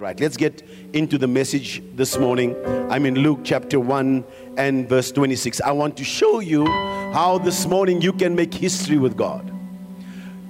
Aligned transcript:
birthright. 0.00 0.18
Let's 0.18 0.38
get 0.38 0.62
into 0.94 1.18
the 1.18 1.26
message 1.26 1.82
this 1.94 2.16
morning. 2.16 2.56
I'm 2.90 3.04
in 3.04 3.16
Luke 3.16 3.40
chapter 3.44 3.78
1 3.78 4.24
and 4.56 4.88
verse 4.88 5.12
26. 5.12 5.60
I 5.60 5.72
want 5.72 5.94
to 5.98 6.04
show 6.04 6.40
you 6.40 6.64
how 7.12 7.36
this 7.36 7.66
morning 7.66 8.00
you 8.00 8.14
can 8.14 8.34
make 8.34 8.54
history 8.54 8.96
with 8.96 9.14
God, 9.14 9.52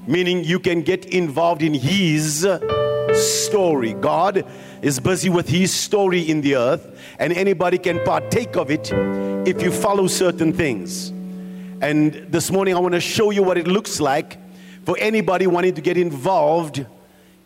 meaning 0.06 0.44
you 0.44 0.60
can 0.60 0.82
get 0.82 1.06
involved 1.06 1.62
in 1.62 1.74
His 1.74 2.46
story. 3.12 3.94
God 3.94 4.46
is 4.82 5.00
busy 5.00 5.28
with 5.28 5.48
His 5.48 5.74
story 5.74 6.20
in 6.20 6.42
the 6.42 6.54
earth, 6.54 6.86
and 7.18 7.32
anybody 7.32 7.78
can 7.78 7.98
partake 8.04 8.56
of 8.56 8.70
it 8.70 8.92
if 9.48 9.60
you 9.62 9.72
follow 9.72 10.06
certain 10.06 10.52
things. 10.52 11.08
And 11.82 12.12
this 12.30 12.52
morning, 12.52 12.76
I 12.76 12.78
want 12.78 12.94
to 12.94 13.00
show 13.00 13.30
you 13.30 13.42
what 13.42 13.58
it 13.58 13.66
looks 13.66 14.00
like 14.00 14.38
for 14.84 14.96
anybody 15.00 15.48
wanting 15.48 15.74
to 15.74 15.80
get 15.80 15.96
involved 15.96 16.86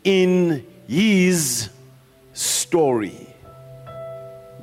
in 0.05 0.66
His 0.86 1.70
story. 2.34 3.27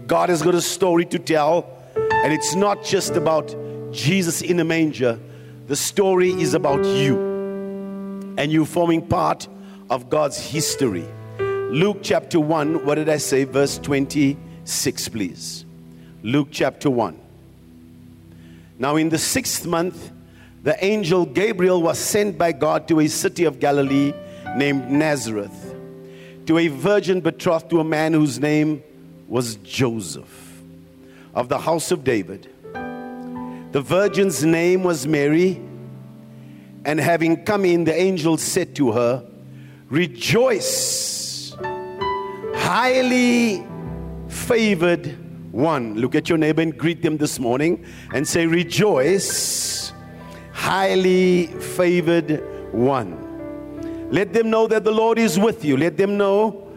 God 0.05 0.29
has 0.29 0.41
got 0.41 0.53
a 0.53 0.61
story 0.61 1.05
to 1.05 1.17
tell, 1.17 1.65
and 1.95 2.31
it's 2.31 2.53
not 2.53 2.83
just 2.83 3.15
about 3.15 3.55
Jesus 3.91 4.41
in 4.41 4.59
a 4.59 4.63
manger. 4.63 5.19
The 5.67 5.75
story 5.75 6.29
is 6.29 6.53
about 6.53 6.85
you, 6.85 7.17
and 8.37 8.51
you 8.51 8.65
forming 8.65 9.07
part 9.07 9.47
of 9.89 10.09
God's 10.09 10.37
history. 10.37 11.05
Luke 11.39 11.99
chapter 12.01 12.39
1, 12.39 12.85
what 12.85 12.95
did 12.95 13.09
I 13.09 13.17
say? 13.17 13.45
Verse 13.45 13.77
26, 13.79 15.09
please. 15.09 15.65
Luke 16.23 16.49
chapter 16.51 16.89
1. 16.89 17.17
Now, 18.77 18.97
in 18.97 19.09
the 19.09 19.17
sixth 19.17 19.65
month, 19.65 20.11
the 20.63 20.83
angel 20.83 21.25
Gabriel 21.25 21.81
was 21.81 21.97
sent 21.97 22.37
by 22.37 22.51
God 22.51 22.87
to 22.89 22.99
a 22.99 23.07
city 23.07 23.45
of 23.45 23.59
Galilee 23.59 24.13
named 24.55 24.91
Nazareth, 24.91 25.70
to 26.45 26.57
a 26.57 26.67
virgin 26.67 27.21
betrothed 27.21 27.69
to 27.69 27.79
a 27.79 27.83
man 27.83 28.13
whose 28.13 28.39
name 28.39 28.83
was 29.27 29.55
Joseph, 29.57 30.61
of 31.33 31.49
the 31.49 31.59
house 31.59 31.91
of 31.91 32.03
David. 32.03 32.49
The 33.71 33.81
virgin's 33.81 34.43
name 34.43 34.83
was 34.83 35.07
Mary, 35.07 35.61
and 36.83 36.99
having 36.99 37.45
come 37.45 37.63
in, 37.63 37.85
the 37.85 37.93
angel 37.93 38.37
said 38.37 38.75
to 38.75 38.91
her, 38.91 39.25
Rejoice, 39.89 41.55
highly 42.55 43.65
favored 44.27 45.17
one. 45.53 45.95
Look 45.95 46.15
at 46.15 46.29
your 46.29 46.37
neighbor 46.37 46.61
and 46.61 46.77
greet 46.77 47.01
them 47.01 47.17
this 47.17 47.39
morning 47.39 47.85
and 48.13 48.27
say, 48.27 48.45
Rejoice, 48.45 49.93
highly 50.53 51.47
favored 51.47 52.43
one. 52.73 53.30
Let 54.11 54.33
them 54.33 54.49
know 54.49 54.67
that 54.67 54.83
the 54.83 54.91
Lord 54.91 55.17
is 55.17 55.39
with 55.39 55.63
you. 55.63 55.77
Let 55.77 55.95
them 55.95 56.17
know 56.17 56.67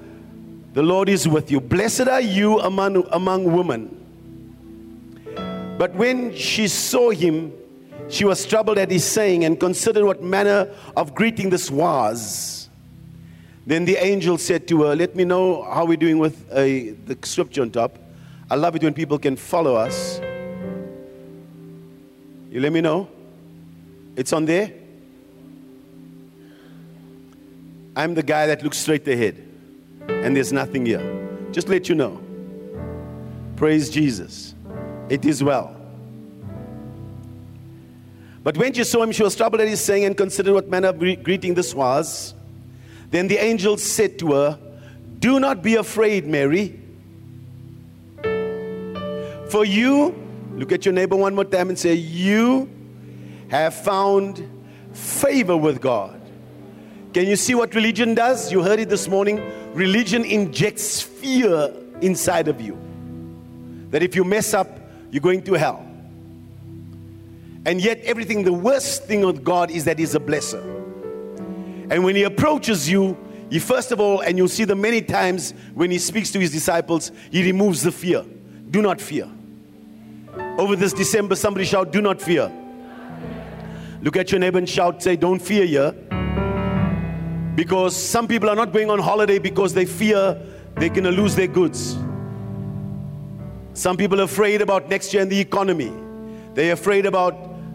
the 0.72 0.82
Lord 0.82 1.08
is 1.08 1.26
with 1.26 1.50
you. 1.50 1.60
Blessed 1.60 2.08
are 2.08 2.20
you 2.20 2.60
among, 2.60 3.04
among 3.10 3.52
women. 3.52 4.00
But 5.76 5.92
when 5.94 6.32
she 6.34 6.68
saw 6.68 7.10
him, 7.10 7.52
she 8.08 8.24
was 8.24 8.46
troubled 8.46 8.78
at 8.78 8.90
his 8.90 9.04
saying 9.04 9.44
and 9.44 9.58
considered 9.58 10.04
what 10.04 10.22
manner 10.22 10.70
of 10.96 11.14
greeting 11.14 11.50
this 11.50 11.72
was. 11.72 12.68
Then 13.66 13.84
the 13.84 13.96
angel 13.96 14.38
said 14.38 14.68
to 14.68 14.82
her, 14.84 14.94
Let 14.94 15.16
me 15.16 15.24
know 15.24 15.64
how 15.64 15.86
we're 15.86 15.96
doing 15.96 16.18
with 16.18 16.48
uh, 16.52 16.62
the 16.62 17.18
scripture 17.24 17.62
on 17.62 17.70
top. 17.70 17.98
I 18.48 18.54
love 18.54 18.76
it 18.76 18.82
when 18.84 18.94
people 18.94 19.18
can 19.18 19.34
follow 19.34 19.74
us. 19.74 20.20
You 22.50 22.60
let 22.60 22.72
me 22.72 22.80
know. 22.80 23.08
It's 24.14 24.32
on 24.32 24.44
there. 24.44 24.72
I'm 27.96 28.14
the 28.14 28.22
guy 28.22 28.46
that 28.48 28.62
looks 28.62 28.78
straight 28.78 29.06
ahead, 29.06 29.36
and 30.08 30.34
there's 30.34 30.52
nothing 30.52 30.84
here. 30.86 31.48
Just 31.52 31.68
let 31.68 31.88
you 31.88 31.94
know. 31.94 32.20
Praise 33.56 33.88
Jesus. 33.88 34.54
It 35.08 35.24
is 35.24 35.44
well. 35.44 35.76
But 38.42 38.58
when 38.58 38.72
she 38.72 38.84
saw 38.84 39.02
him, 39.02 39.12
she 39.12 39.22
was 39.22 39.36
troubled 39.36 39.60
at 39.60 39.68
his 39.68 39.80
saying 39.80 40.04
and 40.04 40.16
considered 40.16 40.52
what 40.52 40.68
manner 40.68 40.88
of 40.88 40.98
greeting 40.98 41.54
this 41.54 41.74
was. 41.74 42.34
Then 43.10 43.28
the 43.28 43.38
angel 43.38 43.76
said 43.76 44.18
to 44.18 44.32
her, 44.32 44.58
Do 45.20 45.38
not 45.38 45.62
be 45.62 45.76
afraid, 45.76 46.26
Mary. 46.26 46.80
For 49.48 49.64
you, 49.64 50.14
look 50.56 50.72
at 50.72 50.84
your 50.84 50.92
neighbor 50.92 51.16
one 51.16 51.34
more 51.34 51.44
time 51.44 51.68
and 51.68 51.78
say, 51.78 51.94
You 51.94 52.68
have 53.48 53.74
found 53.74 54.46
favor 54.92 55.56
with 55.56 55.80
God. 55.80 56.20
Can 57.14 57.28
you 57.28 57.36
see 57.36 57.54
what 57.54 57.76
religion 57.76 58.14
does? 58.14 58.50
You 58.50 58.60
heard 58.64 58.80
it 58.80 58.88
this 58.88 59.06
morning. 59.06 59.40
Religion 59.72 60.24
injects 60.24 61.00
fear 61.00 61.72
inside 62.00 62.48
of 62.48 62.60
you. 62.60 62.76
That 63.90 64.02
if 64.02 64.16
you 64.16 64.24
mess 64.24 64.52
up, 64.52 64.80
you're 65.12 65.20
going 65.20 65.42
to 65.42 65.54
hell. 65.54 65.86
And 67.66 67.80
yet, 67.80 68.00
everything, 68.00 68.42
the 68.42 68.52
worst 68.52 69.04
thing 69.04 69.22
of 69.22 69.44
God 69.44 69.70
is 69.70 69.84
that 69.84 69.96
He's 69.96 70.16
a 70.16 70.20
blesser. 70.20 70.60
And 71.88 72.02
when 72.02 72.16
He 72.16 72.24
approaches 72.24 72.90
you, 72.90 73.16
He 73.48 73.60
first 73.60 73.92
of 73.92 74.00
all, 74.00 74.20
and 74.20 74.36
you'll 74.36 74.48
see 74.48 74.64
the 74.64 74.74
many 74.74 75.00
times 75.00 75.54
when 75.74 75.92
He 75.92 76.00
speaks 76.00 76.32
to 76.32 76.40
His 76.40 76.50
disciples, 76.50 77.12
He 77.30 77.44
removes 77.44 77.82
the 77.82 77.92
fear. 77.92 78.24
Do 78.72 78.82
not 78.82 79.00
fear. 79.00 79.30
Over 80.58 80.74
this 80.74 80.92
December, 80.92 81.36
somebody 81.36 81.64
shout, 81.64 81.92
Do 81.92 82.02
not 82.02 82.20
fear. 82.20 82.50
Look 84.02 84.16
at 84.16 84.32
your 84.32 84.40
neighbor 84.40 84.58
and 84.58 84.68
shout, 84.68 85.00
say, 85.00 85.14
Don't 85.14 85.38
fear 85.38 85.64
here. 85.64 85.94
Because 87.54 87.96
some 87.96 88.26
people 88.26 88.50
are 88.50 88.56
not 88.56 88.72
going 88.72 88.90
on 88.90 88.98
holiday 88.98 89.38
because 89.38 89.74
they 89.74 89.84
fear 89.84 90.40
they're 90.76 90.88
going 90.88 91.04
to 91.04 91.12
lose 91.12 91.36
their 91.36 91.46
goods. 91.46 91.96
Some 93.74 93.96
people 93.96 94.20
are 94.20 94.24
afraid 94.24 94.60
about 94.60 94.88
next 94.88 95.12
year 95.12 95.22
and 95.22 95.30
the 95.30 95.38
economy. 95.38 95.92
They're 96.54 96.72
afraid 96.72 97.06
about 97.06 97.34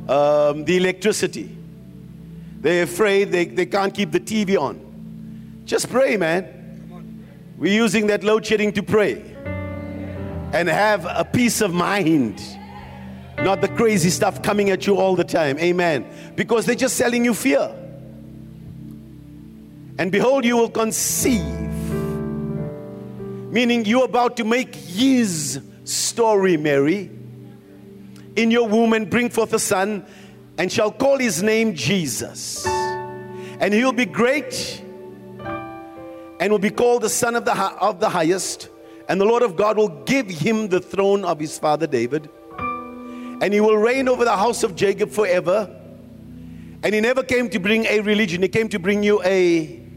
um, 0.10 0.66
the 0.66 0.78
electricity. 0.78 1.56
They're 2.62 2.84
afraid 2.84 3.32
they, 3.32 3.46
they 3.46 3.66
can't 3.66 3.94
keep 3.94 4.12
the 4.12 4.20
TV 4.20 4.60
on. 4.60 5.62
Just 5.66 5.90
pray, 5.90 6.18
man. 6.18 6.56
We're 7.58 7.74
using 7.74 8.08
that 8.08 8.24
load 8.24 8.46
shedding 8.46 8.72
to 8.74 8.84
pray 8.84 9.22
and 10.54 10.68
have 10.68 11.06
a 11.06 11.24
peace 11.26 11.62
of 11.62 11.74
mind. 11.74 12.42
Not 13.38 13.62
the 13.62 13.68
crazy 13.70 14.10
stuff 14.10 14.42
coming 14.42 14.70
at 14.70 14.88
you 14.88 14.98
all 14.98 15.16
the 15.16 15.24
time. 15.24 15.58
Amen. 15.60 16.06
Because 16.36 16.66
they're 16.66 16.76
just 16.76 16.98
selling 16.98 17.24
you 17.24 17.34
fear. 17.34 17.74
And 20.00 20.12
behold, 20.12 20.46
you 20.46 20.58
will 20.58 20.70
conceive. 20.70 21.44
Meaning 23.52 23.86
you're 23.86 24.06
about 24.06 24.38
to 24.38 24.44
make 24.44 24.74
his 24.74 25.62
story, 25.84 26.58
Mary, 26.58 27.12
in 28.36 28.50
your 28.50 28.68
womb 28.68 28.94
and 28.94 29.10
bring 29.10 29.30
forth 29.30 29.54
a 29.54 29.60
son, 29.60 30.06
and 30.58 30.72
shall 30.72 30.92
call 30.92 31.20
his 31.20 31.44
name 31.44 31.76
Jesus. 31.76 32.66
And 32.66 33.74
he'll 33.74 33.92
be 33.92 34.06
great 34.06 34.82
and 36.40 36.52
will 36.52 36.60
be 36.60 36.70
called 36.70 37.04
the 37.04 37.10
Son 37.10 37.36
of 37.36 37.46
the, 37.46 37.54
of 37.54 38.00
the 38.00 38.10
Highest. 38.10 38.70
And 39.08 39.20
the 39.20 39.26
Lord 39.26 39.44
of 39.44 39.56
God 39.56 39.78
will 39.78 40.04
give 40.06 40.30
him 40.30 40.70
the 40.70 40.80
throne 40.80 41.26
of 41.26 41.40
his 41.40 41.60
father 41.60 41.86
David 41.86 42.30
and 43.42 43.54
he 43.54 43.62
will 43.62 43.78
reign 43.78 44.10
over 44.10 44.26
the 44.26 44.36
house 44.36 44.64
of 44.64 44.76
Jacob 44.76 45.12
forever. 45.12 45.74
And 46.84 46.94
he 46.94 47.02
never 47.02 47.24
came 47.24 47.50
to 47.50 47.60
bring 47.60 47.86
a 47.86 48.02
religion, 48.02 48.42
he 48.42 48.50
came 48.50 48.70
to 48.70 48.80
bring 48.80 49.04
you 49.04 49.22
a. 49.24 49.89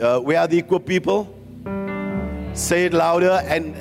Uh, 0.00 0.20
where 0.20 0.38
are 0.38 0.46
the 0.46 0.58
equal 0.58 0.78
people? 0.78 1.34
Say 2.54 2.84
it 2.84 2.92
louder. 2.92 3.42
And, 3.44 3.74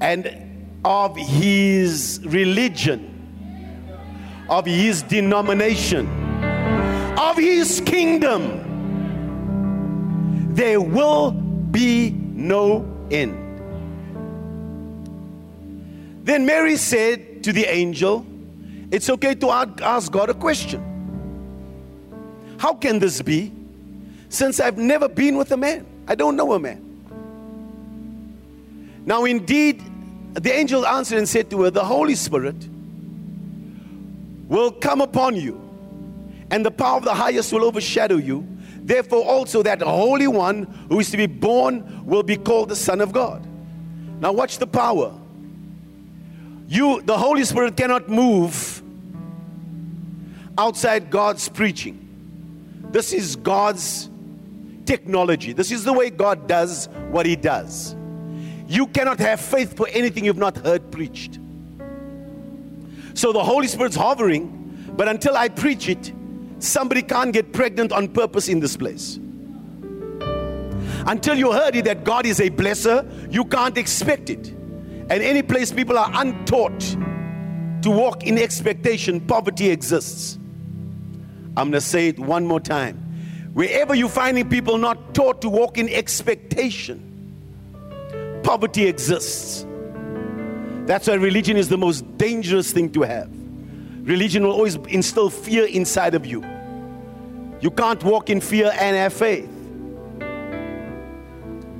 and 0.00 0.78
of 0.84 1.14
his 1.16 2.20
religion, 2.24 3.10
of 4.48 4.64
his 4.64 5.02
denomination, 5.02 6.08
of 7.18 7.36
his 7.36 7.82
kingdom, 7.84 8.62
there 10.54 10.80
will 10.80 11.32
be 11.32 12.10
no 12.10 12.86
end. 13.10 13.40
Then 16.24 16.46
Mary 16.46 16.76
said 16.76 17.44
to 17.44 17.52
the 17.52 17.66
angel, 17.66 18.24
It's 18.90 19.10
okay 19.10 19.34
to 19.34 19.50
ask 19.50 20.10
God 20.10 20.30
a 20.30 20.34
question. 20.34 20.80
How 22.58 22.72
can 22.72 22.98
this 22.98 23.20
be? 23.20 23.52
Since 24.34 24.58
I've 24.58 24.76
never 24.76 25.08
been 25.08 25.36
with 25.36 25.52
a 25.52 25.56
man, 25.56 25.86
I 26.08 26.16
don't 26.16 26.34
know 26.34 26.54
a 26.54 26.58
man. 26.58 26.80
Now, 29.06 29.26
indeed, 29.26 29.80
the 30.32 30.52
angel 30.52 30.84
answered 30.84 31.18
and 31.18 31.28
said 31.28 31.50
to 31.50 31.62
her, 31.62 31.70
The 31.70 31.84
Holy 31.84 32.16
Spirit 32.16 32.56
will 34.48 34.72
come 34.72 35.00
upon 35.00 35.36
you, 35.36 35.60
and 36.50 36.66
the 36.66 36.72
power 36.72 36.96
of 36.96 37.04
the 37.04 37.14
highest 37.14 37.52
will 37.52 37.62
overshadow 37.62 38.16
you. 38.16 38.44
Therefore, 38.82 39.24
also 39.24 39.62
that 39.62 39.80
Holy 39.80 40.26
One 40.26 40.64
who 40.88 40.98
is 40.98 41.12
to 41.12 41.16
be 41.16 41.26
born 41.26 42.04
will 42.04 42.24
be 42.24 42.36
called 42.36 42.70
the 42.70 42.76
Son 42.76 43.00
of 43.00 43.12
God. 43.12 43.46
Now, 44.20 44.32
watch 44.32 44.58
the 44.58 44.66
power. 44.66 45.14
You, 46.66 47.02
the 47.02 47.16
Holy 47.16 47.44
Spirit 47.44 47.76
cannot 47.76 48.08
move 48.08 48.82
outside 50.58 51.08
God's 51.08 51.48
preaching. 51.48 52.00
This 52.90 53.12
is 53.12 53.36
God's 53.36 54.10
technology. 54.86 55.52
This 55.52 55.70
is 55.70 55.84
the 55.84 55.92
way 55.92 56.10
God 56.10 56.46
does 56.46 56.88
what 57.10 57.26
He 57.26 57.36
does. 57.36 57.94
You 58.66 58.86
cannot 58.86 59.18
have 59.18 59.40
faith 59.40 59.76
for 59.76 59.88
anything 59.88 60.24
you've 60.24 60.36
not 60.36 60.56
heard 60.58 60.90
preached. 60.90 61.38
So 63.14 63.32
the 63.32 63.44
Holy 63.44 63.68
Spirit's 63.68 63.96
hovering, 63.96 64.92
but 64.96 65.08
until 65.08 65.36
I 65.36 65.48
preach 65.48 65.88
it, 65.88 66.12
somebody 66.58 67.02
can't 67.02 67.32
get 67.32 67.52
pregnant 67.52 67.92
on 67.92 68.08
purpose 68.08 68.48
in 68.48 68.60
this 68.60 68.76
place. 68.76 69.18
Until 71.06 71.36
you 71.36 71.52
heard 71.52 71.76
it 71.76 71.84
that 71.84 72.04
God 72.04 72.24
is 72.24 72.40
a 72.40 72.48
blesser, 72.48 73.04
you 73.32 73.44
can't 73.44 73.76
expect 73.76 74.30
it. 74.30 74.48
And 74.48 75.12
any 75.12 75.42
place 75.42 75.70
people 75.70 75.98
are 75.98 76.10
untaught 76.14 76.80
to 77.82 77.90
walk 77.90 78.26
in 78.26 78.38
expectation, 78.38 79.20
poverty 79.20 79.68
exists. 79.68 80.38
I'm 81.56 81.70
going 81.70 81.72
to 81.72 81.80
say 81.82 82.08
it 82.08 82.18
one 82.18 82.46
more 82.46 82.60
time. 82.60 83.03
Wherever 83.54 83.94
you're 83.94 84.08
finding 84.08 84.48
people 84.48 84.78
not 84.78 85.14
taught 85.14 85.40
to 85.42 85.48
walk 85.48 85.78
in 85.78 85.88
expectation, 85.88 87.12
poverty 88.42 88.86
exists. 88.86 89.64
That's 90.86 91.06
why 91.06 91.14
religion 91.14 91.56
is 91.56 91.68
the 91.68 91.78
most 91.78 92.18
dangerous 92.18 92.72
thing 92.72 92.90
to 92.92 93.02
have. 93.02 93.30
Religion 94.02 94.42
will 94.42 94.52
always 94.52 94.74
instill 94.88 95.30
fear 95.30 95.66
inside 95.66 96.16
of 96.16 96.26
you. 96.26 96.44
You 97.60 97.70
can't 97.70 98.02
walk 98.02 98.28
in 98.28 98.40
fear 98.40 98.72
and 98.78 98.96
have 98.96 99.12
faith. 99.12 99.48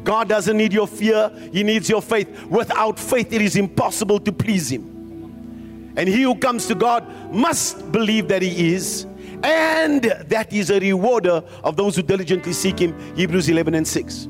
God 0.05 0.29
doesn't 0.29 0.57
need 0.57 0.73
your 0.73 0.87
fear, 0.87 1.31
He 1.53 1.65
needs 1.65 1.89
your 1.89 2.01
faith. 2.01 2.45
Without 2.45 3.01
faith, 3.01 3.33
it 3.33 3.43
is 3.43 3.57
impossible 3.57 4.21
to 4.21 4.31
please 4.31 4.71
Him. 4.71 5.93
And 5.97 6.09
he 6.09 6.23
who 6.23 6.37
comes 6.37 6.67
to 6.69 6.75
God 6.75 7.05
must 7.33 7.91
believe 7.91 8.29
that 8.29 8.43
He 8.43 8.75
is, 8.75 9.07
and 9.45 10.03
that 10.03 10.53
is 10.53 10.71
a 10.71 10.81
rewarder 10.81 11.45
of 11.63 11.77
those 11.77 11.97
who 11.97 12.03
diligently 12.03 12.53
seek 12.53 12.79
Him. 12.79 12.99
Hebrews 13.15 13.49
11 13.49 13.75
and 13.75 13.87
6. 13.87 14.29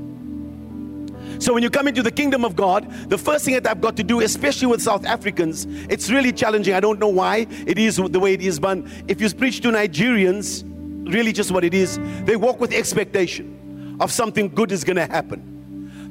So 1.39 1.53
when 1.53 1.63
you 1.63 1.71
come 1.71 1.89
into 1.89 2.03
the 2.03 2.11
kingdom 2.11 2.45
of 2.45 2.57
God, 2.57 2.91
the 3.09 3.19
first 3.19 3.45
thing 3.45 3.55
that 3.55 3.67
I've 3.67 3.81
got 3.81 3.97
to 3.97 4.05
do, 4.05 4.21
especially 4.21 4.67
with 4.67 4.83
South 4.83 5.05
Africans, 5.05 5.67
it's 5.89 6.11
really 6.11 6.33
challenging. 6.33 6.75
I 6.75 6.81
don't 6.81 6.99
know 6.99 7.09
why 7.09 7.47
it 7.67 7.79
is 7.79 7.97
the 7.97 8.21
way 8.21 8.35
it 8.35 8.41
is, 8.41 8.59
but 8.59 8.79
if 9.09 9.21
you 9.21 9.31
preach 9.31 9.61
to 9.63 9.69
Nigerians, 9.69 10.65
really 11.13 11.33
just 11.33 11.51
what 11.51 11.65
it 11.65 11.75
is, 11.75 11.99
they 12.25 12.37
walk 12.37 12.61
with 12.61 12.73
expectation 12.73 13.97
of 14.01 14.11
something 14.11 14.49
good 14.49 14.73
is 14.73 14.85
going 14.85 14.97
to 14.97 15.07
happen. 15.07 15.54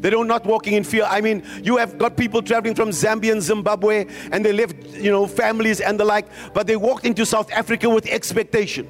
They're 0.04 0.26
not 0.26 0.46
walking 0.46 0.74
in 0.74 0.84
fear. 0.84 1.06
I 1.10 1.22
mean, 1.22 1.44
you 1.64 1.78
have 1.78 1.98
got 1.98 2.18
people 2.18 2.42
traveling 2.42 2.76
from 2.76 2.90
Zambia 2.90 3.32
and 3.32 3.42
Zimbabwe, 3.42 4.06
and 4.34 4.44
they 4.46 4.52
left, 4.52 4.76
you 4.90 5.10
know, 5.10 5.26
families 5.26 5.80
and 5.80 5.98
the 5.98 6.04
like, 6.04 6.28
but 6.54 6.68
they 6.68 6.76
walked 6.76 7.06
into 7.06 7.26
South 7.26 7.50
Africa 7.54 7.90
with 7.90 8.06
expectation. 8.08 8.86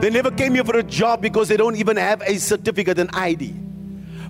They 0.00 0.08
never 0.08 0.30
came 0.30 0.54
here 0.54 0.64
for 0.64 0.78
a 0.78 0.82
job 0.82 1.20
because 1.20 1.48
they 1.48 1.58
don't 1.58 1.76
even 1.76 1.98
have 1.98 2.22
a 2.22 2.38
certificate, 2.38 2.98
an 2.98 3.10
ID. 3.12 3.54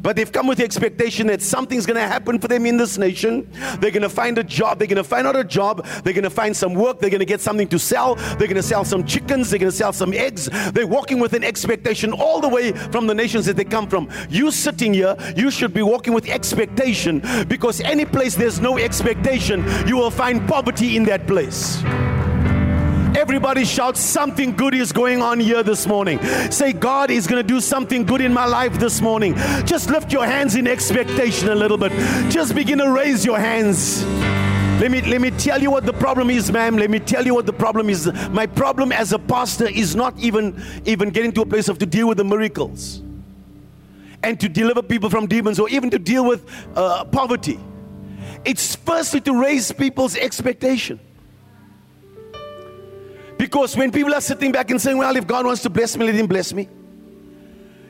But 0.03 0.17
they've 0.17 0.31
come 0.31 0.47
with 0.47 0.59
the 0.59 0.65
expectation 0.65 1.29
that 1.29 1.41
something's 1.41 1.87
going 1.87 1.97
to 1.97 2.07
happen 2.07 2.39
for 2.39 2.49
them 2.49 2.67
in 2.67 2.77
this 2.77 2.99
nation. 2.99 3.49
They're 3.81 3.91
going 3.91 4.03
to 4.03 4.09
find 4.09 4.37
a 4.39 4.45
job. 4.45 4.79
They're 4.79 4.89
going 4.89 4.97
to 4.97 5.05
find 5.05 5.27
out 5.27 5.37
a 5.37 5.45
job. 5.45 5.87
They're 6.05 6.13
going 6.13 6.25
to 6.25 6.31
find 6.31 6.57
some 6.57 6.75
work. 6.75 6.99
They're 6.99 7.11
going 7.11 7.21
to 7.21 7.27
get 7.27 7.41
something 7.41 7.69
to 7.69 7.79
sell. 7.79 8.17
They're 8.17 8.49
going 8.49 8.55
to 8.57 8.63
sell 8.63 8.85
some 8.85 9.05
chickens. 9.05 9.51
They're 9.51 9.59
going 9.59 9.71
to 9.71 9.77
sell 9.77 9.93
some 9.93 10.13
eggs. 10.13 10.49
They're 10.73 10.87
walking 10.87 11.21
with 11.21 11.33
an 11.35 11.45
expectation 11.45 12.13
all 12.13 12.41
the 12.41 12.49
way 12.49 12.73
from 12.73 13.07
the 13.07 13.15
nations 13.15 13.47
that 13.47 13.57
they 13.57 13.65
come 13.65 13.89
from. 13.89 14.09
You 14.29 14.51
sitting 14.51 14.93
here, 14.93 15.17
you 15.37 15.51
should 15.51 15.73
be 15.73 15.83
walking 15.83 16.13
with 16.15 16.29
expectation 16.29 17.23
because 17.49 17.81
any 17.81 18.05
place 18.05 18.35
there's 18.35 18.61
no 18.61 18.79
expectation, 18.79 19.65
you 19.87 19.97
will 19.97 20.11
find 20.11 20.47
poverty 20.49 20.97
in 20.97 21.05
that 21.05 21.27
place. 21.27 21.83
Everybody 23.15 23.65
shout, 23.65 23.97
Something 23.97 24.57
good 24.57 24.75
is 24.75 24.91
going 24.91 25.21
on 25.21 25.39
here 25.39 25.63
this 25.63 25.87
morning. 25.87 26.21
Say, 26.51 26.73
God 26.73 27.11
is 27.11 27.27
going 27.27 27.43
to 27.43 27.47
do 27.47 27.61
something 27.61 28.05
good 28.05 28.21
in 28.21 28.33
my 28.33 28.47
life 28.47 28.79
this 28.79 29.01
morning. 29.01 29.35
Just 29.65 29.91
lift 29.91 30.13
your 30.13 30.25
hands 30.25 30.57
in 30.57 30.67
expectation 30.67 31.49
a 31.49 31.55
little 31.55 31.77
bit. 31.77 31.93
Just 32.31 32.55
begin 32.55 32.79
to 32.79 32.91
raise 32.91 33.25
your 33.25 33.39
hands. 33.39 34.05
Let 34.81 34.91
me, 34.91 35.03
let 35.03 35.21
me 35.21 35.31
tell 35.31 35.61
you 35.61 35.71
what 35.71 35.85
the 35.85 35.93
problem 35.93 36.31
is, 36.31 36.51
ma'am. 36.51 36.77
Let 36.77 36.91
me 36.91 36.99
tell 36.99 37.25
you 37.25 37.35
what 37.35 37.47
the 37.47 37.53
problem 37.53 37.91
is. 37.91 38.11
My 38.31 38.47
problem 38.47 38.93
as 38.93 39.13
a 39.13 39.19
pastor 39.19 39.69
is 39.69 39.95
not 39.95 40.19
even, 40.19 40.63
even 40.87 41.11
getting 41.11 41.33
to 41.33 41.43
a 41.43 41.47
place 41.47 41.69
of 41.69 41.79
to 41.79 41.87
deal 41.87 42.09
with 42.09 42.19
the 42.19 42.25
miracles 42.25 43.03
and 44.23 44.41
to 44.41 44.49
deliver 44.49 44.83
people 44.83 45.11
from 45.11 45.27
demons 45.27 45.61
or 45.61 45.69
even 45.69 45.91
to 45.91 45.99
deal 45.99 46.25
with 46.25 46.45
uh, 46.77 47.05
poverty. 47.05 47.61
It's 48.45 48.75
firstly 48.75 49.21
to 49.23 49.41
raise 49.41 49.71
people's 49.71 50.17
expectation. 50.17 50.99
Because 53.43 53.77
when 53.77 53.91
people 53.91 54.15
are 54.15 54.21
sitting 54.21 54.53
back 54.53 54.71
and 54.71 54.81
saying, 54.81 54.97
Well, 54.97 55.17
if 55.17 55.27
God 55.27 55.45
wants 55.45 55.63
to 55.63 55.69
bless 55.69 55.97
me, 55.97 56.07
let 56.07 56.15
Him 56.15 56.29
bless 56.29 56.53
me, 56.53 56.69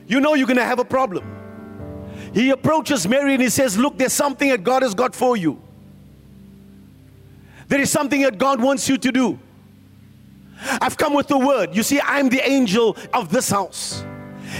you 0.07 0.19
know 0.19 0.33
you're 0.33 0.47
going 0.47 0.57
to 0.57 0.65
have 0.65 0.79
a 0.79 0.83
problem. 0.83 1.23
He 2.33 2.49
approaches 2.49 3.07
Mary 3.07 3.33
and 3.33 3.43
he 3.43 3.49
says, 3.49 3.77
Look, 3.77 3.99
there's 3.99 4.13
something 4.13 4.49
that 4.49 4.63
God 4.63 4.81
has 4.81 4.95
got 4.95 5.13
for 5.13 5.37
you. 5.37 5.61
There 7.67 7.79
is 7.79 7.91
something 7.91 8.23
that 8.23 8.39
God 8.39 8.63
wants 8.63 8.89
you 8.89 8.97
to 8.97 9.11
do. 9.11 9.37
I've 10.81 10.97
come 10.97 11.13
with 11.13 11.27
the 11.27 11.37
word. 11.37 11.75
You 11.75 11.83
see, 11.83 12.01
I'm 12.03 12.29
the 12.29 12.41
angel 12.49 12.97
of 13.13 13.29
this 13.29 13.51
house. 13.51 14.03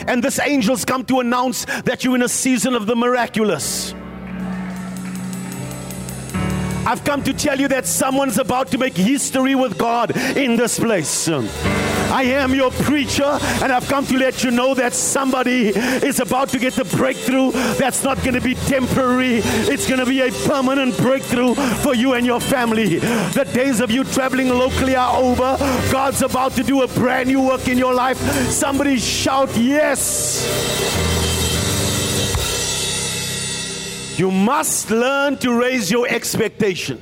And 0.08 0.24
this 0.24 0.38
angel's 0.38 0.86
come 0.86 1.06
to 1.06 1.22
announce 1.22 1.66
that 1.86 2.04
you're 2.04 2.14
in 2.14 2.22
a 2.22 2.30
season 2.30 2.76
of 2.76 2.86
the 2.86 2.96
miraculous. 2.96 3.96
I've 6.86 7.04
come 7.04 7.24
to 7.24 7.34
tell 7.34 7.60
you 7.60 7.68
that 7.70 7.86
someone's 7.86 8.38
about 8.38 8.70
to 8.72 8.78
make 8.78 8.96
history 8.96 9.56
with 9.56 9.78
God 9.78 10.16
in 10.38 10.56
this 10.56 10.80
place. 10.80 11.30
I 11.30 12.24
am 12.24 12.54
your 12.54 12.70
preacher, 12.72 13.40
and 13.64 13.72
I've 13.72 13.88
come 13.88 14.06
to 14.08 14.18
let 14.18 14.44
you 14.44 14.52
know 14.52 14.74
that 14.76 14.94
somebody 14.94 15.70
is 15.70 16.20
about 16.20 16.50
to 16.50 16.60
get 16.60 16.74
the 16.74 16.86
breakthrough 16.86 17.52
that's 17.52 18.04
not 18.04 18.22
going 18.22 18.36
to 18.36 18.42
be 18.42 18.54
temporary, 18.54 19.38
it's 19.44 19.88
going 19.88 20.00
to 20.00 20.06
be 20.06 20.22
a 20.22 20.32
permanent 20.48 20.96
breakthrough 20.98 21.56
for 21.56 21.96
you 21.96 22.14
and 22.14 22.26
your 22.26 22.40
family. 22.40 23.00
The 23.00 23.50
days 23.54 23.80
of 23.80 23.90
you 23.90 24.04
traveling 24.04 24.50
locally 24.50 24.96
are 24.96 25.18
over. 25.18 25.58
God's 25.92 26.22
about 26.22 26.52
to 26.54 26.64
do 26.64 26.84
a 26.84 26.88
brand 26.88 27.30
new 27.30 27.42
work 27.42 27.68
in 27.68 27.78
your 27.78 27.94
life. 27.94 28.18
Somebody 28.50 28.98
shout, 29.00 29.50
Yes! 29.58 31.33
You 34.18 34.30
must 34.30 34.92
learn 34.92 35.38
to 35.38 35.60
raise 35.60 35.90
your 35.90 36.08
expectation. 36.08 37.02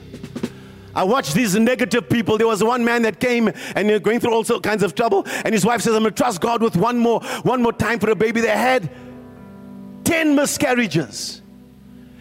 I 0.94 1.04
watched 1.04 1.34
these 1.34 1.56
negative 1.56 2.10
people. 2.10 2.38
There 2.38 2.48
was 2.48 2.64
one 2.64 2.84
man 2.84 3.02
that 3.04 3.20
came 3.20 3.48
and 3.48 3.90
they're 3.90 4.00
going 4.00 4.20
through 4.20 4.34
all 4.34 4.44
kinds 4.60 4.84
of 4.84 4.96
trouble, 4.96 5.24
and 5.44 5.54
his 5.54 5.66
wife 5.66 5.82
says, 5.82 5.96
I'm 5.96 6.04
gonna 6.04 6.12
trust 6.12 6.42
God 6.42 6.62
with 6.62 6.76
one 6.76 6.98
more, 6.98 7.22
one 7.44 7.62
more 7.62 7.74
time 7.74 8.00
for 8.00 8.10
a 8.10 8.16
baby. 8.16 8.42
They 8.42 8.50
had 8.50 8.90
10 10.04 10.36
miscarriages 10.36 11.42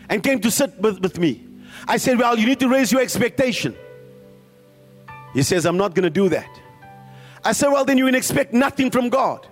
and 0.09 0.23
came 0.23 0.41
to 0.41 0.51
sit 0.51 0.79
with, 0.79 1.01
with 1.01 1.19
me. 1.19 1.47
I 1.87 1.97
said, 1.97 2.19
Well, 2.19 2.39
you 2.39 2.47
need 2.47 2.61
to 2.61 2.69
raise 2.69 2.93
your 2.93 3.01
expectation. 3.01 3.75
He 5.35 5.43
says, 5.43 5.65
I'm 5.67 5.77
not 5.77 5.95
gonna 5.95 6.11
do 6.11 6.29
that. 6.29 6.49
I 7.45 7.53
said, 7.53 7.69
Well, 7.69 7.85
then 7.85 7.99
you 7.99 8.07
can 8.07 8.15
expect 8.15 8.53
nothing 8.53 8.91
from 8.91 9.09
God. 9.09 9.47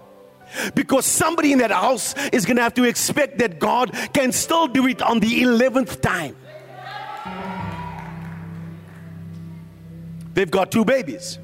Because 0.75 1.07
somebody 1.07 1.53
in 1.53 1.59
that 1.59 1.71
house 1.71 2.15
is 2.33 2.45
going 2.45 2.57
to 2.57 2.63
have 2.63 2.75
to 2.75 2.85
expect 2.85 3.39
that 3.39 3.59
God 3.59 3.93
can 4.13 4.33
still 4.33 4.67
do 4.67 4.87
it 4.87 5.03
on 5.03 5.21
the 5.21 5.43
11th 5.43 6.01
time. 6.01 6.37
They've 10.35 10.51
got 10.51 10.71
two 10.71 10.85
babies. 10.85 11.39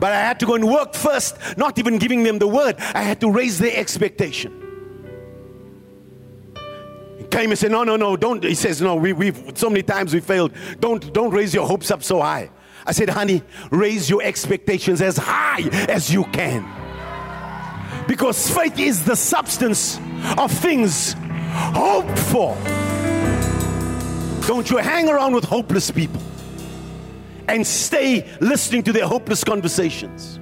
But 0.00 0.12
I 0.12 0.20
had 0.20 0.40
to 0.40 0.46
go 0.46 0.54
and 0.54 0.66
work 0.66 0.94
first, 0.94 1.36
not 1.58 1.78
even 1.78 1.98
giving 1.98 2.22
them 2.22 2.38
the 2.38 2.48
word. 2.48 2.76
I 2.78 3.02
had 3.02 3.20
to 3.20 3.30
raise 3.30 3.58
their 3.58 3.76
expectation. 3.76 4.56
He 7.18 7.24
came 7.24 7.50
and 7.50 7.58
said, 7.58 7.70
No, 7.70 7.84
no, 7.84 7.96
no, 7.96 8.16
don't. 8.16 8.42
He 8.42 8.54
says, 8.54 8.80
No, 8.80 8.96
we, 8.96 9.12
we've 9.12 9.52
so 9.54 9.68
many 9.68 9.82
times 9.82 10.14
we 10.14 10.20
failed. 10.20 10.52
Don't, 10.80 11.12
don't 11.12 11.30
raise 11.30 11.54
your 11.54 11.66
hopes 11.66 11.90
up 11.90 12.02
so 12.02 12.20
high. 12.20 12.50
I 12.86 12.92
said, 12.92 13.10
Honey, 13.10 13.42
raise 13.70 14.08
your 14.08 14.22
expectations 14.22 15.02
as 15.02 15.18
high 15.18 15.68
as 15.88 16.12
you 16.12 16.24
can. 16.24 16.79
Because 18.10 18.50
faith 18.50 18.76
is 18.76 19.04
the 19.04 19.14
substance 19.14 20.00
of 20.36 20.50
things 20.50 21.14
hoped 21.52 22.18
for. 22.18 22.56
Don't 24.48 24.68
you 24.68 24.78
hang 24.78 25.08
around 25.08 25.32
with 25.32 25.44
hopeless 25.44 25.92
people 25.92 26.20
and 27.46 27.64
stay 27.64 28.28
listening 28.40 28.82
to 28.82 28.92
their 28.92 29.06
hopeless 29.06 29.44
conversations. 29.44 30.40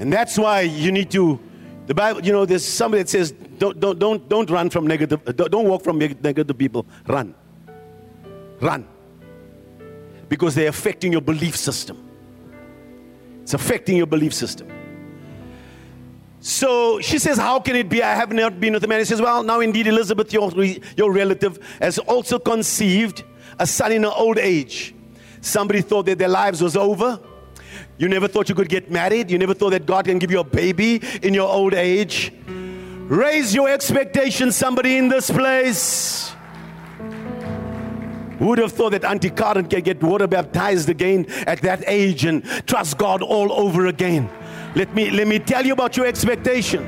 And 0.00 0.12
that's 0.12 0.36
why 0.36 0.62
you 0.62 0.90
need 0.90 1.12
to, 1.12 1.38
the 1.86 1.94
Bible, 1.94 2.24
you 2.24 2.32
know, 2.32 2.44
there's 2.44 2.66
somebody 2.66 3.04
that 3.04 3.08
says, 3.08 3.30
don't, 3.30 3.78
don't, 3.78 4.00
don't, 4.00 4.28
don't 4.28 4.50
run 4.50 4.68
from 4.68 4.88
negative, 4.88 5.20
uh, 5.28 5.30
don't 5.30 5.68
walk 5.68 5.84
from 5.84 5.96
negative 5.96 6.58
people, 6.58 6.86
run. 7.06 7.36
Run. 8.60 8.88
Because 10.28 10.56
they're 10.56 10.70
affecting 10.70 11.12
your 11.12 11.20
belief 11.20 11.56
system. 11.56 12.09
It's 13.50 13.54
affecting 13.54 13.96
your 13.96 14.06
belief 14.06 14.32
system. 14.32 14.68
So 16.38 17.00
she 17.00 17.18
says, 17.18 17.36
How 17.36 17.58
can 17.58 17.74
it 17.74 17.88
be? 17.88 18.00
I 18.00 18.14
have 18.14 18.30
not 18.32 18.60
been 18.60 18.74
with 18.74 18.84
a 18.84 18.86
man. 18.86 19.00
He 19.00 19.04
says, 19.04 19.20
Well, 19.20 19.42
now 19.42 19.58
indeed, 19.58 19.88
Elizabeth, 19.88 20.32
your, 20.32 20.52
your 20.96 21.10
relative, 21.10 21.58
has 21.80 21.98
also 21.98 22.38
conceived 22.38 23.24
a 23.58 23.66
son 23.66 23.90
in 23.90 24.04
her 24.04 24.12
old 24.14 24.38
age. 24.38 24.94
Somebody 25.40 25.80
thought 25.80 26.06
that 26.06 26.18
their 26.18 26.28
lives 26.28 26.62
was 26.62 26.76
over. 26.76 27.18
You 27.98 28.08
never 28.08 28.28
thought 28.28 28.48
you 28.48 28.54
could 28.54 28.68
get 28.68 28.88
married. 28.88 29.32
You 29.32 29.38
never 29.40 29.54
thought 29.54 29.70
that 29.70 29.84
God 29.84 30.04
can 30.04 30.20
give 30.20 30.30
you 30.30 30.38
a 30.38 30.44
baby 30.44 31.02
in 31.20 31.34
your 31.34 31.50
old 31.50 31.74
age. 31.74 32.32
Raise 32.46 33.52
your 33.52 33.68
expectations, 33.68 34.54
somebody 34.54 34.96
in 34.96 35.08
this 35.08 35.28
place. 35.28 36.32
Who 38.40 38.46
would 38.46 38.58
have 38.58 38.72
thought 38.72 38.92
that 38.92 39.04
Auntie 39.04 39.28
Karen 39.28 39.66
can 39.66 39.82
get 39.82 40.02
water 40.02 40.26
baptized 40.26 40.88
again 40.88 41.26
at 41.46 41.60
that 41.60 41.84
age 41.86 42.24
and 42.24 42.42
trust 42.66 42.96
God 42.96 43.20
all 43.20 43.52
over 43.52 43.86
again? 43.86 44.30
Let 44.74 44.94
me, 44.94 45.10
let 45.10 45.28
me 45.28 45.38
tell 45.38 45.66
you 45.66 45.74
about 45.74 45.98
your 45.98 46.06
expectation. 46.06 46.80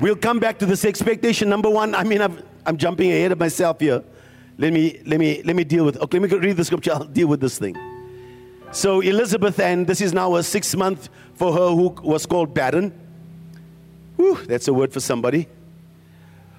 We'll 0.00 0.16
come 0.16 0.40
back 0.40 0.58
to 0.58 0.66
this 0.66 0.84
expectation. 0.84 1.48
Number 1.48 1.70
one, 1.70 1.94
I 1.94 2.02
mean, 2.02 2.20
i 2.20 2.28
am 2.66 2.76
jumping 2.76 3.12
ahead 3.12 3.30
of 3.30 3.38
myself 3.38 3.78
here. 3.78 4.02
Let 4.58 4.72
me, 4.72 5.00
let 5.06 5.20
me, 5.20 5.40
let 5.44 5.54
me 5.54 5.62
deal 5.62 5.84
with, 5.84 5.96
okay, 5.98 6.18
let 6.18 6.32
me 6.32 6.38
read 6.38 6.56
the 6.56 6.64
scripture. 6.64 6.94
I'll 6.94 7.04
deal 7.04 7.28
with 7.28 7.40
this 7.40 7.56
thing. 7.56 7.76
So 8.72 9.00
Elizabeth, 9.00 9.60
and 9.60 9.86
this 9.86 10.00
is 10.00 10.12
now 10.12 10.34
a 10.34 10.42
six 10.42 10.74
month 10.74 11.10
for 11.34 11.52
her 11.52 11.70
who 11.70 11.90
was 12.02 12.26
called 12.26 12.54
barren. 12.54 12.92
Whew, 14.16 14.44
that's 14.46 14.66
a 14.66 14.74
word 14.74 14.92
for 14.92 14.98
somebody. 14.98 15.46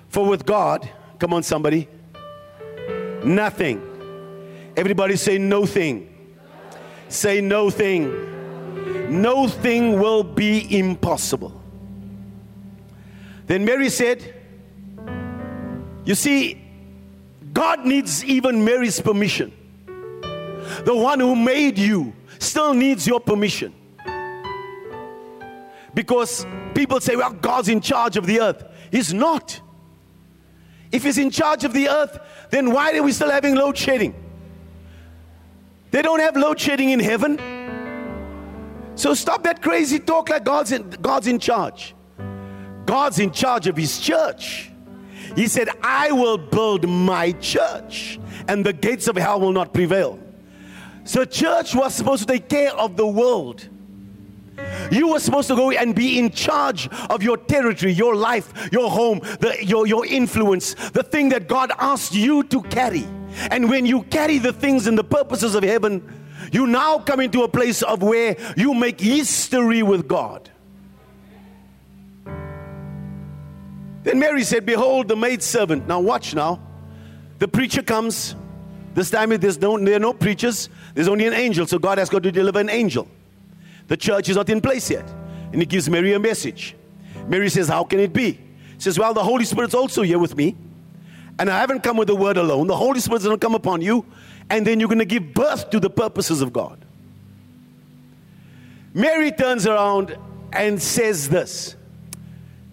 For 0.08 0.26
with 0.26 0.46
God, 0.46 0.90
come 1.20 1.34
on, 1.34 1.44
somebody, 1.44 1.90
nothing. 3.24 3.82
Everybody 4.76 5.16
say 5.16 5.38
no 5.38 5.66
thing. 5.66 6.14
Say 7.10 7.42
no 7.42 7.70
thing. 7.70 9.22
No 9.22 9.48
thing 9.48 10.00
will 10.00 10.24
be 10.24 10.78
impossible. 10.78 11.60
Then 13.48 13.66
Mary 13.66 13.90
said, 13.90 14.34
You 16.06 16.16
see, 16.16 16.62
God 17.52 17.86
needs 17.86 18.24
even 18.24 18.64
Mary's 18.64 19.02
permission. 19.02 19.52
The 20.86 20.96
one 20.96 21.20
who 21.20 21.36
made 21.36 21.78
you 21.78 22.14
still 22.38 22.74
needs 22.74 23.08
your 23.08 23.20
permission. 23.20 23.74
Because 25.94 26.46
people 26.76 27.02
say, 27.02 27.16
well, 27.16 27.34
God's 27.34 27.70
in 27.70 27.82
charge 27.82 28.18
of 28.18 28.26
the 28.26 28.40
earth. 28.40 28.64
He's 28.92 29.14
not. 29.14 29.60
If 30.92 31.04
He's 31.04 31.18
in 31.18 31.30
charge 31.30 31.64
of 31.64 31.74
the 31.74 31.90
earth, 31.90 32.20
then 32.50 32.72
why 32.72 32.98
are 32.98 33.04
we 33.04 33.12
still 33.12 33.30
having 33.30 33.56
load 33.56 33.78
shedding? 33.78 34.14
They 35.92 36.02
don't 36.02 36.20
have 36.20 36.36
load 36.36 36.60
shedding 36.60 36.90
in 36.90 37.00
heaven. 37.00 37.40
So 38.96 39.14
stop 39.14 39.44
that 39.44 39.62
crazy 39.62 40.00
talk 40.00 40.30
like 40.30 40.44
God's 40.44 40.72
in, 40.72 40.90
God's 40.90 41.28
in 41.28 41.40
charge. 41.40 41.96
God's 42.86 43.20
in 43.20 43.32
charge 43.32 43.68
of 43.68 43.78
His 43.78 44.00
church. 44.00 44.72
He 45.36 45.48
said, 45.48 45.70
I 45.82 46.12
will 46.12 46.38
build 46.38 46.88
my 46.88 47.32
church, 47.34 48.20
and 48.48 48.66
the 48.66 48.74
gates 48.74 49.08
of 49.08 49.16
hell 49.16 49.40
will 49.40 49.52
not 49.52 49.74
prevail. 49.74 50.20
So, 51.04 51.24
church 51.24 51.76
was 51.76 51.94
supposed 51.94 52.28
to 52.28 52.34
take 52.34 52.50
care 52.50 52.72
of 52.72 52.98
the 52.98 53.08
world. 53.08 53.68
You 54.92 55.10
were 55.10 55.20
supposed 55.20 55.48
to 55.50 55.56
go 55.56 55.72
and 55.72 55.96
be 55.96 56.18
in 56.18 56.32
charge 56.32 56.88
of 57.10 57.24
your 57.24 57.38
territory, 57.38 57.92
your 57.92 58.16
life, 58.16 58.70
your 58.72 58.90
home, 58.90 59.20
the, 59.40 59.58
your, 59.62 59.88
your 59.88 60.06
influence, 60.06 60.74
the 60.92 61.04
thing 61.04 61.30
that 61.30 61.48
God 61.48 61.72
asked 61.80 62.14
you 62.14 62.44
to 62.44 62.62
carry. 62.64 63.08
And 63.52 63.70
when 63.70 63.86
you 63.86 64.04
carry 64.04 64.38
the 64.40 64.54
things 64.54 64.88
and 64.88 64.98
the 64.98 65.04
purposes 65.04 65.56
of 65.56 65.64
heaven, 65.64 66.02
you 66.52 66.68
now 66.68 67.00
come 67.00 67.20
into 67.20 67.44
a 67.44 67.48
place 67.48 67.82
of 67.82 68.02
where 68.02 68.36
you 68.58 68.74
make 68.74 69.00
history 69.00 69.84
with 69.84 70.08
God. 70.08 70.50
Then 74.04 74.20
Mary 74.20 74.44
said, 74.44 74.66
Behold, 74.66 75.08
the 75.08 75.16
maid 75.16 75.44
servant. 75.44 75.88
Now, 75.88 76.00
watch 76.00 76.34
now. 76.34 76.60
The 77.38 77.48
preacher 77.48 77.84
comes. 77.84 78.36
This 78.94 79.12
time 79.12 79.30
there's 79.30 79.60
no, 79.60 79.78
there 79.78 79.96
are 79.96 80.00
no 80.00 80.14
preachers, 80.14 80.68
there's 80.94 81.08
only 81.08 81.28
an 81.28 81.34
angel. 81.34 81.68
So 81.68 81.80
God 81.80 81.98
has 82.00 82.10
got 82.10 82.24
to 82.24 82.32
deliver 82.32 82.60
an 82.60 82.70
angel. 82.70 83.08
The 83.90 83.98
church 83.98 84.30
is 84.30 84.38
not 84.38 84.50
in 84.50 84.62
place 84.62 84.90
yet. 84.90 85.08
And 85.52 85.56
he 85.56 85.66
gives 85.66 85.90
Mary 85.90 86.14
a 86.14 86.20
message. 86.20 86.76
Mary 87.28 87.50
says, 87.50 87.68
How 87.68 87.84
can 87.84 88.00
it 88.00 88.14
be? 88.14 88.34
He 88.34 88.40
says, 88.80 88.98
Well, 88.98 89.14
the 89.14 89.24
Holy 89.24 89.44
Spirit's 89.44 89.74
also 89.74 90.04
here 90.04 90.20
with 90.20 90.38
me. 90.38 90.56
And 91.40 91.50
I 91.50 91.60
haven't 91.60 91.82
come 91.82 91.98
with 91.98 92.08
the 92.08 92.16
word 92.16 92.38
alone. 92.38 92.68
The 92.68 92.76
Holy 92.76 93.00
Spirit's 93.00 93.26
going 93.26 93.38
to 93.38 93.46
come 93.46 93.56
upon 93.56 93.82
you. 93.82 94.06
And 94.50 94.66
then 94.66 94.80
you're 94.80 94.90
going 94.90 95.00
to 95.00 95.06
give 95.06 95.34
birth 95.34 95.70
to 95.72 95.80
the 95.80 95.90
purposes 95.90 96.42
of 96.42 96.54
God. 96.54 96.78
Mary 98.94 99.32
turns 99.32 99.66
around 99.66 100.18
and 100.54 100.82
says 100.82 101.30
this 101.30 101.76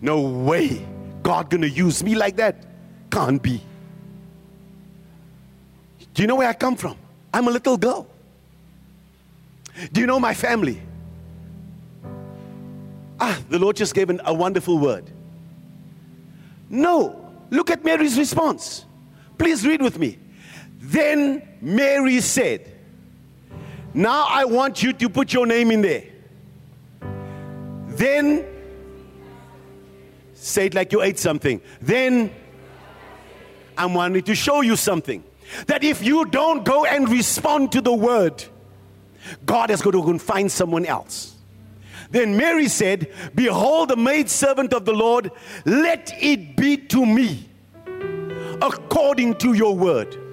No 0.00 0.20
way 0.20 0.86
God 1.22 1.48
going 1.48 1.62
to 1.62 1.70
use 1.70 2.04
me 2.04 2.14
like 2.14 2.36
that? 2.36 2.56
Can't 3.10 3.42
be. 3.42 3.62
Do 6.12 6.22
you 6.22 6.28
know 6.28 6.36
where 6.36 6.48
I 6.48 6.52
come 6.52 6.76
from? 6.76 6.96
I'm 7.32 7.48
a 7.48 7.50
little 7.50 7.76
girl. 7.76 8.06
Do 9.92 10.00
you 10.00 10.06
know 10.06 10.20
my 10.20 10.34
family? 10.34 10.82
Ah, 13.18 13.38
the 13.48 13.58
Lord 13.58 13.76
just 13.76 13.94
gave 13.94 14.10
an, 14.10 14.20
a 14.24 14.34
wonderful 14.34 14.78
word. 14.78 15.10
No. 16.68 17.22
Look 17.50 17.70
at 17.70 17.84
Mary's 17.84 18.18
response. 18.18 18.84
Please 19.38 19.66
read 19.66 19.80
with 19.80 19.98
me. 19.98 20.18
Then 20.78 21.46
Mary 21.60 22.20
said, 22.20 22.70
Now 23.94 24.26
I 24.28 24.44
want 24.44 24.82
you 24.82 24.92
to 24.94 25.08
put 25.08 25.32
your 25.32 25.46
name 25.46 25.70
in 25.70 25.82
there. 25.82 26.04
Then, 27.88 28.44
say 30.34 30.66
it 30.66 30.74
like 30.74 30.92
you 30.92 31.02
ate 31.02 31.18
something. 31.18 31.60
Then, 31.80 32.32
I'm 33.78 33.94
wanting 33.94 34.22
to 34.24 34.34
show 34.34 34.60
you 34.60 34.76
something. 34.76 35.24
That 35.66 35.84
if 35.84 36.02
you 36.02 36.24
don't 36.26 36.64
go 36.64 36.84
and 36.84 37.08
respond 37.08 37.72
to 37.72 37.80
the 37.80 37.92
word, 37.92 38.44
God 39.44 39.70
is 39.70 39.80
going 39.80 40.02
to 40.02 40.18
find 40.18 40.50
someone 40.50 40.84
else. 40.84 41.35
Then 42.10 42.36
Mary 42.36 42.68
said, 42.68 43.12
Behold, 43.34 43.90
the 43.90 43.96
maid 43.96 44.28
servant 44.30 44.72
of 44.72 44.84
the 44.84 44.92
Lord, 44.92 45.30
let 45.64 46.12
it 46.20 46.56
be 46.56 46.76
to 46.76 47.04
me 47.04 47.48
according 48.62 49.36
to 49.36 49.52
your 49.52 49.76
word. 49.76 50.25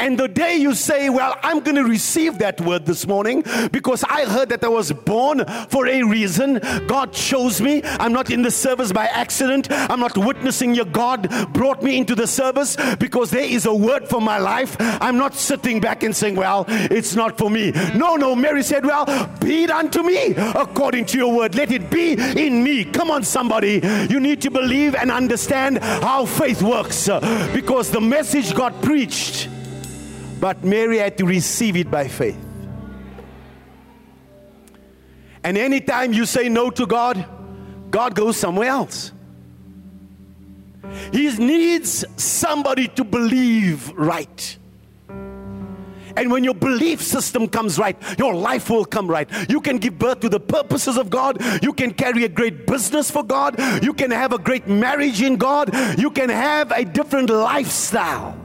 And 0.00 0.18
the 0.18 0.28
day 0.28 0.56
you 0.56 0.74
say, 0.74 1.08
Well, 1.08 1.36
I'm 1.42 1.60
going 1.60 1.74
to 1.76 1.84
receive 1.84 2.38
that 2.38 2.60
word 2.60 2.86
this 2.86 3.06
morning 3.06 3.44
because 3.72 4.04
I 4.04 4.26
heard 4.26 4.48
that 4.50 4.62
I 4.62 4.68
was 4.68 4.92
born 4.92 5.44
for 5.68 5.86
a 5.86 6.02
reason. 6.02 6.60
God 6.86 7.12
chose 7.12 7.60
me. 7.60 7.82
I'm 7.84 8.12
not 8.12 8.30
in 8.30 8.42
the 8.42 8.50
service 8.50 8.92
by 8.92 9.06
accident. 9.06 9.68
I'm 9.70 10.00
not 10.00 10.16
witnessing 10.16 10.74
your 10.74 10.84
God 10.84 11.52
brought 11.52 11.82
me 11.82 11.98
into 11.98 12.14
the 12.14 12.26
service 12.26 12.76
because 12.98 13.30
there 13.30 13.42
is 13.42 13.66
a 13.66 13.74
word 13.74 14.08
for 14.08 14.20
my 14.20 14.38
life. 14.38 14.76
I'm 14.78 15.16
not 15.16 15.34
sitting 15.34 15.80
back 15.80 16.02
and 16.04 16.14
saying, 16.14 16.36
Well, 16.36 16.64
it's 16.68 17.14
not 17.16 17.36
for 17.36 17.50
me. 17.50 17.72
No, 17.94 18.16
no. 18.16 18.36
Mary 18.36 18.62
said, 18.62 18.86
Well, 18.86 19.06
be 19.40 19.64
it 19.64 19.70
unto 19.70 20.02
me 20.02 20.34
according 20.36 21.06
to 21.06 21.18
your 21.18 21.34
word. 21.34 21.56
Let 21.56 21.72
it 21.72 21.90
be 21.90 22.12
in 22.12 22.62
me. 22.62 22.84
Come 22.84 23.10
on, 23.10 23.24
somebody. 23.24 23.80
You 24.08 24.20
need 24.20 24.40
to 24.42 24.50
believe 24.50 24.94
and 24.94 25.10
understand 25.10 25.78
how 25.82 26.24
faith 26.24 26.62
works 26.62 27.08
uh, 27.08 27.50
because 27.52 27.90
the 27.90 28.00
message 28.00 28.54
God 28.54 28.80
preached 28.82 29.48
but 30.40 30.64
Mary 30.64 30.98
had 30.98 31.18
to 31.18 31.26
receive 31.26 31.76
it 31.76 31.90
by 31.90 32.08
faith. 32.08 32.38
And 35.44 35.56
anytime 35.56 36.12
you 36.12 36.26
say 36.26 36.48
no 36.48 36.70
to 36.70 36.86
God, 36.86 37.24
God 37.90 38.14
goes 38.14 38.36
somewhere 38.36 38.68
else. 38.68 39.12
He 41.12 41.28
needs 41.36 42.04
somebody 42.16 42.88
to 42.88 43.04
believe 43.04 43.90
right. 43.92 44.58
And 46.18 46.32
when 46.32 46.42
your 46.42 46.54
belief 46.54 47.00
system 47.00 47.46
comes 47.46 47.78
right, 47.78 47.96
your 48.18 48.34
life 48.34 48.68
will 48.70 48.84
come 48.84 49.06
right. 49.06 49.30
You 49.48 49.60
can 49.60 49.78
give 49.78 49.98
birth 49.98 50.20
to 50.20 50.28
the 50.28 50.40
purposes 50.40 50.96
of 50.96 51.10
God. 51.10 51.40
You 51.62 51.72
can 51.72 51.94
carry 51.94 52.24
a 52.24 52.28
great 52.28 52.66
business 52.66 53.08
for 53.08 53.22
God. 53.22 53.56
You 53.84 53.94
can 53.94 54.10
have 54.10 54.32
a 54.32 54.38
great 54.38 54.66
marriage 54.66 55.22
in 55.22 55.36
God. 55.36 55.72
You 55.98 56.10
can 56.10 56.28
have 56.28 56.72
a 56.72 56.84
different 56.84 57.30
lifestyle. 57.30 58.36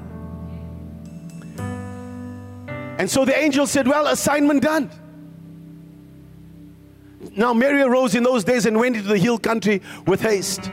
And 3.04 3.12
so 3.12 3.26
the 3.26 3.38
angel 3.38 3.68
said, 3.68 3.86
Well, 3.86 4.08
assignment 4.08 4.64
done. 4.64 4.90
Now 7.36 7.54
Mary 7.54 7.82
arose 7.82 8.16
in 8.16 8.24
those 8.24 8.46
days 8.46 8.66
and 8.66 8.80
went 8.80 8.96
into 8.96 9.10
the 9.10 9.18
hill 9.18 9.38
country 9.38 9.82
with 10.08 10.22
haste 10.22 10.72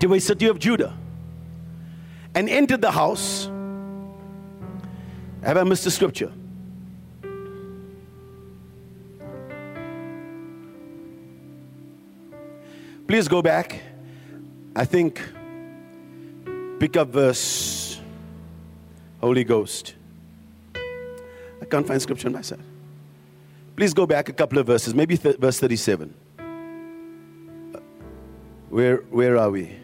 to 0.00 0.14
a 0.14 0.18
city 0.18 0.46
of 0.46 0.58
Judah 0.58 0.96
and 2.34 2.48
entered 2.48 2.80
the 2.80 2.90
house. 2.90 3.50
Have 5.42 5.58
I 5.58 5.64
missed 5.64 5.84
the 5.84 5.90
scripture? 5.90 6.32
Please 13.06 13.28
go 13.28 13.42
back. 13.42 13.82
I 14.74 14.86
think 14.86 15.20
pick 16.78 16.96
up 16.96 17.08
verse 17.08 18.00
Holy 19.20 19.44
Ghost. 19.44 19.96
Can't 21.72 21.86
find 21.86 22.02
scripture 22.02 22.28
on 22.28 22.34
my 22.34 22.42
side. 22.42 22.60
Please 23.76 23.94
go 23.94 24.04
back 24.04 24.28
a 24.28 24.32
couple 24.34 24.58
of 24.58 24.66
verses, 24.66 24.94
maybe 24.94 25.16
th- 25.16 25.38
verse 25.38 25.58
37. 25.58 26.12
Where, 28.68 28.98
where 29.08 29.38
are 29.38 29.50
we? 29.50 29.74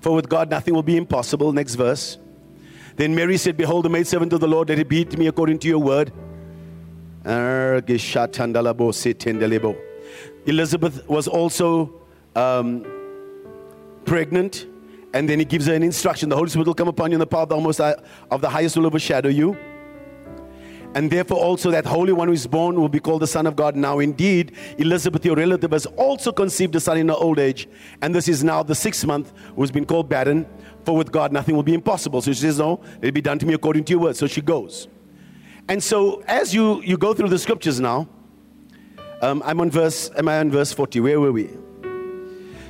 For 0.00 0.14
with 0.14 0.26
God 0.26 0.48
nothing 0.48 0.72
will 0.72 0.82
be 0.82 0.96
impossible. 0.96 1.52
Next 1.52 1.74
verse. 1.74 2.16
Then 2.96 3.14
Mary 3.14 3.36
said, 3.36 3.58
Behold, 3.58 3.84
the 3.84 3.90
maidservant 3.90 4.32
of 4.32 4.40
the 4.40 4.48
Lord, 4.48 4.70
let 4.70 4.78
it 4.78 4.88
be 4.88 5.04
to 5.04 5.18
me 5.18 5.26
according 5.26 5.58
to 5.58 5.68
your 5.68 5.80
word. 5.80 6.14
Elizabeth 10.46 11.06
was 11.10 11.28
also 11.28 11.92
um, 12.34 12.86
pregnant, 14.06 14.66
and 15.12 15.28
then 15.28 15.40
he 15.40 15.44
gives 15.44 15.66
her 15.66 15.74
an 15.74 15.82
instruction 15.82 16.30
the 16.30 16.36
Holy 16.36 16.48
Spirit 16.48 16.66
will 16.66 16.74
come 16.74 16.88
upon 16.88 17.10
you, 17.10 17.16
and 17.16 17.20
the 17.20 17.26
power 17.26 17.42
of 17.42 17.50
the, 17.50 17.60
Most 17.60 17.80
of 17.80 18.40
the 18.40 18.48
highest 18.48 18.78
will 18.78 18.86
overshadow 18.86 19.28
you. 19.28 19.58
And 20.96 21.10
therefore, 21.10 21.36
also 21.36 21.70
that 21.72 21.84
Holy 21.84 22.14
One 22.14 22.28
who 22.28 22.32
is 22.32 22.46
born 22.46 22.80
will 22.80 22.88
be 22.88 23.00
called 23.00 23.20
the 23.20 23.26
Son 23.26 23.46
of 23.46 23.54
God. 23.54 23.76
Now, 23.76 23.98
indeed, 23.98 24.52
Elizabeth, 24.78 25.26
your 25.26 25.36
relative, 25.36 25.72
has 25.72 25.84
also 25.84 26.32
conceived 26.32 26.74
a 26.74 26.80
son 26.80 26.96
in 26.96 27.08
her 27.08 27.14
old 27.14 27.38
age, 27.38 27.68
and 28.00 28.14
this 28.14 28.28
is 28.28 28.42
now 28.42 28.62
the 28.62 28.74
sixth 28.74 29.04
month, 29.04 29.34
who 29.54 29.60
has 29.60 29.70
been 29.70 29.84
called 29.84 30.08
barren. 30.08 30.46
For 30.86 30.96
with 30.96 31.12
God, 31.12 31.34
nothing 31.34 31.54
will 31.54 31.62
be 31.62 31.74
impossible. 31.74 32.22
So 32.22 32.32
she 32.32 32.40
says, 32.40 32.58
No, 32.58 32.80
it'll 33.02 33.12
be 33.12 33.20
done 33.20 33.38
to 33.40 33.44
me 33.44 33.52
according 33.52 33.84
to 33.84 33.90
your 33.90 34.00
word. 34.00 34.16
So 34.16 34.26
she 34.26 34.40
goes. 34.40 34.88
And 35.68 35.82
so, 35.82 36.22
as 36.26 36.54
you, 36.54 36.80
you 36.80 36.96
go 36.96 37.12
through 37.12 37.28
the 37.28 37.38
scriptures 37.38 37.78
now, 37.78 38.08
um, 39.20 39.42
I'm 39.44 39.60
on 39.60 39.70
verse, 39.70 40.10
am 40.16 40.28
I 40.28 40.38
on 40.38 40.50
verse 40.50 40.72
40? 40.72 41.00
Where 41.00 41.20
were 41.20 41.32
we? 41.32 41.50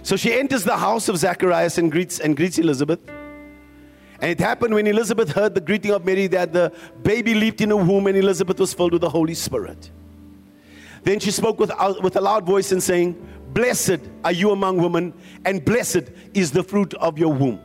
So 0.02 0.16
she 0.16 0.34
enters 0.34 0.64
the 0.64 0.76
house 0.76 1.08
of 1.08 1.16
Zacharias 1.16 1.78
and 1.78 1.92
greets, 1.92 2.18
and 2.18 2.36
greets 2.36 2.58
Elizabeth. 2.58 2.98
And 4.20 4.30
it 4.30 4.40
happened 4.40 4.74
when 4.74 4.86
Elizabeth 4.86 5.30
heard 5.32 5.54
the 5.54 5.60
greeting 5.60 5.92
of 5.92 6.04
Mary 6.04 6.26
that 6.28 6.52
the 6.52 6.72
baby 7.02 7.34
leaped 7.34 7.60
in 7.60 7.70
her 7.70 7.76
womb 7.76 8.06
and 8.06 8.16
Elizabeth 8.16 8.58
was 8.58 8.72
filled 8.72 8.92
with 8.92 9.02
the 9.02 9.10
Holy 9.10 9.34
Spirit. 9.34 9.90
Then 11.02 11.20
she 11.20 11.30
spoke 11.30 11.60
with, 11.60 11.70
with 12.02 12.16
a 12.16 12.20
loud 12.20 12.44
voice 12.44 12.72
and 12.72 12.82
saying, 12.82 13.14
Blessed 13.52 14.00
are 14.24 14.32
you 14.32 14.50
among 14.50 14.78
women, 14.78 15.14
and 15.44 15.64
blessed 15.64 16.10
is 16.34 16.50
the 16.50 16.62
fruit 16.62 16.94
of 16.94 17.18
your 17.18 17.32
womb. 17.32 17.60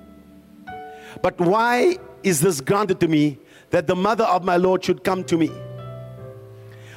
But 1.22 1.39
why 1.39 1.98
is 2.24 2.39
this 2.39 2.62
granted 2.62 3.00
to 3.00 3.08
me 3.08 3.39
that 3.72 3.88
the 3.88 3.96
mother 3.96 4.24
of 4.25 4.43
my 4.43 4.58
Lord 4.58 4.84
should 4.86 5.03
come 5.03 5.24
to 5.25 5.38
me? 5.38 5.51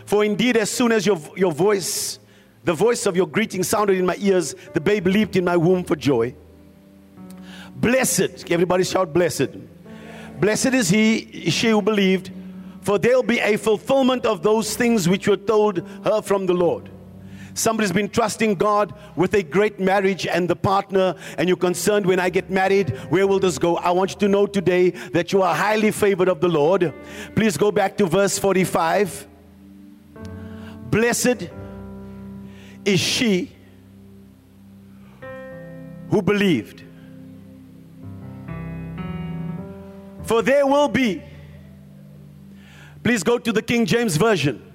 For 0.04 0.24
indeed, 0.24 0.56
as 0.56 0.70
soon 0.70 0.92
as 0.92 1.06
your, 1.06 1.18
your 1.36 1.50
voice, 1.50 2.18
the 2.64 2.74
voice 2.74 3.06
of 3.06 3.16
your 3.16 3.26
greeting 3.26 3.62
sounded 3.62 3.98
in 3.98 4.06
my 4.06 4.16
ears, 4.18 4.54
the 4.74 4.80
babe 4.80 5.06
leaped 5.06 5.36
in 5.36 5.44
my 5.44 5.56
womb 5.56 5.82
for 5.82 5.96
joy. 5.96 6.34
Blessed, 7.84 8.50
everybody 8.50 8.82
shout, 8.82 9.12
blessed. 9.12 9.50
Blessed 10.40 10.72
is 10.72 10.88
he, 10.88 11.50
she 11.50 11.68
who 11.68 11.82
believed, 11.82 12.30
for 12.80 12.98
there'll 12.98 13.22
be 13.22 13.40
a 13.40 13.58
fulfillment 13.58 14.24
of 14.24 14.42
those 14.42 14.74
things 14.74 15.06
which 15.06 15.28
were 15.28 15.36
told 15.36 15.86
her 16.02 16.22
from 16.22 16.46
the 16.46 16.54
Lord. 16.54 16.88
Somebody's 17.52 17.92
been 17.92 18.08
trusting 18.08 18.54
God 18.54 18.94
with 19.16 19.34
a 19.34 19.42
great 19.42 19.78
marriage 19.78 20.26
and 20.26 20.48
the 20.48 20.56
partner, 20.56 21.14
and 21.36 21.46
you're 21.46 21.58
concerned 21.58 22.06
when 22.06 22.18
I 22.18 22.30
get 22.30 22.48
married, 22.48 22.88
where 23.10 23.26
will 23.26 23.38
this 23.38 23.58
go? 23.58 23.76
I 23.76 23.90
want 23.90 24.12
you 24.12 24.18
to 24.20 24.28
know 24.28 24.46
today 24.46 24.88
that 25.12 25.34
you 25.34 25.42
are 25.42 25.54
highly 25.54 25.90
favored 25.90 26.30
of 26.30 26.40
the 26.40 26.48
Lord. 26.48 26.94
Please 27.36 27.58
go 27.58 27.70
back 27.70 27.98
to 27.98 28.06
verse 28.06 28.38
45. 28.38 29.28
Blessed 30.90 31.50
is 32.86 32.98
she 32.98 33.52
who 36.08 36.22
believed. 36.22 36.83
For 40.24 40.42
there 40.42 40.66
will 40.66 40.88
be, 40.88 41.22
please 43.02 43.22
go 43.22 43.38
to 43.38 43.52
the 43.52 43.62
King 43.62 43.86
James 43.86 44.16
Version. 44.16 44.72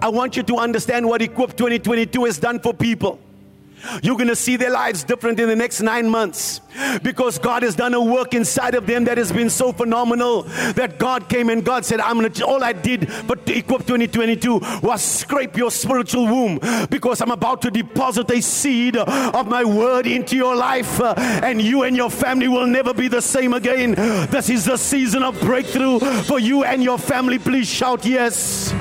I 0.00 0.08
want 0.08 0.36
you 0.36 0.42
to 0.42 0.56
understand 0.56 1.06
what 1.06 1.22
Equip 1.22 1.56
2022 1.56 2.24
has 2.24 2.38
done 2.38 2.60
for 2.60 2.74
people. 2.74 3.20
You're 4.02 4.16
going 4.16 4.28
to 4.28 4.36
see 4.36 4.56
their 4.56 4.70
lives 4.70 5.04
different 5.04 5.40
in 5.40 5.48
the 5.48 5.56
next 5.56 5.80
nine 5.80 6.08
months 6.08 6.60
because 7.02 7.38
God 7.38 7.62
has 7.62 7.74
done 7.74 7.94
a 7.94 8.02
work 8.02 8.34
inside 8.34 8.74
of 8.74 8.86
them 8.86 9.04
that 9.04 9.18
has 9.18 9.32
been 9.32 9.50
so 9.50 9.72
phenomenal 9.72 10.42
that 10.74 10.98
God 10.98 11.28
came 11.28 11.48
and 11.48 11.64
God 11.64 11.84
said, 11.84 12.00
I'm 12.00 12.18
going 12.18 12.32
to, 12.32 12.46
all 12.46 12.62
I 12.62 12.72
did 12.72 13.10
but 13.26 13.48
equip 13.48 13.86
2022 13.86 14.60
was 14.82 15.02
scrape 15.02 15.56
your 15.56 15.70
spiritual 15.70 16.26
womb 16.26 16.58
because 16.90 17.20
I'm 17.20 17.30
about 17.30 17.62
to 17.62 17.70
deposit 17.70 18.30
a 18.30 18.40
seed 18.40 18.96
of 18.96 19.48
my 19.48 19.64
word 19.64 20.06
into 20.06 20.36
your 20.36 20.54
life 20.56 21.00
uh, 21.00 21.14
and 21.16 21.60
you 21.60 21.82
and 21.82 21.96
your 21.96 22.10
family 22.10 22.48
will 22.48 22.66
never 22.66 22.94
be 22.94 23.08
the 23.08 23.22
same 23.22 23.52
again. 23.52 23.92
This 24.30 24.50
is 24.50 24.64
the 24.64 24.76
season 24.76 25.22
of 25.22 25.38
breakthrough 25.40 26.00
for 26.00 26.38
you 26.38 26.64
and 26.64 26.82
your 26.82 26.98
family. 26.98 27.38
Please 27.38 27.68
shout 27.68 28.04
yes 28.04 28.74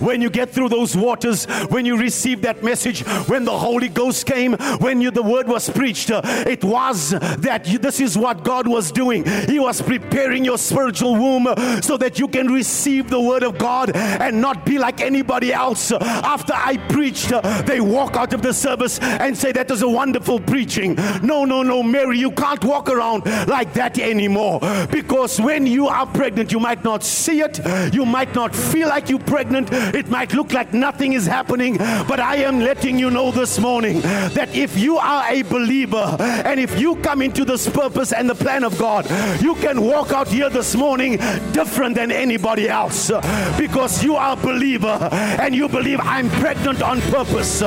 when 0.00 0.22
you 0.22 0.30
get 0.30 0.50
through 0.50 0.68
those 0.68 0.96
waters, 0.96 1.46
when 1.68 1.84
you 1.86 1.96
receive 1.98 2.42
that 2.42 2.62
message, 2.62 3.02
when 3.28 3.44
the 3.44 3.56
Holy 3.56 3.88
Ghost 3.88 4.26
came, 4.26 4.54
when 4.78 5.00
you, 5.00 5.10
the 5.10 5.22
word 5.22 5.48
was 5.48 5.68
preached, 5.70 6.10
uh, 6.10 6.20
it 6.46 6.64
was 6.64 7.10
that 7.10 7.66
you, 7.66 7.78
this 7.78 8.00
is 8.00 8.16
what 8.16 8.44
God 8.44 8.66
was 8.66 8.92
doing. 8.92 9.24
He 9.48 9.58
was 9.58 9.82
preparing 9.82 10.44
your 10.44 10.58
spiritual 10.58 11.14
womb 11.14 11.46
so 11.82 11.96
that 11.96 12.18
you 12.18 12.28
can 12.28 12.48
receive 12.48 13.10
the 13.10 13.20
word 13.20 13.42
of 13.42 13.58
God 13.58 13.94
and 13.94 14.40
not 14.40 14.64
be 14.64 14.78
like 14.78 15.00
anybody 15.00 15.52
else. 15.52 15.92
After 15.92 16.52
I 16.54 16.76
preached, 16.88 17.32
uh, 17.32 17.40
they 17.62 17.80
walk 17.80 18.16
out 18.16 18.32
of 18.32 18.42
the 18.42 18.52
service 18.52 18.98
and 19.00 19.36
say, 19.36 19.52
That 19.52 19.70
was 19.70 19.82
a 19.82 19.88
wonderful 19.88 20.40
preaching. 20.40 20.94
No, 21.22 21.44
no, 21.44 21.62
no, 21.62 21.82
Mary, 21.82 22.18
you 22.18 22.30
can't 22.30 22.62
walk 22.64 22.88
around 22.88 23.26
like 23.48 23.72
that 23.74 23.98
anymore 23.98 24.60
because 24.90 25.40
when 25.40 25.66
you 25.66 25.88
are 25.88 26.06
pregnant, 26.06 26.52
you 26.52 26.60
might 26.60 26.84
not 26.84 27.02
see 27.02 27.40
it, 27.40 27.60
you 27.92 28.04
might 28.04 28.34
not 28.34 28.54
feel 28.54 28.88
like 28.88 29.08
you're 29.08 29.18
pregnant 29.18 29.70
it 29.94 30.08
might 30.08 30.32
look 30.32 30.52
like 30.52 30.72
nothing 30.72 31.12
is 31.12 31.26
happening, 31.26 31.76
but 31.78 32.20
I 32.20 32.36
am 32.36 32.60
letting 32.60 32.98
you 32.98 33.10
know 33.10 33.30
this 33.30 33.58
morning 33.58 34.00
that 34.00 34.54
if 34.54 34.76
you 34.78 34.98
are 34.98 35.24
a 35.30 35.42
believer 35.42 36.16
and 36.20 36.60
if 36.60 36.78
you 36.78 36.96
come 36.96 37.22
into 37.22 37.44
this 37.44 37.68
purpose 37.68 38.12
and 38.12 38.28
the 38.28 38.34
plan 38.34 38.64
of 38.64 38.78
God, 38.78 39.08
you 39.40 39.54
can 39.56 39.80
walk 39.82 40.12
out 40.12 40.28
here 40.28 40.50
this 40.50 40.74
morning 40.74 41.16
different 41.52 41.94
than 41.94 42.10
anybody 42.12 42.68
else 42.68 43.10
because 43.56 44.02
you 44.02 44.16
are 44.16 44.32
a 44.32 44.36
believer 44.36 44.98
and 45.12 45.54
you 45.54 45.68
believe 45.68 46.00
I'm 46.00 46.28
pregnant 46.30 46.82
on 46.82 47.00
purpose. 47.02 47.60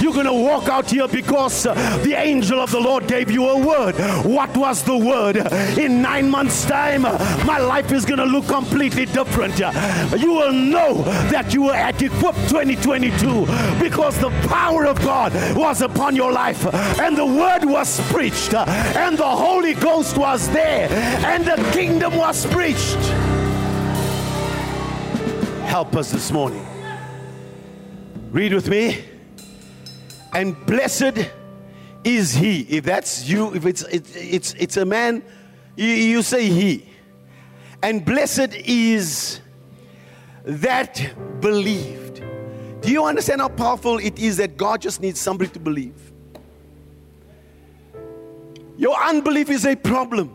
You're 0.00 0.12
going 0.12 0.26
to 0.26 0.32
walk 0.32 0.68
out 0.68 0.90
here 0.90 1.08
because 1.08 1.62
the 1.64 2.14
angel 2.16 2.60
of 2.60 2.70
the 2.70 2.80
Lord 2.80 3.06
gave 3.06 3.30
you 3.30 3.48
a 3.48 3.58
word. 3.58 3.94
What 4.24 4.56
was 4.56 4.82
the 4.82 4.96
word? 4.96 5.36
In 5.78 6.02
nine 6.02 6.30
months' 6.30 6.64
time, 6.64 7.02
my 7.02 7.58
life 7.58 7.92
is 7.92 8.04
going 8.04 8.18
to 8.18 8.24
look 8.24 8.46
completely 8.46 9.06
different. 9.06 9.58
You 9.58 10.32
will 10.32 10.52
know 10.52 11.02
that 11.30 11.54
you 11.54 11.67
were 11.68 11.74
at 11.74 12.00
Equip 12.00 12.34
2022 12.48 13.44
because 13.78 14.18
the 14.18 14.30
power 14.48 14.86
of 14.86 14.98
God 15.02 15.34
was 15.54 15.82
upon 15.82 16.16
your 16.16 16.32
life 16.32 16.64
and 16.98 17.16
the 17.16 17.26
word 17.26 17.64
was 17.64 18.00
preached 18.10 18.54
and 18.54 19.18
the 19.18 19.26
Holy 19.26 19.74
Ghost 19.74 20.16
was 20.16 20.48
there 20.48 20.88
and 21.26 21.44
the 21.44 21.56
kingdom 21.72 22.16
was 22.16 22.46
preached. 22.46 22.96
Help 25.66 25.94
us 25.94 26.10
this 26.10 26.32
morning. 26.32 26.66
Read 28.30 28.54
with 28.54 28.70
me. 28.70 29.04
And 30.32 30.56
blessed 30.64 31.30
is 32.02 32.32
he. 32.34 32.62
If 32.62 32.84
that's 32.84 33.28
you, 33.28 33.54
if 33.54 33.66
it's 33.66 33.82
it's 33.82 34.16
it's, 34.16 34.54
it's 34.54 34.76
a 34.78 34.86
man, 34.86 35.22
you, 35.76 35.86
you 35.86 36.22
say 36.22 36.48
he. 36.48 36.88
And 37.82 38.04
blessed 38.04 38.54
is 38.54 39.40
that 40.48 41.12
believed. 41.42 42.22
Do 42.80 42.90
you 42.90 43.04
understand 43.04 43.42
how 43.42 43.48
powerful 43.48 43.98
it 43.98 44.18
is 44.18 44.38
that 44.38 44.56
God 44.56 44.80
just 44.80 45.02
needs 45.02 45.20
somebody 45.20 45.50
to 45.50 45.58
believe? 45.58 46.10
Your 48.78 48.96
unbelief 48.96 49.50
is 49.50 49.66
a 49.66 49.76
problem. 49.76 50.34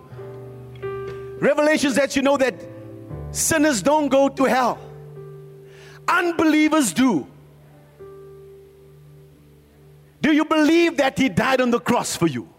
Revelations 1.40 1.98
lets 1.98 2.16
you 2.16 2.22
know 2.22 2.38
that 2.38 2.54
sinners 3.32 3.82
don't 3.82 4.08
go 4.10 4.30
to 4.30 4.44
hell, 4.44 4.78
unbelievers 6.08 6.94
do. 6.94 7.26
Do 10.22 10.32
you 10.32 10.46
believe 10.46 10.98
that 10.98 11.18
He 11.18 11.28
died 11.28 11.60
on 11.60 11.72
the 11.72 11.80
cross 11.80 12.16
for 12.16 12.28
you? 12.28 12.53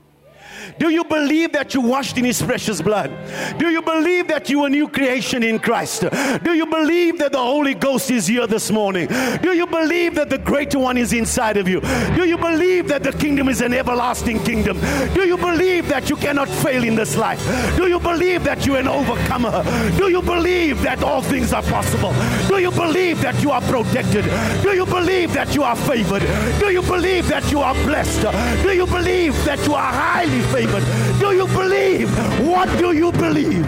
Do 0.78 0.90
you 0.90 1.04
believe 1.04 1.52
that 1.52 1.74
you 1.74 1.80
washed 1.80 2.18
in 2.18 2.24
His 2.24 2.42
precious 2.42 2.80
blood? 2.82 3.10
Do 3.58 3.68
you 3.68 3.82
believe 3.82 4.28
that 4.28 4.50
you 4.50 4.62
are 4.62 4.66
a 4.66 4.70
new 4.70 4.88
creation 4.88 5.42
in 5.42 5.58
Christ? 5.58 6.04
Do 6.42 6.54
you 6.54 6.66
believe 6.66 7.18
that 7.18 7.32
the 7.32 7.38
Holy 7.38 7.74
Ghost 7.74 8.10
is 8.10 8.26
here 8.26 8.46
this 8.46 8.70
morning? 8.70 9.08
Do 9.42 9.52
you 9.52 9.66
believe 9.66 10.14
that 10.16 10.30
the 10.30 10.38
greater 10.38 10.78
one 10.78 10.96
is 10.96 11.12
inside 11.12 11.56
of 11.56 11.68
you? 11.68 11.80
Do 12.14 12.24
you 12.24 12.38
believe 12.38 12.88
that 12.88 13.02
the 13.02 13.12
kingdom 13.12 13.48
is 13.48 13.60
an 13.60 13.72
everlasting 13.74 14.42
kingdom? 14.44 14.78
Do 15.14 15.26
you 15.26 15.36
believe 15.36 15.88
that 15.88 16.10
you 16.10 16.16
cannot 16.16 16.48
fail 16.48 16.84
in 16.84 16.94
this 16.94 17.16
life? 17.16 17.44
Do 17.76 17.88
you 17.88 18.00
believe 18.00 18.44
that 18.44 18.66
you're 18.66 18.78
an 18.78 18.88
overcomer? 18.88 19.62
Do 19.96 20.10
you 20.10 20.22
believe 20.22 20.82
that 20.82 21.02
all 21.02 21.22
things 21.22 21.52
are 21.52 21.62
possible? 21.62 22.12
Do 22.48 22.58
you 22.58 22.70
believe 22.70 23.20
that 23.22 23.40
you 23.42 23.50
are 23.50 23.62
protected? 23.62 24.24
Do 24.62 24.74
you 24.74 24.86
believe 24.86 25.32
that 25.34 25.54
you 25.54 25.62
are 25.62 25.76
favored? 25.76 26.22
Do 26.58 26.70
you 26.70 26.82
believe 26.82 27.28
that 27.28 27.50
you 27.50 27.60
are 27.60 27.74
blessed? 27.84 28.22
Do 28.62 28.72
you 28.72 28.86
believe 28.86 29.34
that 29.44 29.64
you 29.66 29.74
are 29.74 29.92
highly 29.92 30.40
Do 30.54 31.34
you 31.34 31.48
believe? 31.48 32.08
What 32.46 32.78
do 32.78 32.92
you 32.92 33.10
believe? 33.10 33.66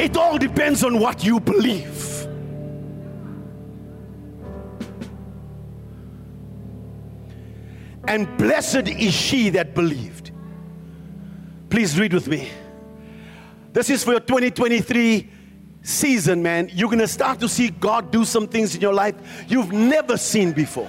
It 0.00 0.16
all 0.16 0.38
depends 0.38 0.84
on 0.84 1.00
what 1.00 1.24
you 1.24 1.40
believe. 1.40 2.28
And 8.06 8.38
blessed 8.38 8.86
is 8.86 9.12
she 9.12 9.50
that 9.50 9.74
believed. 9.74 10.30
Please 11.68 11.98
read 11.98 12.14
with 12.14 12.28
me. 12.28 12.50
This 13.72 13.90
is 13.90 14.04
for 14.04 14.12
your 14.12 14.20
2023 14.20 15.28
season, 15.82 16.40
man, 16.40 16.70
you're 16.72 16.88
going 16.88 17.00
to 17.00 17.08
start 17.08 17.40
to 17.40 17.48
see 17.48 17.70
God 17.70 18.12
do 18.12 18.24
some 18.24 18.46
things 18.46 18.76
in 18.76 18.80
your 18.80 18.94
life 18.94 19.16
you've 19.48 19.72
never 19.72 20.16
seen 20.16 20.52
before. 20.52 20.88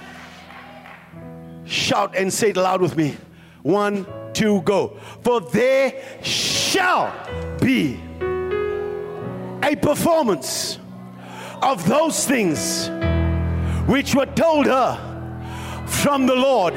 Shout 1.64 2.16
and 2.16 2.32
say 2.32 2.50
it 2.50 2.56
loud 2.56 2.80
with 2.80 2.96
me. 2.96 3.16
One, 3.62 4.06
two, 4.32 4.62
go. 4.62 4.98
For 5.22 5.40
there 5.40 5.94
shall 6.22 7.12
be 7.60 8.00
a 9.62 9.76
performance 9.76 10.78
of 11.62 11.86
those 11.88 12.26
things 12.26 12.90
which 13.86 14.14
were 14.14 14.26
told 14.26 14.66
her 14.66 15.84
from 15.86 16.26
the 16.26 16.34
Lord. 16.34 16.74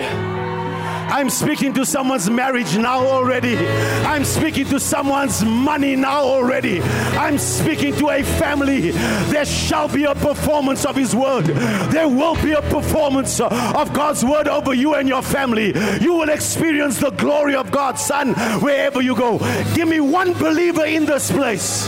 I'm 1.10 1.30
speaking 1.30 1.74
to 1.74 1.86
someone's 1.86 2.30
marriage 2.30 2.78
now 2.78 3.00
already. 3.00 3.58
I'm 3.58 4.26
speaking 4.26 4.66
to 4.68 4.80
someone's 4.80 5.44
money 5.44 5.96
now 5.96 6.22
already. 6.22 6.82
I'm 6.82 7.38
speaking 7.38 7.96
to 7.96 8.10
a 8.10 8.24
family. 8.24 8.92
There 8.92 9.46
shall 9.46 9.88
be 9.88 10.04
a 10.04 10.14
performance 10.14 10.86
of 10.86 10.96
His 10.96 11.16
word. 11.16 11.46
There 11.46 12.08
will 12.08 12.36
be 12.44 12.52
a 12.52 12.62
performance 12.62 13.40
of 13.40 13.94
God's 13.94 14.24
word 14.24 14.48
over 14.48 14.74
you 14.74 14.96
and 14.96 15.08
your 15.08 15.22
family. 15.22 15.74
You 16.02 16.14
will 16.14 16.30
experience 16.30 17.00
the 17.00 17.12
glory 17.12 17.56
of 17.56 17.72
God, 17.72 17.98
son, 17.98 18.34
wherever 18.62 19.02
you 19.02 19.16
go. 19.16 19.40
Give 19.74 19.88
me 19.88 20.00
one 20.00 20.34
believer 20.34 20.86
in 20.86 21.06
this 21.06 21.32
place. 21.32 21.88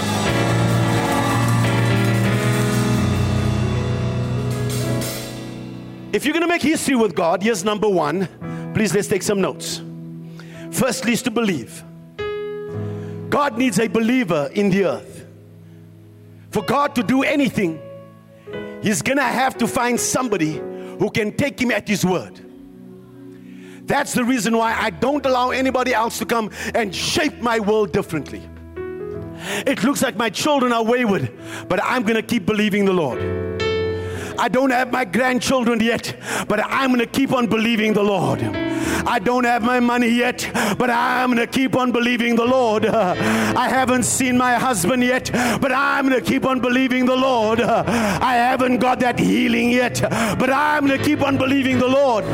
If 6.12 6.26
you're 6.26 6.34
going 6.34 6.42
to 6.42 6.48
make 6.48 6.64
history 6.64 6.96
with 6.96 7.14
God, 7.14 7.44
here's 7.44 7.64
number 7.64 7.88
one. 7.88 8.28
Please 8.74 8.94
let's 8.94 9.08
take 9.08 9.24
some 9.24 9.42
notes. 9.42 9.82
Firstly, 10.72 11.14
is 11.14 11.22
to 11.24 11.32
believe. 11.32 11.84
God 13.30 13.58
needs 13.58 13.80
a 13.80 13.88
believer 13.88 14.50
in 14.54 14.70
the 14.70 14.86
earth. 14.86 15.26
For 16.52 16.64
God 16.64 16.96
to 16.96 17.04
do 17.04 17.24
anything, 17.24 17.80
He's 18.82 19.02
to 19.18 19.24
have 19.24 19.58
to 19.58 19.68
find 19.68 20.00
somebody 20.00 20.54
who 21.00 21.10
can 21.10 21.36
take 21.36 21.60
Him 21.62 21.72
at 21.72 21.88
His 21.88 22.06
word. 22.06 22.40
That's 23.86 24.14
the 24.14 24.24
reason 24.24 24.56
why 24.56 24.74
I 24.74 24.92
don't 24.92 25.26
allow 25.26 25.50
anybody 25.50 25.94
else 25.94 26.20
to 26.20 26.26
come 26.26 26.52
and 26.76 26.96
shape 26.96 27.42
my 27.42 27.60
world 27.60 27.92
differently. 27.92 28.48
It 29.66 29.84
looks 29.84 30.04
like 30.04 30.16
my 30.16 30.30
children 30.30 30.72
are 30.74 30.84
wayward, 30.84 31.32
but 31.68 31.80
I'm 31.84 32.04
to 32.16 32.22
keep 32.22 32.46
believing 32.46 32.86
the 32.86 32.94
Lord. 32.94 33.49
I 34.40 34.48
don't 34.48 34.70
have 34.70 34.92
my 34.92 35.04
grandchildren 35.04 35.82
yet, 35.82 36.16
but 36.48 36.64
I'm 36.64 36.92
going 36.92 37.00
to 37.00 37.06
keep 37.06 37.34
on 37.34 37.48
believing 37.48 37.94
the 37.94 38.04
Lord. 38.04 38.42
I 38.42 39.20
don't 39.20 39.44
have 39.44 39.64
my 39.64 39.80
money 39.82 40.10
yet, 40.10 40.50
but 40.78 40.90
I'm 40.90 41.34
going 41.34 41.46
to 41.46 41.52
keep 41.52 41.76
on 41.76 41.92
believing 41.92 42.36
the 42.36 42.46
Lord. 42.46 42.86
I 42.86 43.68
haven't 43.68 44.04
seen 44.04 44.38
my 44.38 44.54
husband 44.54 45.04
yet, 45.04 45.30
but 45.62 45.74
I'm 45.74 46.08
going 46.08 46.24
to 46.24 46.26
keep 46.26 46.46
on 46.46 46.62
believing 46.62 47.06
the 47.06 47.16
Lord. 47.16 47.60
I 47.60 48.36
haven't 48.36 48.78
got 48.78 49.02
that 49.02 49.20
healing 49.20 49.72
yet, 49.72 50.00
but 50.40 50.50
I'm 50.50 50.88
going 50.88 50.98
to 50.98 51.04
keep 51.04 51.22
on 51.22 51.38
believing 51.38 51.78
the 51.78 51.88
Lord. 51.88 52.26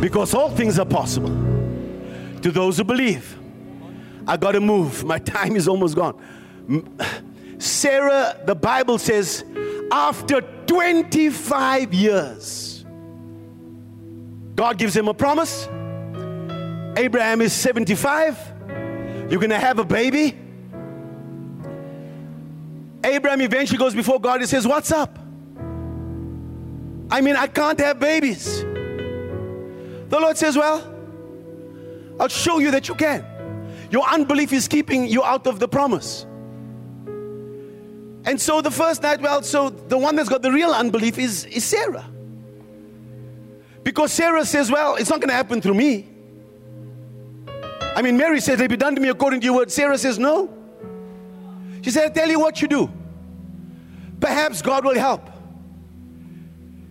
Because 0.00 0.34
all 0.34 0.50
things 0.50 0.78
are 0.78 0.86
possible 0.86 1.30
to 2.40 2.50
those 2.50 2.78
who 2.78 2.84
believe. 2.84 3.38
I 4.26 4.38
got 4.38 4.52
to 4.52 4.60
move. 4.60 5.04
My 5.04 5.18
time 5.18 5.56
is 5.56 5.68
almost 5.68 5.94
gone. 5.94 6.18
Sarah, 7.58 8.40
the 8.46 8.54
Bible 8.54 8.98
says, 8.98 9.44
after 9.92 10.40
25 10.66 11.94
years, 11.94 12.84
God 14.54 14.78
gives 14.78 14.96
him 14.96 15.08
a 15.08 15.14
promise. 15.14 15.68
Abraham 16.96 17.40
is 17.40 17.52
75. 17.52 18.38
You're 19.28 19.40
going 19.40 19.50
to 19.50 19.58
have 19.58 19.78
a 19.78 19.84
baby. 19.84 20.38
Abraham 23.04 23.40
eventually 23.40 23.78
goes 23.78 23.94
before 23.94 24.20
God 24.20 24.40
and 24.40 24.48
says, 24.48 24.66
What's 24.66 24.90
up? 24.92 25.18
I 27.10 27.20
mean, 27.20 27.36
I 27.36 27.46
can't 27.46 27.78
have 27.80 27.98
babies. 28.00 28.62
The 28.62 30.18
Lord 30.20 30.36
says, 30.38 30.56
Well, 30.56 30.94
I'll 32.18 32.28
show 32.28 32.58
you 32.58 32.70
that 32.70 32.88
you 32.88 32.94
can. 32.94 33.24
Your 33.90 34.08
unbelief 34.08 34.52
is 34.52 34.68
keeping 34.68 35.06
you 35.06 35.22
out 35.22 35.46
of 35.46 35.58
the 35.58 35.68
promise. 35.68 36.26
And 38.24 38.40
so 38.40 38.60
the 38.60 38.70
first 38.70 39.02
night, 39.02 39.20
well, 39.20 39.42
so 39.42 39.68
the 39.70 39.98
one 39.98 40.16
that's 40.16 40.28
got 40.28 40.42
the 40.42 40.50
real 40.50 40.70
unbelief 40.70 41.18
is, 41.18 41.44
is 41.44 41.64
Sarah. 41.64 42.04
Because 43.82 44.12
Sarah 44.12 44.46
says, 44.46 44.70
well, 44.70 44.96
it's 44.96 45.10
not 45.10 45.20
going 45.20 45.28
to 45.28 45.34
happen 45.34 45.60
through 45.60 45.74
me. 45.74 46.08
I 47.94 48.02
mean, 48.02 48.16
Mary 48.16 48.40
says, 48.40 48.58
"They 48.58 48.66
be 48.66 48.76
done 48.76 48.94
to 48.96 49.00
me 49.00 49.08
according 49.08 49.40
to 49.40 49.44
your 49.44 49.54
word. 49.54 49.70
Sarah 49.70 49.98
says, 49.98 50.18
no. 50.18 50.52
She 51.82 51.90
said, 51.90 52.10
I 52.10 52.14
tell 52.14 52.28
you 52.28 52.40
what 52.40 52.60
you 52.62 52.66
do. 52.66 52.90
Perhaps 54.20 54.62
God 54.62 54.84
will 54.84 54.98
help. 54.98 55.30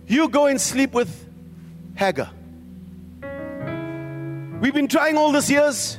You 0.06 0.28
go 0.28 0.46
and 0.46 0.60
sleep 0.60 0.92
with 0.92 1.28
Hagar. 1.96 2.30
We've 4.60 4.72
been 4.72 4.88
trying 4.88 5.18
all 5.18 5.32
these 5.32 5.50
years. 5.50 5.98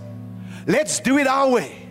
Let's 0.65 0.99
do 1.01 1.17
it 1.17 1.27
our 1.27 1.49
way. 1.49 1.84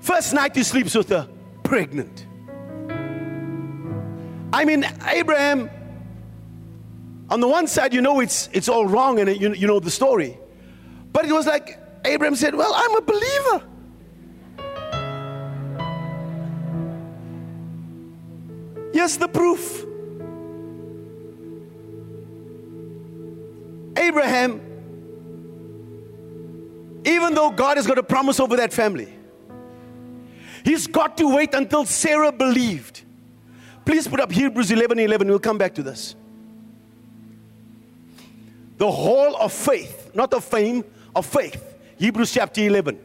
First 0.00 0.32
night 0.34 0.56
he 0.56 0.62
sleeps 0.62 0.94
with 0.94 1.10
her, 1.10 1.28
pregnant. 1.62 2.26
I 4.52 4.64
mean, 4.64 4.84
Abraham, 5.06 5.70
on 7.28 7.40
the 7.40 7.48
one 7.48 7.66
side, 7.66 7.94
you 7.94 8.00
know 8.00 8.20
it's, 8.20 8.48
it's 8.52 8.68
all 8.68 8.86
wrong 8.86 9.20
and 9.20 9.40
you, 9.40 9.52
you 9.52 9.66
know 9.66 9.78
the 9.78 9.90
story. 9.90 10.36
But 11.12 11.26
it 11.26 11.32
was 11.32 11.46
like 11.46 11.78
Abraham 12.04 12.34
said, 12.34 12.54
Well, 12.54 12.72
I'm 12.74 12.96
a 12.96 13.00
believer. 13.02 13.62
Here's 18.92 19.16
the 19.18 19.28
proof. 19.28 19.84
Abraham, 23.96 24.60
even 27.04 27.34
though 27.34 27.50
God 27.50 27.76
has 27.76 27.86
got 27.86 27.98
a 27.98 28.02
promise 28.02 28.40
over 28.40 28.56
that 28.56 28.72
family, 28.72 29.19
He's 30.64 30.86
got 30.86 31.16
to 31.18 31.34
wait 31.34 31.54
until 31.54 31.84
Sarah 31.84 32.32
believed. 32.32 33.02
Please 33.84 34.06
put 34.06 34.20
up 34.20 34.30
Hebrews 34.30 34.70
11 34.70 34.98
11. 34.98 35.28
We'll 35.28 35.38
come 35.38 35.58
back 35.58 35.74
to 35.74 35.82
this. 35.82 36.14
The 38.78 38.90
hall 38.90 39.36
of 39.36 39.52
faith, 39.52 40.10
not 40.14 40.32
of 40.32 40.44
fame, 40.44 40.84
of 41.14 41.26
faith. 41.26 41.62
Hebrews 41.98 42.32
chapter 42.32 42.62
11 42.62 42.98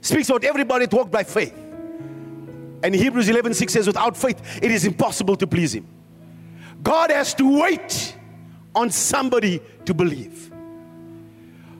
speaks 0.00 0.28
about 0.28 0.44
everybody 0.44 0.86
that 0.86 0.94
walked 0.94 1.12
by 1.12 1.22
faith. 1.22 1.54
And 2.82 2.94
Hebrews 2.94 3.28
11 3.28 3.54
6 3.54 3.72
says, 3.72 3.86
Without 3.86 4.16
faith, 4.16 4.60
it 4.60 4.70
is 4.70 4.84
impossible 4.84 5.36
to 5.36 5.46
please 5.46 5.74
Him. 5.74 5.86
God 6.82 7.10
has 7.10 7.32
to 7.34 7.60
wait 7.60 8.16
on 8.74 8.90
somebody 8.90 9.60
to 9.84 9.94
believe. 9.94 10.50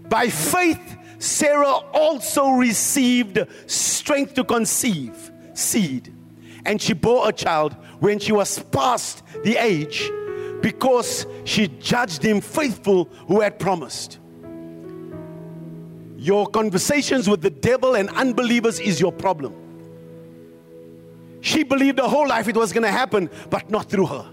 By 0.08 0.28
faith, 0.28 0.96
Sarah 1.22 1.78
also 1.94 2.50
received 2.50 3.38
strength 3.66 4.34
to 4.34 4.42
conceive 4.42 5.30
seed, 5.54 6.12
and 6.66 6.82
she 6.82 6.94
bore 6.94 7.28
a 7.28 7.32
child 7.32 7.74
when 8.00 8.18
she 8.18 8.32
was 8.32 8.58
past 8.58 9.22
the 9.44 9.56
age 9.56 10.10
because 10.62 11.24
she 11.44 11.68
judged 11.68 12.24
him 12.24 12.40
faithful 12.40 13.04
who 13.28 13.40
had 13.40 13.60
promised. 13.60 14.18
Your 16.16 16.48
conversations 16.48 17.28
with 17.30 17.40
the 17.40 17.50
devil 17.50 17.94
and 17.94 18.10
unbelievers 18.10 18.80
is 18.80 19.00
your 19.00 19.12
problem. 19.12 19.54
She 21.40 21.62
believed 21.62 22.00
her 22.00 22.08
whole 22.08 22.26
life 22.26 22.48
it 22.48 22.56
was 22.56 22.72
going 22.72 22.82
to 22.82 22.90
happen, 22.90 23.30
but 23.48 23.70
not 23.70 23.88
through 23.88 24.06
her. 24.06 24.26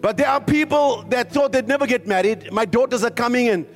But 0.00 0.16
there 0.16 0.28
are 0.28 0.40
people 0.40 1.02
that 1.10 1.30
thought 1.30 1.52
they'd 1.52 1.68
never 1.68 1.86
get 1.86 2.06
married. 2.06 2.50
My 2.52 2.64
daughters 2.64 3.04
are 3.04 3.10
coming 3.10 3.48
and 3.48 3.66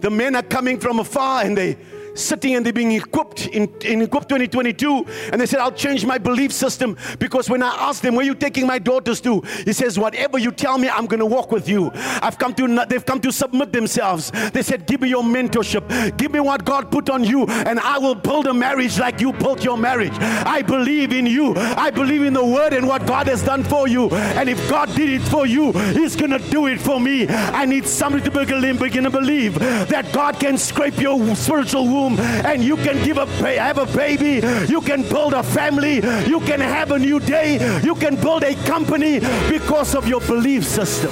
the 0.00 0.10
men 0.10 0.36
are 0.36 0.42
coming 0.42 0.78
from 0.78 1.00
afar 1.00 1.44
and 1.44 1.56
they 1.56 1.76
sitting 2.18 2.54
and 2.56 2.64
they're 2.64 2.72
being 2.72 2.92
equipped 2.92 3.46
in, 3.46 3.72
in 3.82 4.02
Equip 4.02 4.28
2022. 4.28 5.06
And 5.32 5.40
they 5.40 5.46
said, 5.46 5.60
I'll 5.60 5.72
change 5.72 6.04
my 6.04 6.18
belief 6.18 6.52
system 6.52 6.96
because 7.18 7.48
when 7.48 7.62
I 7.62 7.74
asked 7.88 8.02
them, 8.02 8.14
Where 8.14 8.24
you 8.24 8.34
taking 8.34 8.66
my 8.66 8.78
daughters 8.78 9.20
to? 9.22 9.40
He 9.64 9.72
says, 9.72 9.98
Whatever 9.98 10.38
you 10.38 10.50
tell 10.50 10.78
me, 10.78 10.88
I'm 10.88 11.06
going 11.06 11.20
to 11.20 11.26
walk 11.26 11.52
with 11.52 11.68
you. 11.68 11.90
I've 11.94 12.38
come 12.38 12.54
to, 12.54 12.84
they've 12.88 13.04
come 13.04 13.20
to 13.20 13.32
submit 13.32 13.72
themselves. 13.72 14.30
They 14.52 14.62
said, 14.62 14.86
Give 14.86 15.00
me 15.00 15.08
your 15.08 15.22
mentorship. 15.22 16.16
Give 16.16 16.32
me 16.32 16.40
what 16.40 16.64
God 16.64 16.90
put 16.90 17.10
on 17.10 17.24
you, 17.24 17.46
and 17.46 17.78
I 17.80 17.98
will 17.98 18.14
build 18.14 18.46
a 18.46 18.54
marriage 18.54 18.98
like 18.98 19.20
you 19.20 19.32
built 19.32 19.64
your 19.64 19.78
marriage. 19.78 20.12
I 20.18 20.62
believe 20.62 21.12
in 21.12 21.26
you. 21.26 21.54
I 21.56 21.90
believe 21.90 22.22
in 22.22 22.32
the 22.32 22.44
word 22.44 22.72
and 22.72 22.86
what 22.86 23.06
God 23.06 23.26
has 23.26 23.42
done 23.42 23.64
for 23.64 23.88
you. 23.88 24.10
And 24.10 24.48
if 24.48 24.68
God 24.68 24.94
did 24.94 25.08
it 25.08 25.22
for 25.22 25.46
you, 25.46 25.72
He's 25.72 26.16
going 26.16 26.30
to 26.30 26.38
do 26.50 26.66
it 26.66 26.80
for 26.80 27.00
me. 27.00 27.28
I 27.28 27.64
need 27.64 27.86
somebody 27.86 28.24
to 28.24 28.30
begin, 28.30 29.04
to 29.04 29.10
believe 29.10 29.58
that 29.58 30.12
God 30.12 30.40
can 30.40 30.58
scrape 30.58 30.98
your 30.98 31.34
spiritual 31.36 31.86
womb 31.86 32.07
and 32.18 32.62
you 32.62 32.76
can 32.76 33.04
give 33.04 33.18
a 33.18 33.26
have 33.26 33.78
a 33.78 33.86
baby, 33.86 34.46
you 34.68 34.80
can 34.80 35.02
build 35.02 35.34
a 35.34 35.42
family, 35.42 35.96
you 36.26 36.40
can 36.40 36.60
have 36.60 36.92
a 36.92 36.98
new 36.98 37.18
day, 37.20 37.80
you 37.82 37.94
can 37.94 38.16
build 38.16 38.44
a 38.44 38.54
company 38.64 39.20
because 39.48 39.94
of 39.94 40.06
your 40.06 40.20
belief 40.20 40.64
system. 40.64 41.10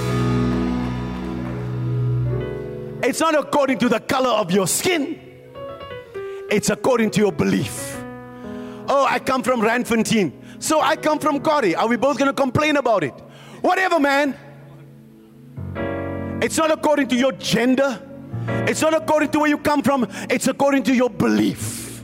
It's 3.02 3.20
not 3.20 3.34
according 3.34 3.78
to 3.78 3.88
the 3.88 4.00
color 4.00 4.30
of 4.30 4.50
your 4.50 4.66
skin. 4.66 5.20
It's 6.50 6.70
according 6.70 7.10
to 7.12 7.20
your 7.20 7.32
belief. 7.32 8.02
Oh, 8.88 9.06
I 9.08 9.18
come 9.18 9.42
from 9.42 9.60
Randfontein. 9.60 10.32
So 10.62 10.80
I 10.80 10.96
come 10.96 11.18
from 11.18 11.40
Kari. 11.40 11.74
Are 11.74 11.88
we 11.88 11.96
both 11.96 12.18
going 12.18 12.28
to 12.28 12.34
complain 12.34 12.76
about 12.76 13.04
it? 13.04 13.14
Whatever, 13.60 14.00
man. 14.00 14.36
It's 16.42 16.56
not 16.56 16.70
according 16.70 17.08
to 17.08 17.16
your 17.16 17.32
gender. 17.32 18.00
It's 18.48 18.80
not 18.80 18.94
according 18.94 19.30
to 19.30 19.40
where 19.40 19.48
you 19.48 19.58
come 19.58 19.82
from. 19.82 20.06
It's 20.30 20.46
according 20.46 20.84
to 20.84 20.94
your 20.94 21.10
belief. 21.10 22.02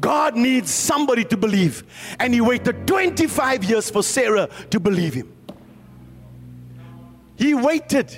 God 0.00 0.36
needs 0.36 0.70
somebody 0.70 1.24
to 1.24 1.36
believe. 1.36 1.84
And 2.20 2.32
he 2.32 2.40
waited 2.40 2.86
25 2.86 3.64
years 3.64 3.90
for 3.90 4.02
Sarah 4.02 4.48
to 4.70 4.80
believe 4.80 5.14
him. 5.14 5.32
He 7.36 7.54
waited. 7.54 8.16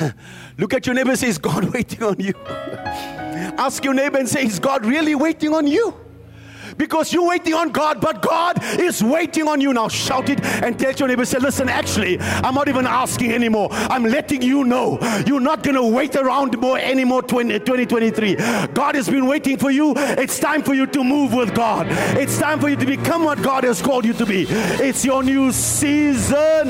Look 0.58 0.74
at 0.74 0.86
your 0.86 0.94
neighbor 0.94 1.10
and 1.10 1.18
say, 1.18 1.28
Is 1.28 1.38
God 1.38 1.64
waiting 1.74 2.02
on 2.02 2.18
you? 2.18 2.34
Ask 2.46 3.84
your 3.84 3.94
neighbor 3.94 4.18
and 4.18 4.28
say, 4.28 4.44
Is 4.44 4.58
God 4.58 4.84
really 4.84 5.14
waiting 5.14 5.54
on 5.54 5.66
you? 5.66 5.94
Because 6.78 7.12
you're 7.12 7.28
waiting 7.28 7.54
on 7.54 7.70
God, 7.70 8.00
but 8.00 8.22
God 8.22 8.62
is 8.80 9.02
waiting 9.02 9.46
on 9.48 9.60
you. 9.60 9.72
Now 9.72 9.88
shout 9.88 10.30
it 10.30 10.42
and 10.44 10.78
tell 10.78 10.92
your 10.92 11.08
neighbor, 11.08 11.24
say, 11.24 11.38
listen, 11.38 11.68
actually, 11.68 12.18
I'm 12.20 12.54
not 12.54 12.68
even 12.68 12.86
asking 12.86 13.32
anymore. 13.32 13.68
I'm 13.72 14.04
letting 14.04 14.40
you 14.40 14.64
know 14.64 14.98
you're 15.26 15.40
not 15.40 15.62
going 15.62 15.74
to 15.74 15.82
wait 15.82 16.16
around 16.16 16.58
more 16.58 16.78
anymore 16.78 17.22
20, 17.22 17.58
2023. 17.58 18.36
God 18.68 18.94
has 18.94 19.08
been 19.08 19.26
waiting 19.26 19.58
for 19.58 19.70
you. 19.70 19.92
It's 19.96 20.38
time 20.38 20.62
for 20.62 20.74
you 20.74 20.86
to 20.86 21.04
move 21.04 21.34
with 21.34 21.54
God. 21.54 21.86
It's 22.16 22.38
time 22.38 22.60
for 22.60 22.68
you 22.68 22.76
to 22.76 22.86
become 22.86 23.24
what 23.24 23.42
God 23.42 23.64
has 23.64 23.82
called 23.82 24.04
you 24.04 24.12
to 24.14 24.24
be. 24.24 24.46
It's 24.48 25.04
your 25.04 25.22
new 25.22 25.52
season. 25.52 26.68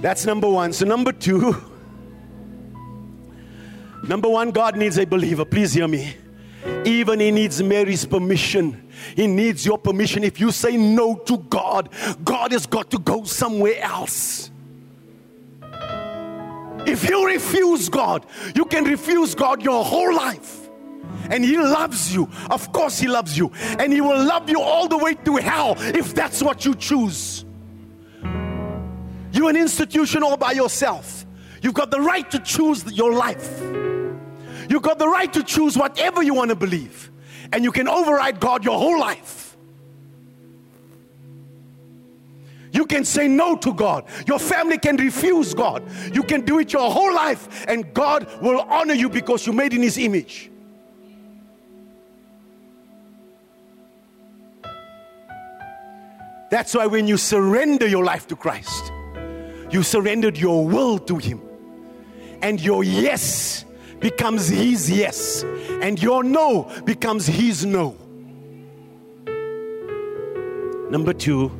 That's 0.00 0.24
number 0.24 0.48
one. 0.48 0.72
So, 0.72 0.86
number 0.86 1.12
two, 1.12 1.62
number 4.10 4.28
one, 4.28 4.50
God 4.50 4.76
needs 4.76 4.98
a 4.98 5.06
believer. 5.06 5.44
Please 5.44 5.72
hear 5.72 5.86
me. 5.86 6.16
Even 6.84 7.20
He 7.20 7.30
needs 7.30 7.62
Mary's 7.62 8.04
permission. 8.04 8.88
He 9.14 9.26
needs 9.26 9.64
your 9.64 9.78
permission. 9.78 10.24
If 10.24 10.40
you 10.40 10.50
say 10.50 10.76
no 10.76 11.14
to 11.14 11.38
God, 11.38 11.88
God 12.24 12.52
has 12.52 12.66
got 12.66 12.90
to 12.90 12.98
go 12.98 13.24
somewhere 13.24 13.80
else. 13.80 14.50
If 16.86 17.08
you 17.08 17.26
refuse 17.26 17.88
God, 17.88 18.26
you 18.54 18.64
can 18.64 18.84
refuse 18.84 19.34
God 19.34 19.62
your 19.62 19.84
whole 19.84 20.14
life. 20.14 20.68
And 21.30 21.44
He 21.44 21.56
loves 21.56 22.12
you. 22.12 22.28
Of 22.50 22.72
course, 22.72 22.98
He 22.98 23.06
loves 23.06 23.38
you. 23.38 23.52
And 23.78 23.92
He 23.92 24.00
will 24.00 24.24
love 24.24 24.50
you 24.50 24.60
all 24.60 24.88
the 24.88 24.98
way 24.98 25.14
to 25.14 25.36
hell 25.36 25.76
if 25.78 26.14
that's 26.14 26.42
what 26.42 26.64
you 26.64 26.74
choose. 26.74 27.44
You're 29.32 29.50
an 29.50 29.56
institution 29.56 30.24
all 30.24 30.36
by 30.36 30.52
yourself. 30.52 31.24
You've 31.62 31.74
got 31.74 31.90
the 31.90 32.00
right 32.00 32.28
to 32.32 32.40
choose 32.40 32.90
your 32.92 33.12
life. 33.12 33.60
You've 34.70 34.82
got 34.82 35.00
the 35.00 35.08
right 35.08 35.30
to 35.32 35.42
choose 35.42 35.76
whatever 35.76 36.22
you 36.22 36.32
want 36.32 36.50
to 36.50 36.54
believe. 36.54 37.10
And 37.52 37.64
you 37.64 37.72
can 37.72 37.88
override 37.88 38.38
God 38.38 38.64
your 38.64 38.78
whole 38.78 39.00
life. 39.00 39.56
You 42.72 42.86
can 42.86 43.04
say 43.04 43.26
no 43.26 43.56
to 43.56 43.74
God. 43.74 44.04
Your 44.28 44.38
family 44.38 44.78
can 44.78 44.96
refuse 44.96 45.54
God. 45.54 45.82
You 46.14 46.22
can 46.22 46.42
do 46.42 46.60
it 46.60 46.72
your 46.72 46.88
whole 46.88 47.12
life, 47.12 47.66
and 47.66 47.92
God 47.92 48.28
will 48.40 48.60
honor 48.60 48.94
you 48.94 49.08
because 49.08 49.44
you're 49.44 49.56
made 49.56 49.74
in 49.74 49.82
His 49.82 49.98
image. 49.98 50.48
That's 56.52 56.74
why 56.74 56.86
when 56.86 57.08
you 57.08 57.16
surrender 57.16 57.88
your 57.88 58.04
life 58.04 58.28
to 58.28 58.36
Christ, 58.36 58.92
you 59.72 59.82
surrendered 59.82 60.38
your 60.38 60.64
will 60.64 61.00
to 61.00 61.16
Him. 61.16 61.40
And 62.40 62.60
your 62.60 62.84
yes 62.84 63.64
becomes 64.00 64.48
His 64.48 64.90
yes. 64.90 65.44
And 65.82 66.02
your 66.02 66.24
no 66.24 66.70
becomes 66.84 67.26
His 67.26 67.64
no. 67.64 67.96
Number 70.90 71.12
two, 71.12 71.52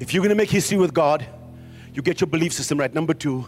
if 0.00 0.14
you're 0.14 0.22
going 0.22 0.30
to 0.30 0.34
make 0.34 0.50
history 0.50 0.78
with 0.78 0.94
God, 0.94 1.26
you 1.92 2.02
get 2.02 2.20
your 2.20 2.28
belief 2.28 2.52
system 2.52 2.78
right. 2.78 2.92
Number 2.92 3.14
two, 3.14 3.46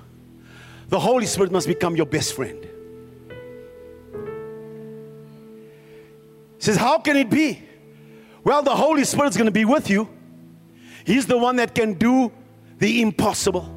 the 0.88 1.00
Holy 1.00 1.26
Spirit 1.26 1.50
must 1.50 1.66
become 1.66 1.96
your 1.96 2.06
best 2.06 2.34
friend. 2.34 2.68
He 6.56 6.62
says, 6.62 6.76
How 6.76 6.98
can 6.98 7.16
it 7.16 7.30
be? 7.30 7.62
Well, 8.44 8.62
the 8.62 8.76
Holy 8.76 9.04
Spirit's 9.04 9.36
going 9.36 9.46
to 9.46 9.52
be 9.52 9.64
with 9.64 9.90
you. 9.90 10.08
He's 11.04 11.26
the 11.26 11.38
one 11.38 11.56
that 11.56 11.74
can 11.74 11.94
do 11.94 12.30
the 12.78 13.02
impossible. 13.02 13.72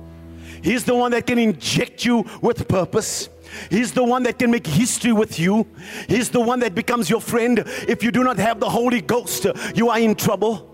He's 0.62 0.84
the 0.84 0.96
one 0.96 1.12
that 1.12 1.26
can 1.26 1.40
inject 1.40 2.06
you 2.06 2.26
with 2.42 2.68
purpose. 2.68 3.30
He's 3.70 3.92
the 3.92 4.04
one 4.04 4.24
that 4.24 4.40
can 4.40 4.52
make 4.52 4.66
history 4.66 5.12
with 5.12 5.40
you. 5.40 5.68
He's 6.08 6.30
the 6.30 6.40
one 6.40 6.60
that 6.60 6.76
becomes 6.76 7.10
your 7.10 7.22
friend. 7.22 7.64
If 7.88 8.04
you 8.04 8.12
do 8.12 8.24
not 8.24 8.38
have 8.38 8.60
the 8.60 8.70
Holy 8.70 9.02
Ghost, 9.02 9.46
you 9.76 9.90
are 9.90 10.00
in 10.00 10.16
trouble. 10.16 10.66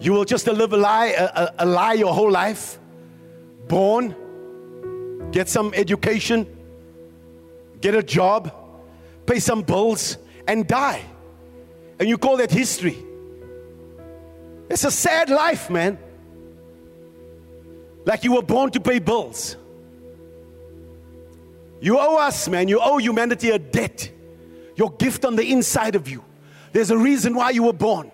You 0.00 0.12
will 0.12 0.24
just 0.24 0.46
live 0.46 0.72
a 0.72 0.76
lie, 0.76 1.14
a, 1.18 1.50
a 1.58 1.66
lie 1.66 1.94
your 1.94 2.14
whole 2.14 2.30
life. 2.30 2.78
Born, 3.66 4.14
get 5.32 5.48
some 5.48 5.74
education, 5.74 6.46
get 7.80 7.94
a 7.94 8.02
job, 8.02 8.52
pay 9.26 9.40
some 9.40 9.62
bills, 9.62 10.18
and 10.46 10.66
die. 10.66 11.02
And 11.98 12.08
you 12.08 12.16
call 12.16 12.36
that 12.36 12.50
history. 12.50 12.96
It's 14.70 14.84
a 14.84 14.90
sad 14.90 15.30
life, 15.30 15.68
man. 15.68 15.98
Like 18.04 18.24
you 18.24 18.34
were 18.34 18.42
born 18.42 18.70
to 18.70 18.80
pay 18.80 19.00
bills. 19.00 19.56
You 21.80 21.98
owe 21.98 22.16
us, 22.16 22.48
man. 22.48 22.68
You 22.68 22.80
owe 22.80 22.98
humanity 22.98 23.50
a 23.50 23.58
debt. 23.58 24.10
Your 24.76 24.90
gift 24.92 25.24
on 25.24 25.36
the 25.36 25.52
inside 25.52 25.94
of 25.94 26.08
you. 26.08 26.24
There's 26.72 26.90
a 26.90 26.98
reason 26.98 27.34
why 27.34 27.50
you 27.50 27.64
were 27.64 27.72
born. 27.72 28.10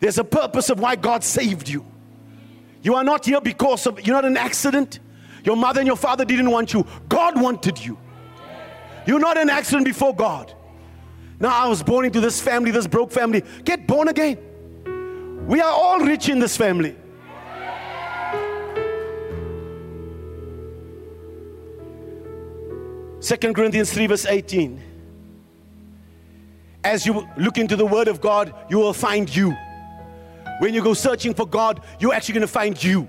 There's 0.00 0.18
a 0.18 0.24
purpose 0.24 0.70
of 0.70 0.78
why 0.80 0.96
God 0.96 1.24
saved 1.24 1.68
you. 1.68 1.84
You 2.82 2.94
are 2.94 3.04
not 3.04 3.24
here 3.24 3.40
because 3.40 3.86
of, 3.86 4.06
you're 4.06 4.14
not 4.14 4.24
an 4.24 4.36
accident. 4.36 5.00
Your 5.44 5.56
mother 5.56 5.80
and 5.80 5.86
your 5.86 5.96
father 5.96 6.24
didn't 6.24 6.50
want 6.50 6.72
you. 6.72 6.86
God 7.08 7.40
wanted 7.40 7.84
you. 7.84 7.98
You're 9.06 9.18
not 9.18 9.38
an 9.38 9.50
accident 9.50 9.86
before 9.86 10.14
God. 10.14 10.52
Now, 11.40 11.50
I 11.50 11.68
was 11.68 11.82
born 11.82 12.04
into 12.04 12.20
this 12.20 12.40
family, 12.40 12.70
this 12.70 12.86
broke 12.86 13.10
family. 13.10 13.42
Get 13.64 13.86
born 13.86 14.08
again. 14.08 14.38
We 15.46 15.60
are 15.60 15.72
all 15.72 16.00
rich 16.00 16.28
in 16.28 16.38
this 16.38 16.56
family. 16.56 16.96
Second 23.28 23.52
Corinthians 23.52 23.92
3, 23.92 24.06
verse 24.06 24.24
18. 24.24 24.80
As 26.82 27.04
you 27.04 27.28
look 27.36 27.58
into 27.58 27.76
the 27.76 27.84
Word 27.84 28.08
of 28.08 28.22
God, 28.22 28.54
you 28.70 28.78
will 28.78 28.94
find 28.94 29.28
you. 29.36 29.54
When 30.60 30.72
you 30.72 30.82
go 30.82 30.94
searching 30.94 31.34
for 31.34 31.46
God, 31.46 31.82
you're 32.00 32.14
actually 32.14 32.32
going 32.32 32.46
to 32.46 32.48
find 32.48 32.82
you. 32.82 33.06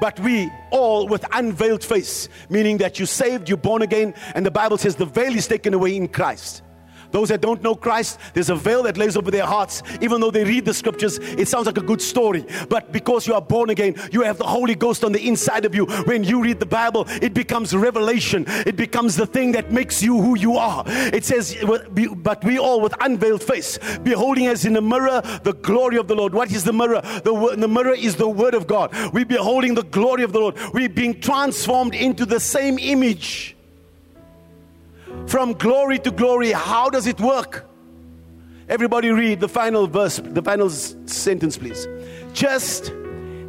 But 0.00 0.18
we 0.20 0.50
all 0.70 1.08
with 1.08 1.26
unveiled 1.30 1.84
face, 1.84 2.30
meaning 2.48 2.78
that 2.78 2.98
you're 2.98 3.04
saved, 3.04 3.50
you're 3.50 3.58
born 3.58 3.82
again, 3.82 4.14
and 4.34 4.46
the 4.46 4.50
Bible 4.50 4.78
says 4.78 4.96
the 4.96 5.04
veil 5.04 5.36
is 5.36 5.46
taken 5.46 5.74
away 5.74 5.94
in 5.94 6.08
Christ. 6.08 6.62
Those 7.10 7.28
that 7.28 7.40
don't 7.40 7.62
know 7.62 7.74
Christ, 7.74 8.18
there's 8.34 8.50
a 8.50 8.56
veil 8.56 8.82
that 8.84 8.96
lays 8.96 9.16
over 9.16 9.30
their 9.30 9.46
hearts. 9.46 9.82
Even 10.00 10.20
though 10.20 10.30
they 10.30 10.44
read 10.44 10.64
the 10.64 10.74
scriptures, 10.74 11.18
it 11.18 11.48
sounds 11.48 11.66
like 11.66 11.78
a 11.78 11.82
good 11.82 12.02
story. 12.02 12.44
But 12.68 12.92
because 12.92 13.26
you 13.26 13.34
are 13.34 13.42
born 13.42 13.70
again, 13.70 13.96
you 14.12 14.22
have 14.22 14.38
the 14.38 14.46
Holy 14.46 14.74
Ghost 14.74 15.04
on 15.04 15.12
the 15.12 15.26
inside 15.26 15.64
of 15.64 15.74
you. 15.74 15.86
When 16.04 16.24
you 16.24 16.42
read 16.42 16.60
the 16.60 16.66
Bible, 16.66 17.06
it 17.22 17.34
becomes 17.34 17.74
revelation. 17.74 18.44
It 18.48 18.76
becomes 18.76 19.16
the 19.16 19.26
thing 19.26 19.52
that 19.52 19.72
makes 19.72 20.02
you 20.02 20.20
who 20.20 20.38
you 20.38 20.56
are. 20.56 20.84
It 20.86 21.24
says, 21.24 21.56
But 21.62 22.44
we 22.44 22.58
all 22.58 22.80
with 22.80 22.94
unveiled 23.00 23.42
face, 23.42 23.78
beholding 23.98 24.46
as 24.46 24.64
in 24.64 24.76
a 24.76 24.80
mirror 24.80 25.22
the 25.42 25.54
glory 25.54 25.96
of 25.96 26.08
the 26.08 26.14
Lord. 26.14 26.34
What 26.34 26.50
is 26.52 26.64
the 26.64 26.72
mirror? 26.72 27.00
The, 27.24 27.56
the 27.56 27.68
mirror 27.68 27.94
is 27.94 28.16
the 28.16 28.28
Word 28.28 28.54
of 28.54 28.66
God. 28.66 28.94
We're 29.12 29.24
beholding 29.24 29.74
the 29.74 29.84
glory 29.84 30.22
of 30.22 30.32
the 30.32 30.40
Lord. 30.40 30.56
We're 30.72 30.88
being 30.88 31.20
transformed 31.20 31.94
into 31.94 32.26
the 32.26 32.40
same 32.40 32.78
image 32.78 33.55
from 35.26 35.52
glory 35.54 35.98
to 36.00 36.10
glory. 36.10 36.52
How 36.52 36.90
does 36.90 37.06
it 37.06 37.20
work? 37.20 37.68
Everybody 38.68 39.10
read 39.10 39.40
the 39.40 39.48
final 39.48 39.86
verse, 39.86 40.20
the 40.22 40.42
final 40.42 40.70
sentence, 40.70 41.56
please. 41.56 41.86
Just 42.32 42.92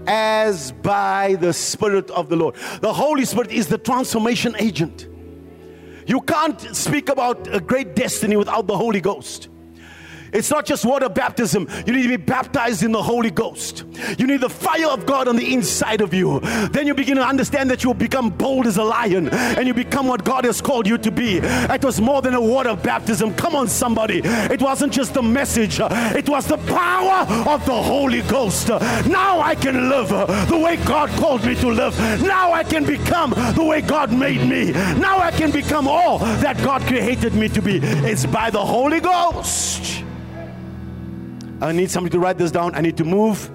as 0.05 0.71
by 0.71 1.35
the 1.39 1.51
Spirit 1.51 2.09
of 2.11 2.29
the 2.29 2.35
Lord. 2.35 2.55
The 2.81 2.93
Holy 2.93 3.25
Spirit 3.25 3.51
is 3.51 3.67
the 3.67 3.77
transformation 3.77 4.55
agent. 4.57 5.07
You 6.05 6.21
can't 6.21 6.59
speak 6.75 7.09
about 7.09 7.53
a 7.53 7.59
great 7.59 7.95
destiny 7.95 8.37
without 8.37 8.67
the 8.67 8.77
Holy 8.77 9.01
Ghost. 9.01 9.49
It's 10.33 10.49
not 10.49 10.65
just 10.65 10.85
water 10.85 11.09
baptism. 11.09 11.67
You 11.85 11.93
need 11.93 12.03
to 12.03 12.09
be 12.09 12.17
baptized 12.17 12.83
in 12.83 12.91
the 12.91 13.01
Holy 13.01 13.31
Ghost. 13.31 13.85
You 14.17 14.27
need 14.27 14.41
the 14.41 14.49
fire 14.49 14.87
of 14.87 15.05
God 15.05 15.27
on 15.27 15.35
the 15.35 15.53
inside 15.53 16.01
of 16.01 16.13
you. 16.13 16.39
Then 16.71 16.87
you 16.87 16.93
begin 16.93 17.17
to 17.17 17.23
understand 17.23 17.69
that 17.71 17.83
you 17.83 17.89
will 17.89 17.95
become 17.95 18.29
bold 18.29 18.67
as 18.67 18.77
a 18.77 18.83
lion 18.83 19.29
and 19.29 19.67
you 19.67 19.73
become 19.73 20.07
what 20.07 20.23
God 20.23 20.45
has 20.45 20.61
called 20.61 20.87
you 20.87 20.97
to 20.97 21.11
be. 21.11 21.37
It 21.37 21.83
was 21.83 21.99
more 22.01 22.21
than 22.21 22.33
a 22.33 22.41
water 22.41 22.75
baptism. 22.75 23.33
Come 23.35 23.55
on, 23.55 23.67
somebody. 23.67 24.21
It 24.23 24.61
wasn't 24.61 24.93
just 24.93 25.13
the 25.13 25.23
message, 25.23 25.79
it 25.81 26.29
was 26.29 26.45
the 26.45 26.57
power 26.57 27.25
of 27.47 27.65
the 27.65 27.81
Holy 27.81 28.21
Ghost. 28.23 28.69
Now 28.69 29.39
I 29.39 29.55
can 29.55 29.89
live 29.89 30.09
the 30.09 30.57
way 30.57 30.77
God 30.77 31.09
called 31.11 31.45
me 31.45 31.55
to 31.55 31.67
live. 31.69 31.97
Now 32.21 32.51
I 32.53 32.63
can 32.63 32.85
become 32.85 33.31
the 33.55 33.63
way 33.63 33.81
God 33.81 34.11
made 34.11 34.47
me. 34.47 34.71
Now 34.71 35.19
I 35.19 35.31
can 35.31 35.51
become 35.51 35.87
all 35.87 36.19
that 36.19 36.57
God 36.57 36.81
created 36.83 37.33
me 37.33 37.49
to 37.49 37.61
be. 37.61 37.79
It's 37.81 38.25
by 38.25 38.49
the 38.49 38.63
Holy 38.63 38.99
Ghost. 38.99 40.03
I 41.59 41.71
need 41.71 41.89
somebody 41.89 42.11
to 42.11 42.19
write 42.19 42.37
this 42.37 42.51
down. 42.51 42.75
I 42.75 42.81
need 42.81 42.97
to 42.97 43.03
move 43.03 43.49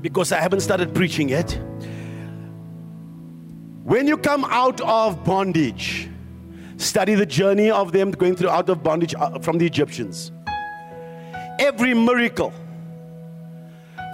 because 0.00 0.32
I 0.32 0.40
haven't 0.40 0.60
started 0.60 0.92
preaching 0.92 1.28
yet. 1.28 1.52
When 3.84 4.08
you 4.08 4.16
come 4.16 4.44
out 4.46 4.80
of 4.80 5.24
bondage, 5.24 6.08
study 6.76 7.14
the 7.14 7.26
journey 7.26 7.70
of 7.70 7.92
them 7.92 8.10
going 8.10 8.34
through 8.34 8.48
out 8.48 8.68
of 8.68 8.82
bondage 8.82 9.14
uh, 9.14 9.38
from 9.38 9.58
the 9.58 9.66
Egyptians. 9.66 10.32
Every 11.60 11.94
miracle, 11.94 12.52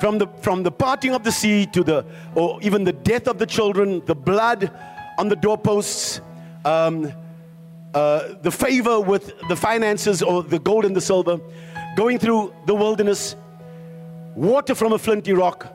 from 0.00 0.18
the 0.18 0.26
from 0.42 0.62
the 0.62 0.70
parting 0.70 1.14
of 1.14 1.24
the 1.24 1.32
sea 1.32 1.64
to 1.66 1.82
the 1.82 2.04
or 2.34 2.58
even 2.60 2.84
the 2.84 2.92
death 2.92 3.28
of 3.28 3.38
the 3.38 3.46
children, 3.46 4.02
the 4.04 4.14
blood 4.14 4.70
on 5.18 5.28
the 5.28 5.36
doorposts, 5.36 6.20
um, 6.66 7.10
uh, 7.94 8.34
the 8.42 8.50
favor 8.50 9.00
with 9.00 9.32
the 9.48 9.56
finances 9.56 10.22
or 10.22 10.42
the 10.42 10.58
gold 10.58 10.84
and 10.84 10.94
the 10.94 11.00
silver 11.00 11.40
going 11.96 12.18
through 12.18 12.54
the 12.66 12.74
wilderness, 12.74 13.36
water 14.34 14.74
from 14.74 14.92
a 14.92 14.98
flinty 14.98 15.32
rock, 15.32 15.72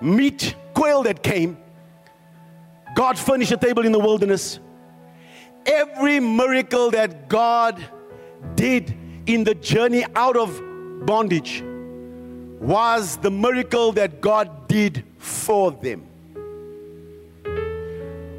meat, 0.00 0.54
quail 0.74 1.02
that 1.02 1.22
came. 1.22 1.56
God 2.94 3.18
furnished 3.18 3.52
a 3.52 3.56
table 3.56 3.84
in 3.84 3.92
the 3.92 3.98
wilderness. 3.98 4.60
Every 5.66 6.20
miracle 6.20 6.90
that 6.90 7.28
God 7.28 7.84
did 8.54 8.94
in 9.26 9.44
the 9.44 9.54
journey 9.54 10.04
out 10.14 10.36
of 10.36 10.60
bondage 11.04 11.62
was 12.60 13.16
the 13.18 13.30
miracle 13.30 13.92
that 13.92 14.20
God 14.20 14.68
did 14.68 15.04
for 15.18 15.70
them. 15.70 16.00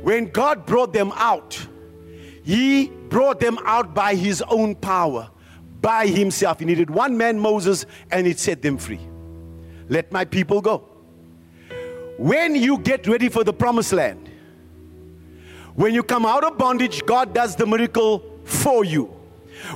When 0.02 0.30
God 0.30 0.66
brought 0.66 0.94
them 0.94 1.12
out, 1.16 1.60
He 2.44 2.88
brought 3.10 3.40
them 3.40 3.60
out 3.64 3.94
by 3.94 4.16
His 4.16 4.42
own 4.44 4.76
power 4.76 5.30
by 5.82 6.08
himself. 6.08 6.60
He 6.60 6.66
needed 6.66 6.90
one 6.90 7.18
man, 7.18 7.40
Moses, 7.40 7.86
and 8.12 8.28
it 8.28 8.40
set 8.40 8.62
them 8.62 8.78
free. 8.78 9.00
Let 9.88 10.12
my 10.12 10.26
people 10.26 10.62
go. 10.62 10.88
When 12.18 12.56
you 12.56 12.78
get 12.80 13.08
ready 13.08 13.30
for 13.30 13.44
the 13.44 13.54
promised 13.54 13.94
land, 13.94 14.30
when 15.76 15.94
you 15.94 16.04
come 16.04 16.26
out 16.26 16.44
of 16.44 16.58
bondage, 16.58 17.06
God 17.06 17.34
does 17.34 17.56
the 17.56 17.66
miracle 17.66 18.24
for 18.44 18.84
you. 18.84 19.06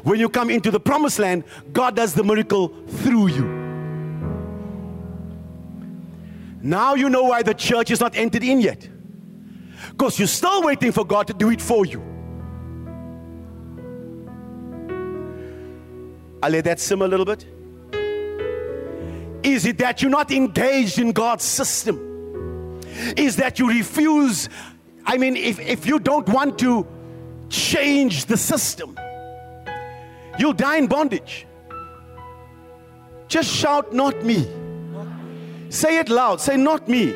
When 0.04 0.20
you 0.20 0.30
come 0.30 0.50
into 0.50 0.72
the 0.72 0.80
promised 0.80 1.20
land, 1.20 1.44
God 1.72 1.96
does 1.96 2.13
the 2.13 2.24
miracle 2.24 2.70
through 2.88 3.28
you. 3.28 3.46
Now 6.62 6.96
you 6.96 7.10
know 7.10 7.24
why 7.24 7.44
the 7.44 7.54
church 7.54 7.92
is 7.92 8.00
not 8.00 8.16
entered 8.16 8.44
in 8.44 8.62
yet. 8.62 8.88
Because 9.89 10.18
you're 10.18 10.28
still 10.28 10.63
waiting 10.63 10.92
for 10.92 11.06
God 11.06 11.28
to 11.28 11.34
do 11.34 11.50
it 11.50 11.62
for 11.62 11.86
you. 11.86 12.12
I 16.43 16.49
let 16.49 16.65
that 16.65 16.82
simmer 16.82 17.06
a 17.06 17.08
little 17.08 17.25
bit. 17.25 17.45
Is 19.45 19.65
it 19.65 19.77
that 19.77 20.01
you're 20.01 20.12
not 20.12 20.29
engaged 20.29 20.99
in 20.99 21.13
God's 21.13 21.45
system? 21.45 22.82
Is 23.15 23.38
that 23.38 23.60
you 23.60 23.69
refuse? 23.69 24.49
I 25.06 25.17
mean, 25.17 25.38
if, 25.38 25.58
if 25.62 25.86
you 25.86 25.99
don't 25.99 26.27
want 26.27 26.60
to 26.60 26.86
change 27.47 28.25
the 28.25 28.36
system, 28.36 28.99
you'll 30.38 30.51
die 30.51 30.75
in 30.75 30.88
bondage. 30.88 31.47
Just 33.29 33.49
shout, 33.49 33.93
Not 33.93 34.25
me. 34.25 34.45
Say 35.69 35.97
it 35.97 36.10
loud. 36.10 36.41
Say, 36.41 36.58
Not 36.58 36.89
me. 36.89 37.13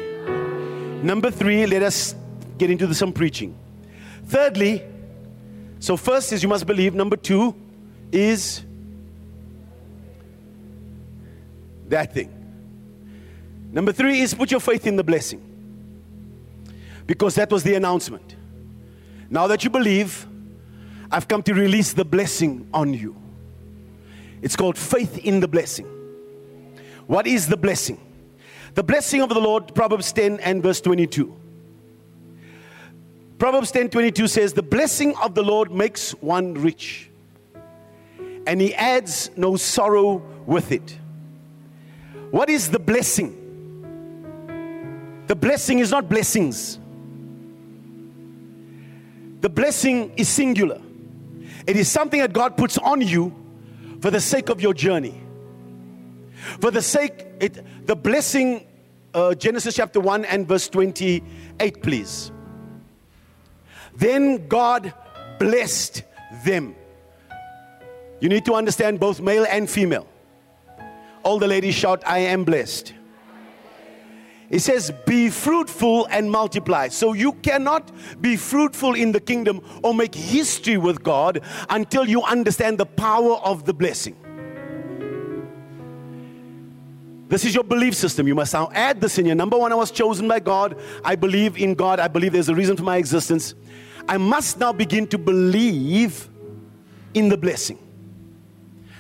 Number 1.03 1.31
three, 1.31 1.65
let 1.65 1.83
us 1.83 2.15
get 2.57 2.71
into 2.71 2.87
the, 2.87 2.95
some 2.95 3.11
preaching. 3.11 3.57
Thirdly, 4.27 4.83
so 5.79 5.97
first 5.97 6.31
is 6.31 6.41
you 6.41 6.47
must 6.47 6.65
believe. 6.65 6.95
Number 6.95 7.17
two 7.17 7.53
is 8.13 8.63
that 11.89 12.13
thing. 12.13 12.34
Number 13.71 13.91
three 13.91 14.21
is 14.21 14.34
put 14.34 14.52
your 14.52 14.60
faith 14.60 14.88
in 14.88 14.95
the 14.95 15.04
blessing. 15.04 15.43
Because 17.06 17.36
that 17.36 17.52
was 17.52 17.63
the 17.63 17.76
announcement. 17.76 18.36
Now 19.30 19.47
that 19.47 19.63
you 19.63 19.69
believe, 19.69 20.28
I've 21.12 21.28
come 21.28 21.43
to 21.43 21.54
release 21.54 21.93
the 21.93 22.06
blessing 22.06 22.67
on 22.73 22.93
you. 22.93 23.15
It's 24.41 24.56
called 24.56 24.78
faith 24.78 25.17
in 25.19 25.39
the 25.39 25.47
blessing. 25.47 25.86
What 27.08 27.26
is 27.28 27.47
the 27.47 27.58
blessing? 27.58 28.00
The 28.76 28.84
blessing 28.84 29.21
of 29.21 29.30
the 29.30 29.39
Lord, 29.39 29.73
Proverbs 29.73 30.12
10 30.12 30.39
and 30.41 30.62
verse 30.62 30.82
22. 30.82 31.36
Proverbs 33.39 33.71
10 33.71 33.89
22 33.89 34.28
says, 34.28 34.54
The 34.54 34.63
blessing 34.63 35.15
of 35.17 35.36
the 35.36 35.43
Lord 35.43 35.71
makes 35.71 36.12
one 36.12 36.54
rich, 36.56 37.10
and 38.45 38.60
he 38.60 38.73
adds 38.76 39.32
no 39.38 39.56
sorrow 39.56 40.17
with 40.45 40.71
it. 40.71 40.97
What 42.31 42.49
is 42.49 42.69
the 42.69 42.79
blessing? 42.79 43.43
The 45.27 45.35
blessing 45.35 45.79
is 45.79 45.91
not 45.91 46.09
blessings. 46.09 46.79
The 49.41 49.49
blessing 49.49 50.13
is 50.17 50.27
singular. 50.27 50.81
It 51.67 51.75
is 51.75 51.89
something 51.89 52.19
that 52.19 52.33
God 52.33 52.57
puts 52.57 52.77
on 52.77 53.01
you 53.01 53.33
for 54.01 54.09
the 54.09 54.21
sake 54.21 54.49
of 54.49 54.61
your 54.61 54.73
journey. 54.73 55.21
For 56.61 56.71
the 56.71 56.81
sake, 56.81 57.25
it, 57.39 57.85
the 57.85 57.95
blessing, 57.95 58.65
uh, 59.13 59.35
Genesis 59.35 59.75
chapter 59.75 59.99
1 59.99 60.25
and 60.25 60.47
verse 60.47 60.69
28, 60.69 61.81
please. 61.83 62.31
Then 63.95 64.47
God 64.47 64.93
blessed 65.39 66.03
them. 66.45 66.75
You 68.19 68.29
need 68.29 68.45
to 68.45 68.53
understand 68.53 68.99
both 68.99 69.21
male 69.21 69.45
and 69.49 69.69
female. 69.69 70.07
All 71.23 71.39
the 71.39 71.47
ladies 71.47 71.75
shout, 71.75 72.03
I 72.06 72.19
am 72.19 72.43
blessed. 72.43 72.93
It 74.49 74.60
says, 74.60 74.91
Be 75.06 75.30
fruitful 75.30 76.08
and 76.10 76.32
multiply. 76.32 76.88
So 76.88 77.13
you 77.13 77.34
cannot 77.34 77.91
be 78.21 78.38
fruitful 78.38 78.95
in 78.95 79.12
the 79.12 79.19
kingdom 79.19 79.62
or 79.84 79.93
make 79.93 80.15
history 80.15 80.77
with 80.77 81.03
God 81.03 81.41
until 81.69 82.08
you 82.08 82.23
understand 82.23 82.77
the 82.77 82.86
power 82.86 83.36
of 83.36 83.65
the 83.65 83.73
blessing. 83.73 84.15
This 87.30 87.43
is 87.43 87.53
your 87.53 87.65
belief 87.65 87.93
system. 87.93 88.25
You 88.25 88.36
must 88.36 88.53
now 88.53 88.69
add 88.73 89.01
this 89.01 89.17
in 89.17 89.25
here. 89.25 89.36
Number 89.36 89.58
one, 89.58 89.73
I 89.73 89.75
was 89.75 89.91
chosen 89.91 90.30
by 90.30 90.39
God. 90.39 90.80
I 91.03 91.15
believe 91.17 91.58
in 91.58 91.73
God. 91.73 91.99
I 91.99 92.08
believe 92.08 92.32
there's 92.32 92.47
a 92.47 92.56
reason 92.56 92.77
for 92.77 92.84
my 92.84 92.95
existence. 92.95 93.53
I 94.08 94.17
must 94.17 94.60
now 94.60 94.71
begin 94.71 95.08
to 95.08 95.17
believe 95.17 96.30
in 97.13 97.27
the 97.27 97.38
blessing. 97.38 97.77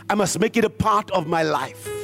I 0.09 0.15
must 0.15 0.39
make 0.41 0.57
it 0.57 0.65
a 0.65 0.69
part 0.69 1.09
of 1.11 1.25
my 1.25 1.43
life. 1.43 1.96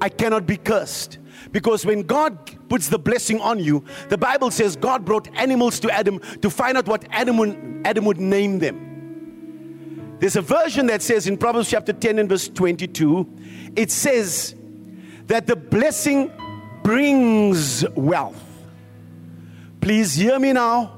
I 0.00 0.08
cannot 0.08 0.46
be 0.46 0.56
cursed. 0.56 1.18
Because 1.52 1.86
when 1.86 2.02
God 2.02 2.68
puts 2.68 2.88
the 2.88 2.98
blessing 2.98 3.40
on 3.40 3.58
you, 3.58 3.84
the 4.08 4.18
Bible 4.18 4.50
says 4.50 4.76
God 4.76 5.04
brought 5.04 5.28
animals 5.36 5.80
to 5.80 5.90
Adam 5.90 6.20
to 6.42 6.50
find 6.50 6.76
out 6.76 6.86
what 6.88 7.04
Adam 7.10 7.38
would, 7.38 7.82
Adam 7.84 8.04
would 8.04 8.18
name 8.18 8.58
them. 8.58 10.16
There's 10.18 10.36
a 10.36 10.42
version 10.42 10.86
that 10.86 11.02
says 11.02 11.26
in 11.26 11.36
Proverbs 11.36 11.70
chapter 11.70 11.92
10 11.92 12.18
and 12.18 12.28
verse 12.28 12.48
22, 12.48 13.28
it 13.76 13.90
says 13.90 14.54
that 15.26 15.46
the 15.46 15.56
blessing 15.56 16.32
brings 16.82 17.84
wealth. 17.90 18.42
Please 19.80 20.14
hear 20.14 20.38
me 20.38 20.52
now. 20.52 20.92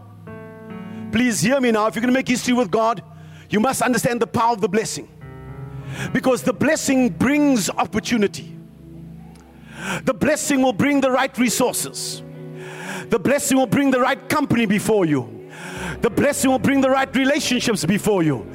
Please 1.11 1.41
hear 1.41 1.61
me 1.61 1.73
now. 1.73 1.87
If 1.87 1.95
you're 1.95 2.03
going 2.03 2.13
to 2.13 2.19
make 2.19 2.29
history 2.29 2.55
with 2.55 2.71
God, 2.71 3.03
you 3.51 3.61
must 3.61 3.83
understand 3.83 4.21
the 4.21 4.27
power 4.27 4.53
of 4.53 4.61
the 4.61 4.69
blessing. 4.69 5.09
Because 6.13 6.43
the 6.43 6.53
blessing 6.53 7.09
brings 7.09 7.71
opportunity. 7.71 8.58
The 10.05 10.15
blessing 10.15 10.63
will 10.63 10.73
bring 10.73 11.01
the 11.01 11.11
right 11.11 11.37
resources. 11.39 12.23
The 13.09 13.19
blessing 13.19 13.57
will 13.57 13.67
bring 13.67 13.91
the 13.91 14.01
right 14.01 14.29
company 14.29 14.67
before 14.67 15.05
you. 15.05 15.51
The 16.01 16.11
blessing 16.11 16.51
will 16.51 16.59
bring 16.59 16.81
the 16.81 16.91
right 16.91 17.15
relationships 17.15 17.85
before 17.85 18.23
you. 18.23 18.47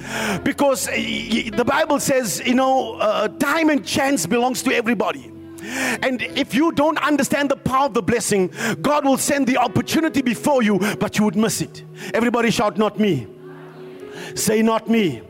Because 0.43 0.85
the 0.85 1.63
Bible 1.65 1.99
says, 1.99 2.41
you 2.45 2.55
know, 2.55 2.95
uh, 2.95 3.27
time 3.27 3.69
and 3.69 3.85
chance 3.85 4.25
belongs 4.25 4.61
to 4.63 4.73
everybody. 4.73 5.31
And 5.63 6.21
if 6.21 6.53
you 6.53 6.71
don't 6.73 6.97
understand 6.99 7.49
the 7.49 7.55
power 7.55 7.85
of 7.85 7.93
the 7.93 8.01
blessing, 8.01 8.51
God 8.81 9.05
will 9.05 9.17
send 9.17 9.47
the 9.47 9.57
opportunity 9.57 10.21
before 10.21 10.61
you, 10.61 10.79
but 10.99 11.17
you 11.17 11.25
would 11.25 11.35
miss 11.35 11.61
it. 11.61 11.83
Everybody 12.13 12.51
shout, 12.51 12.77
Not 12.77 12.99
me. 12.99 13.27
Say, 14.35 14.61
Not 14.61 14.89
me. 14.89 15.21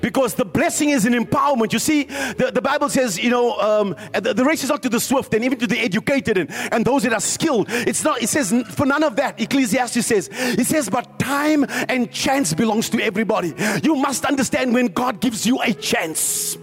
Because 0.00 0.34
the 0.34 0.44
blessing 0.44 0.90
is 0.90 1.04
an 1.04 1.12
empowerment. 1.12 1.72
You 1.72 1.78
see, 1.78 2.04
the, 2.04 2.50
the 2.52 2.62
Bible 2.62 2.88
says, 2.88 3.18
you 3.18 3.30
know, 3.30 3.58
um, 3.58 3.96
the, 4.14 4.34
the, 4.34 4.44
race 4.44 4.64
is 4.64 4.70
not 4.70 4.82
to 4.82 4.88
the 4.88 5.00
swift 5.00 5.32
and 5.34 5.44
even 5.44 5.58
to 5.58 5.66
the 5.66 5.78
educated 5.78 6.38
and, 6.38 6.50
and 6.72 6.84
those 6.84 7.02
that 7.04 7.12
are 7.12 7.20
skilled. 7.20 7.66
It's 7.70 8.04
not, 8.04 8.22
it 8.22 8.28
says, 8.28 8.52
for 8.70 8.86
none 8.86 9.02
of 9.02 9.16
that, 9.16 9.40
Ecclesiastes 9.40 10.06
says, 10.06 10.28
it 10.32 10.66
says, 10.66 10.88
but 10.88 11.18
time 11.18 11.66
and 11.88 12.10
chance 12.10 12.54
belongs 12.54 12.90
to 12.90 13.02
everybody. 13.02 13.54
You 13.82 13.96
must 13.96 14.24
understand 14.24 14.74
when 14.74 14.86
God 14.86 15.20
gives 15.20 15.46
you 15.46 15.60
a 15.62 15.72
chance. 15.72 16.56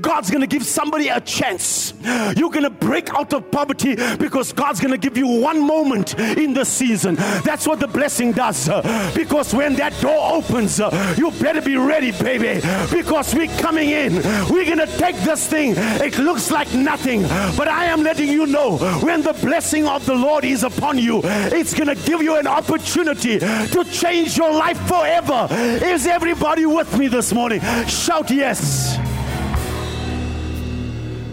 God's 0.00 0.30
to 0.40 0.46
give 0.46 0.64
somebody 0.64 1.08
a 1.08 1.20
chance. 1.20 1.94
You're 2.36 2.50
to 2.64 2.70
break 2.70 3.12
out 3.14 3.32
of 3.32 3.50
poverty 3.50 3.96
because 4.16 4.52
God's 4.52 4.80
to 4.92 4.98
give 4.98 5.16
you 5.16 5.26
one 5.26 5.66
moment 5.66 6.18
in 6.18 6.54
the 6.54 6.64
season. 6.64 7.16
That's 7.44 7.66
what 7.66 7.80
the 7.80 7.88
blessing 7.88 8.32
does. 8.32 8.68
Because 9.14 9.54
when 9.54 9.74
that 9.76 9.98
door 10.00 10.34
opens, 10.34 10.78
you 11.16 11.30
better 11.40 11.60
be 11.60 11.76
ready, 11.76 12.12
baby. 12.12 12.60
Because 12.90 13.34
we're 13.34 13.54
coming 13.58 13.90
in. 13.90 14.14
We're 14.50 14.64
to 14.78 14.98
take 14.98 15.16
this 15.16 15.46
thing. 15.46 15.74
It 15.76 16.18
looks 16.18 16.50
like 16.50 16.72
nothing, 16.74 17.22
but 17.56 17.68
I 17.68 17.86
am 17.86 18.02
letting 18.02 18.28
you 18.28 18.46
know 18.46 18.78
when 19.02 19.22
the 19.22 19.32
blessing 19.34 19.86
of 19.86 20.04
the 20.06 20.14
Lord 20.14 20.44
is 20.44 20.62
upon 20.62 20.98
you, 20.98 21.20
it's 21.24 21.74
to 21.88 22.06
give 22.06 22.22
you 22.22 22.36
an 22.36 22.46
opportunity 22.46 23.38
to 23.38 23.84
change 23.90 24.36
your 24.36 24.52
life 24.52 24.78
forever. 24.86 25.48
Is 25.50 26.06
everybody 26.06 26.66
with 26.66 26.96
me 26.98 27.08
this 27.08 27.32
morning? 27.32 27.60
Shout 27.86 28.30
yes 28.30 28.98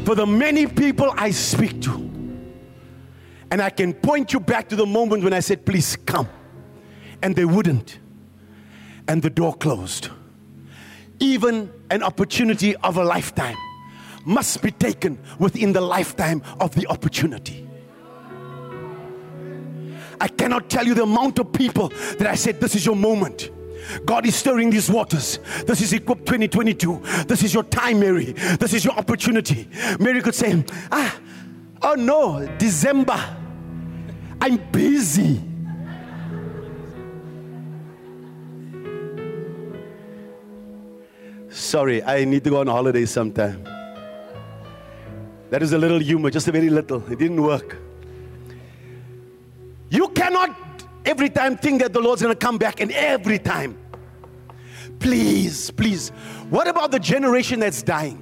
for 0.06 0.14
the 0.16 0.26
many 0.26 0.68
people 0.68 1.12
I 1.18 1.32
speak 1.32 1.82
to. 1.82 2.12
And 3.52 3.62
I 3.62 3.70
can 3.70 3.94
point 3.94 4.34
you 4.34 4.40
back 4.40 4.70
to 4.70 4.76
the 4.76 4.86
moment 4.86 5.24
when 5.24 5.34
I 5.34 5.40
said, 5.40 5.66
Please 5.66 5.96
come. 5.96 6.30
And 7.22 7.36
they 7.36 7.46
wouldn't. 7.46 8.00
And 9.08 9.22
the 9.22 9.30
door 9.30 9.56
closed. 9.56 10.10
Even 11.20 11.72
an 11.90 12.04
opportunity 12.04 12.76
of 12.78 12.98
a 12.98 13.04
lifetime 13.04 13.58
must 14.26 14.62
be 14.62 14.72
taken 14.72 15.20
within 15.40 15.74
the 15.74 15.82
lifetime 15.82 16.42
of 16.60 16.74
the 16.76 16.88
opportunity. 16.88 17.68
I 20.20 20.28
cannot 20.28 20.70
tell 20.70 20.86
you 20.86 20.94
the 20.94 21.04
amount 21.04 21.40
of 21.40 21.52
people 21.52 21.90
that 21.90 22.28
I 22.28 22.36
said, 22.36 22.60
This 22.60 22.76
is 22.76 22.86
your 22.86 22.96
moment. 22.96 23.50
God 24.06 24.26
is 24.26 24.36
stirring 24.36 24.70
these 24.70 24.90
waters. 24.90 25.40
This 25.66 25.82
is 25.82 25.94
Equip 25.94 26.20
2022. 26.20 27.02
This 27.28 27.44
is 27.44 27.54
your 27.54 27.64
time, 27.64 28.00
Mary. 28.00 28.34
This 28.60 28.74
is 28.74 28.86
your 28.86 28.94
opportunity. 28.96 29.68
Mary 30.00 30.22
could 30.22 30.36
say, 30.36 30.64
Ah, 30.92 31.20
oh 31.82 31.96
no, 31.96 32.46
December. 32.58 33.20
I'm 34.42 34.58
busy. 34.72 35.42
Sorry, 41.50 42.04
I 42.04 42.26
need 42.26 42.44
to 42.44 42.50
go 42.50 42.60
on 42.60 42.68
holiday 42.68 43.06
sometime. 43.06 43.64
That 45.50 45.64
is 45.64 45.72
a 45.72 45.78
little 45.78 46.00
humor, 46.00 46.30
just 46.30 46.48
a 46.48 46.52
very 46.52 46.70
little. 46.70 47.02
It 47.12 47.18
didn't 47.18 47.42
work. 47.42 47.78
You 49.90 50.10
cannot 50.10 50.75
every 51.06 51.30
time 51.30 51.58
think 51.58 51.82
that 51.82 51.94
the 51.94 52.00
Lord's 52.00 52.22
going 52.22 52.34
to 52.34 52.40
come 52.40 52.58
back, 52.58 52.82
and 52.82 52.92
every 52.92 53.40
time. 53.40 53.78
Please, 55.00 55.72
please. 55.72 56.10
What 56.50 56.68
about 56.68 56.92
the 56.92 57.00
generation 57.00 57.60
that's 57.60 57.84
dying? 57.84 58.22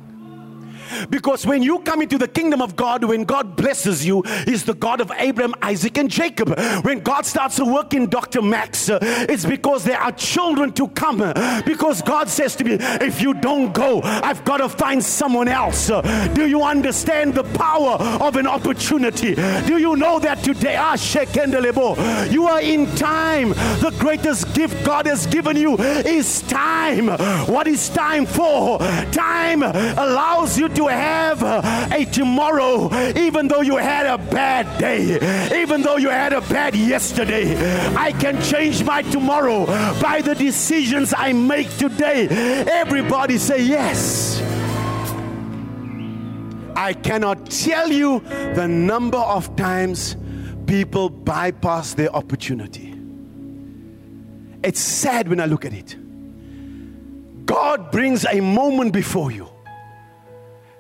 Because 1.10 1.46
when 1.46 1.64
you 1.64 1.80
come 1.80 2.02
into 2.02 2.18
the 2.18 2.28
kingdom 2.28 2.62
of 2.62 2.76
God, 2.76 3.04
when 3.04 3.24
God 3.24 3.56
blesses 3.56 4.06
you, 4.06 4.22
He's 4.46 4.64
the 4.64 4.74
God 4.74 5.02
of 5.02 5.12
Abraham, 5.18 5.56
Isaac, 5.62 5.98
and 5.98 6.10
Jacob. 6.10 6.58
When 6.84 7.00
God 7.00 7.26
starts 7.26 7.56
to 7.58 7.66
work 7.66 7.94
in 7.94 8.10
Dr. 8.10 8.42
Max, 8.42 8.90
uh, 8.90 9.00
it's 9.02 9.46
because 9.46 9.84
there 9.84 10.00
are 10.00 10.12
children 10.12 10.72
to 10.74 10.88
come. 10.90 11.20
Because 11.66 12.02
God 12.02 12.30
says 12.30 12.56
to 12.58 12.64
me, 12.64 12.78
if 12.80 13.22
you 13.22 13.34
don't 13.34 13.74
go, 13.74 14.02
I've 14.04 14.44
got 14.46 14.58
to 14.58 14.70
find 14.70 15.04
someone 15.04 15.48
else. 15.48 15.90
Uh, 15.90 16.02
do 16.34 16.48
you 16.48 16.64
understand 16.64 17.34
the 17.34 17.44
power 17.44 17.94
of 18.22 18.36
an 18.36 18.48
opportunity? 18.48 19.36
Do 19.36 19.78
you 19.78 19.96
know 19.96 20.20
that 20.20 20.44
today, 20.44 20.76
ah, 20.78 20.96
you 22.30 22.48
are 22.48 22.62
in 22.62 22.86
time. 22.96 23.50
The 23.50 23.96
greatest 24.00 24.54
gift 24.54 24.86
God 24.86 25.06
has 25.06 25.28
given 25.28 25.58
you 25.58 25.78
is 25.78 26.42
time. 26.44 27.08
What 27.48 27.68
is 27.68 27.90
time 27.90 28.26
for? 28.26 28.80
Time 29.12 29.64
allows 29.64 30.58
you 30.58 30.70
to 30.70 30.83
have 30.88 31.42
a 31.44 32.06
tomorrow, 32.06 32.90
even 33.18 33.48
though 33.48 33.62
you 33.62 33.78
had 33.78 34.06
a 34.06 34.18
bad 34.18 34.80
day, 34.80 35.62
even 35.62 35.82
though 35.82 35.98
you 35.98 36.10
had 36.10 36.34
a 36.34 36.42
bad 36.42 36.76
yesterday. 36.76 37.56
I 37.96 38.12
can 38.12 38.42
change 38.42 38.84
my 38.84 39.02
tomorrow 39.02 39.66
by 40.02 40.22
the 40.22 40.36
decisions 40.36 41.14
I 41.16 41.34
make 41.34 41.70
today. 41.78 42.28
Everybody 42.72 43.38
say 43.38 43.64
yes. 43.64 44.42
I 46.76 46.94
cannot 46.94 47.50
tell 47.50 47.92
you 47.92 48.20
the 48.56 48.68
number 48.68 49.18
of 49.18 49.56
times 49.56 50.18
people 50.66 51.10
bypass 51.10 51.94
their 51.94 52.14
opportunity. 52.14 52.96
It's 54.64 54.80
sad 54.80 55.28
when 55.28 55.40
I 55.40 55.46
look 55.46 55.66
at 55.66 55.74
it. 55.74 55.96
God 57.46 57.92
brings 57.92 58.26
a 58.26 58.40
moment 58.40 58.94
before 58.94 59.32
you 59.32 59.53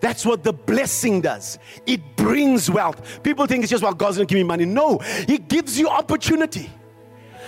that's 0.03 0.25
what 0.25 0.43
the 0.43 0.51
blessing 0.51 1.21
does. 1.21 1.57
It 1.85 2.01
brings 2.17 2.69
wealth. 2.69 3.23
People 3.23 3.47
think 3.47 3.63
it's 3.63 3.71
just, 3.71 3.81
well, 3.81 3.93
God's 3.93 4.17
gonna 4.17 4.25
give 4.25 4.35
me 4.35 4.43
money. 4.43 4.65
No, 4.65 4.97
He 5.27 5.37
gives 5.37 5.79
you 5.79 5.87
opportunity. 5.87 6.69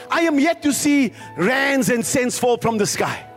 I 0.10 0.22
am 0.22 0.40
yet 0.40 0.64
to 0.64 0.72
see 0.72 1.12
rands 1.36 1.90
and 1.90 2.06
cents 2.06 2.40
fall 2.40 2.58
from 2.58 2.78
the 2.78 2.86
sky. 2.86 3.28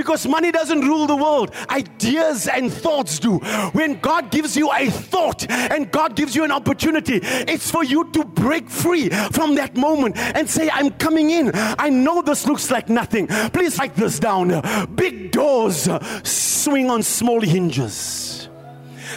Because 0.00 0.26
money 0.26 0.50
doesn't 0.50 0.80
rule 0.80 1.06
the 1.06 1.14
world, 1.14 1.54
ideas 1.68 2.48
and 2.48 2.72
thoughts 2.72 3.18
do. 3.18 3.36
When 3.72 4.00
God 4.00 4.30
gives 4.30 4.56
you 4.56 4.72
a 4.72 4.88
thought 4.88 5.44
and 5.50 5.92
God 5.92 6.16
gives 6.16 6.34
you 6.34 6.42
an 6.42 6.50
opportunity, 6.50 7.20
it's 7.22 7.70
for 7.70 7.84
you 7.84 8.10
to 8.12 8.24
break 8.24 8.70
free 8.70 9.10
from 9.10 9.56
that 9.56 9.76
moment 9.76 10.16
and 10.16 10.48
say, 10.48 10.70
I'm 10.72 10.88
coming 10.92 11.28
in. 11.28 11.50
I 11.54 11.90
know 11.90 12.22
this 12.22 12.46
looks 12.46 12.70
like 12.70 12.88
nothing. 12.88 13.26
Please 13.52 13.78
write 13.78 13.94
this 13.94 14.18
down. 14.18 14.62
Big 14.94 15.32
doors 15.32 15.86
swing 16.22 16.88
on 16.88 17.02
small 17.02 17.42
hinges. 17.42 18.48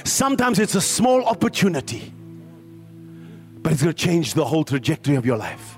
Sometimes 0.04 0.60
it's 0.60 0.76
a 0.76 0.82
small 0.82 1.24
opportunity, 1.24 2.12
but 3.62 3.72
it's 3.72 3.84
going 3.84 3.96
to 3.96 4.04
change 4.06 4.34
the 4.34 4.44
whole 4.44 4.66
trajectory 4.66 5.16
of 5.16 5.26
your 5.26 5.38
life. 5.38 5.78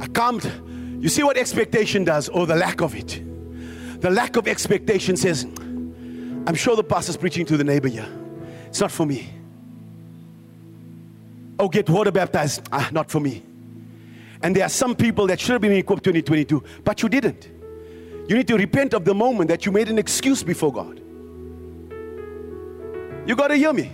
I 0.00 0.06
can't 0.12 0.67
you 1.00 1.08
see 1.08 1.22
what 1.22 1.36
expectation 1.36 2.04
does, 2.04 2.28
or 2.28 2.46
the 2.46 2.56
lack 2.56 2.80
of 2.80 2.94
it? 2.94 3.22
The 4.00 4.10
lack 4.10 4.36
of 4.36 4.48
expectation 4.48 5.16
says, 5.16 5.44
I'm 5.44 6.54
sure 6.54 6.76
the 6.76 6.84
pastor's 6.84 7.16
preaching 7.16 7.46
to 7.46 7.56
the 7.56 7.64
neighbor 7.64 7.88
here. 7.88 8.08
It's 8.66 8.80
not 8.80 8.90
for 8.90 9.06
me. 9.06 9.28
Oh, 11.58 11.68
get 11.68 11.88
water 11.88 12.12
baptized. 12.12 12.62
Ah, 12.72 12.88
not 12.92 13.10
for 13.10 13.20
me. 13.20 13.42
And 14.42 14.54
there 14.54 14.64
are 14.64 14.68
some 14.68 14.94
people 14.94 15.26
that 15.28 15.40
should 15.40 15.52
have 15.52 15.60
been 15.60 15.72
equipped 15.72 16.04
2022, 16.04 16.62
but 16.84 17.02
you 17.02 17.08
didn't. 17.08 17.48
You 18.28 18.36
need 18.36 18.46
to 18.48 18.56
repent 18.56 18.94
of 18.94 19.04
the 19.04 19.14
moment 19.14 19.48
that 19.48 19.66
you 19.66 19.72
made 19.72 19.88
an 19.88 19.98
excuse 19.98 20.42
before 20.42 20.72
God. 20.72 21.00
You 23.26 23.34
got 23.36 23.48
to 23.48 23.56
hear 23.56 23.72
me. 23.72 23.90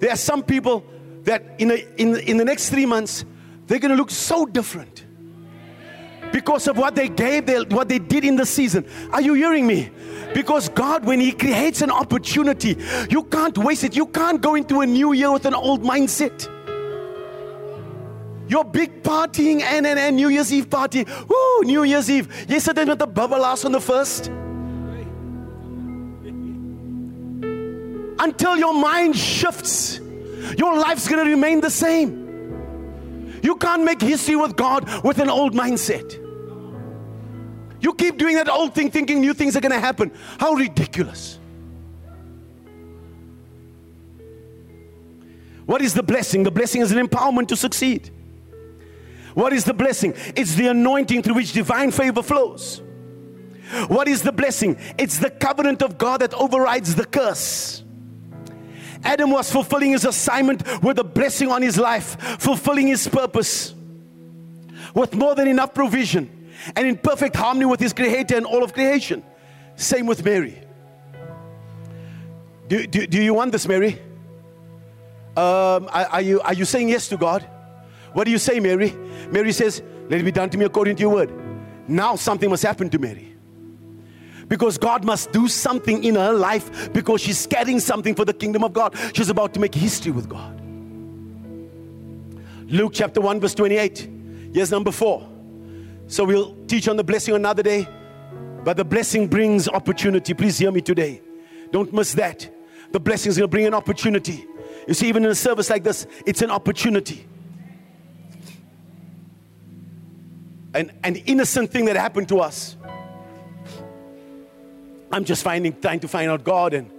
There 0.00 0.10
are 0.10 0.16
some 0.16 0.42
people 0.42 0.84
that 1.22 1.44
in, 1.58 1.70
a, 1.70 1.86
in, 1.96 2.16
in 2.16 2.36
the 2.36 2.44
next 2.44 2.70
three 2.70 2.86
months, 2.86 3.24
they're 3.66 3.78
going 3.78 3.90
to 3.90 3.96
look 3.96 4.10
so 4.10 4.44
different 4.44 5.04
because 6.32 6.66
of 6.66 6.78
what 6.78 6.94
they 6.94 7.08
gave, 7.08 7.46
they, 7.46 7.60
what 7.64 7.88
they 7.88 7.98
did 7.98 8.24
in 8.24 8.36
the 8.36 8.46
season. 8.46 8.86
Are 9.12 9.20
you 9.20 9.34
hearing 9.34 9.66
me? 9.66 9.90
Because 10.34 10.68
God, 10.70 11.04
when 11.04 11.20
He 11.20 11.32
creates 11.32 11.82
an 11.82 11.90
opportunity, 11.90 12.76
you 13.10 13.22
can't 13.24 13.56
waste 13.58 13.84
it. 13.84 13.94
You 13.94 14.06
can't 14.06 14.40
go 14.40 14.54
into 14.54 14.80
a 14.80 14.86
new 14.86 15.12
year 15.12 15.30
with 15.30 15.44
an 15.44 15.54
old 15.54 15.82
mindset. 15.82 16.48
Your 18.48 18.64
big 18.64 19.02
partying 19.02 19.62
and, 19.62 19.86
and, 19.86 19.98
and 19.98 20.16
New 20.16 20.28
Year's 20.28 20.52
Eve 20.52 20.68
party. 20.68 21.06
Woo, 21.28 21.62
New 21.62 21.84
Year's 21.84 22.10
Eve. 22.10 22.50
Yesterday 22.50 22.84
with 22.84 22.98
the 22.98 23.06
bubble 23.06 23.38
last 23.38 23.64
on 23.64 23.72
the 23.72 23.80
first. 23.80 24.28
Until 28.18 28.56
your 28.56 28.74
mind 28.74 29.16
shifts, 29.16 30.00
your 30.56 30.78
life's 30.78 31.08
going 31.08 31.24
to 31.24 31.30
remain 31.30 31.60
the 31.60 31.70
same. 31.70 32.22
You 33.42 33.56
can't 33.56 33.84
make 33.84 34.00
history 34.00 34.36
with 34.36 34.54
God 34.54 34.88
with 35.04 35.18
an 35.18 35.28
old 35.28 35.54
mindset. 35.54 36.21
You 37.82 37.92
keep 37.92 38.16
doing 38.16 38.36
that 38.36 38.48
old 38.48 38.74
thing 38.74 38.90
thinking 38.90 39.20
new 39.20 39.34
things 39.34 39.56
are 39.56 39.60
going 39.60 39.72
to 39.72 39.80
happen. 39.80 40.12
How 40.38 40.52
ridiculous. 40.52 41.38
What 45.66 45.82
is 45.82 45.92
the 45.92 46.02
blessing? 46.02 46.44
The 46.44 46.50
blessing 46.52 46.80
is 46.80 46.92
an 46.92 47.04
empowerment 47.04 47.48
to 47.48 47.56
succeed. 47.56 48.10
What 49.34 49.52
is 49.52 49.64
the 49.64 49.74
blessing? 49.74 50.14
It's 50.36 50.54
the 50.54 50.68
anointing 50.68 51.22
through 51.22 51.34
which 51.34 51.52
divine 51.52 51.90
favor 51.90 52.22
flows. 52.22 52.82
What 53.88 54.06
is 54.06 54.22
the 54.22 54.32
blessing? 54.32 54.78
It's 54.98 55.18
the 55.18 55.30
covenant 55.30 55.82
of 55.82 55.98
God 55.98 56.20
that 56.20 56.34
overrides 56.34 56.94
the 56.94 57.04
curse. 57.04 57.82
Adam 59.02 59.30
was 59.30 59.50
fulfilling 59.50 59.90
his 59.92 60.04
assignment 60.04 60.62
with 60.82 60.98
a 60.98 61.04
blessing 61.04 61.50
on 61.50 61.62
his 61.62 61.78
life, 61.78 62.20
fulfilling 62.38 62.86
his 62.86 63.08
purpose. 63.08 63.74
with 64.94 65.14
more 65.14 65.34
than 65.34 65.48
enough 65.48 65.72
provision 65.74 66.41
and 66.76 66.86
in 66.86 66.96
perfect 66.96 67.36
harmony 67.36 67.66
with 67.66 67.80
his 67.80 67.92
creator 67.92 68.36
and 68.36 68.46
all 68.46 68.62
of 68.62 68.72
creation. 68.72 69.22
Same 69.76 70.06
with 70.06 70.24
Mary. 70.24 70.58
Do, 72.68 72.86
do, 72.86 73.06
do 73.06 73.22
you 73.22 73.34
want 73.34 73.52
this, 73.52 73.66
Mary? 73.66 74.00
Um, 75.36 75.88
are, 75.92 76.20
you, 76.20 76.40
are 76.40 76.54
you 76.54 76.64
saying 76.64 76.90
yes 76.90 77.08
to 77.08 77.16
God? 77.16 77.46
What 78.12 78.24
do 78.24 78.30
you 78.30 78.38
say, 78.38 78.60
Mary? 78.60 78.92
Mary 79.30 79.52
says, 79.52 79.82
Let 80.08 80.20
it 80.20 80.24
be 80.24 80.32
done 80.32 80.50
to 80.50 80.58
me 80.58 80.64
according 80.64 80.96
to 80.96 81.00
your 81.00 81.10
word. 81.10 81.32
Now 81.88 82.16
something 82.16 82.48
must 82.50 82.62
happen 82.62 82.90
to 82.90 82.98
Mary. 82.98 83.34
Because 84.48 84.76
God 84.76 85.04
must 85.04 85.32
do 85.32 85.48
something 85.48 86.04
in 86.04 86.14
her 86.16 86.32
life 86.32 86.92
because 86.92 87.22
she's 87.22 87.46
carrying 87.46 87.80
something 87.80 88.14
for 88.14 88.24
the 88.24 88.34
kingdom 88.34 88.64
of 88.64 88.72
God. 88.72 88.94
She's 89.14 89.30
about 89.30 89.54
to 89.54 89.60
make 89.60 89.74
history 89.74 90.12
with 90.12 90.28
God. 90.28 90.60
Luke 92.70 92.92
chapter 92.94 93.20
1, 93.20 93.40
verse 93.40 93.54
28. 93.54 94.08
Here's 94.52 94.70
number 94.70 94.90
four. 94.90 95.28
So 96.12 96.24
we'll 96.24 96.54
teach 96.66 96.88
on 96.88 96.98
the 96.98 97.04
blessing 97.04 97.34
another 97.34 97.62
day, 97.62 97.88
but 98.64 98.76
the 98.76 98.84
blessing 98.84 99.28
brings 99.28 99.66
opportunity. 99.66 100.34
Please 100.34 100.58
hear 100.58 100.70
me 100.70 100.82
today. 100.82 101.22
Don't 101.70 101.90
miss 101.90 102.12
that. 102.12 102.50
The 102.92 103.00
blessing 103.00 103.30
is 103.30 103.38
going 103.38 103.48
to 103.48 103.50
bring 103.50 103.64
an 103.64 103.72
opportunity. 103.72 104.44
You 104.86 104.92
see, 104.92 105.08
even 105.08 105.24
in 105.24 105.30
a 105.30 105.34
service 105.34 105.70
like 105.70 105.84
this, 105.84 106.06
it's 106.26 106.42
an 106.42 106.50
opportunity. 106.50 107.26
An, 110.74 110.92
an 111.02 111.16
innocent 111.16 111.70
thing 111.70 111.86
that 111.86 111.96
happened 111.96 112.28
to 112.28 112.40
us. 112.40 112.76
I'm 115.10 115.24
just 115.24 115.42
finding, 115.42 115.80
trying 115.80 116.00
to 116.00 116.08
find 116.08 116.30
out 116.30 116.44
God, 116.44 116.74
and 116.74 116.90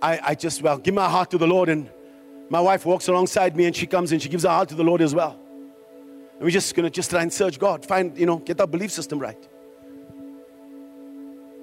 I, 0.00 0.20
I 0.28 0.34
just, 0.36 0.62
well, 0.62 0.78
give 0.78 0.94
my 0.94 1.06
heart 1.06 1.30
to 1.32 1.38
the 1.38 1.46
Lord, 1.46 1.68
and 1.68 1.86
my 2.48 2.62
wife 2.62 2.86
walks 2.86 3.08
alongside 3.08 3.54
me 3.54 3.66
and 3.66 3.76
she 3.76 3.86
comes 3.86 4.10
and 4.10 4.22
she 4.22 4.30
gives 4.30 4.44
her 4.44 4.48
heart 4.48 4.70
to 4.70 4.74
the 4.74 4.84
Lord 4.84 5.02
as 5.02 5.14
well. 5.14 5.38
We're 6.42 6.50
just 6.50 6.74
going 6.74 6.84
to 6.84 6.90
just 6.90 7.10
try 7.10 7.22
and 7.22 7.32
search 7.32 7.58
God, 7.60 7.86
find, 7.86 8.18
you 8.18 8.26
know, 8.26 8.38
get 8.38 8.60
our 8.60 8.66
belief 8.66 8.90
system 8.90 9.20
right. 9.20 9.48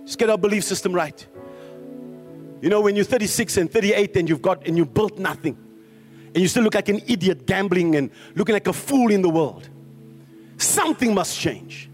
Just 0.06 0.18
get 0.18 0.30
our 0.30 0.38
belief 0.38 0.64
system 0.64 0.94
right. 0.94 1.28
You 2.62 2.70
know, 2.70 2.80
when 2.80 2.96
you're 2.96 3.04
36 3.04 3.58
and 3.58 3.70
38 3.70 4.16
and 4.16 4.30
you've 4.30 4.42
got, 4.42 4.66
and 4.66 4.78
you 4.78 4.86
built 4.86 5.20
nothing, 5.20 5.58
and 6.34 6.38
you 6.38 6.48
still 6.48 6.64
look 6.64 6.76
like 6.76 6.88
an 6.88 7.02
idiot 7.08 7.46
gambling 7.46 7.96
and 7.96 8.10
looking 8.36 8.54
like 8.54 8.68
a 8.68 8.74
fool 8.74 9.12
in 9.12 9.22
the 9.22 9.30
world, 9.30 9.68
something 10.58 11.14
must 11.14 11.38
change. 11.38 11.90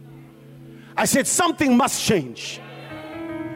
I 0.96 1.06
said, 1.06 1.26
something 1.26 1.76
must 1.76 2.06
change. 2.06 2.62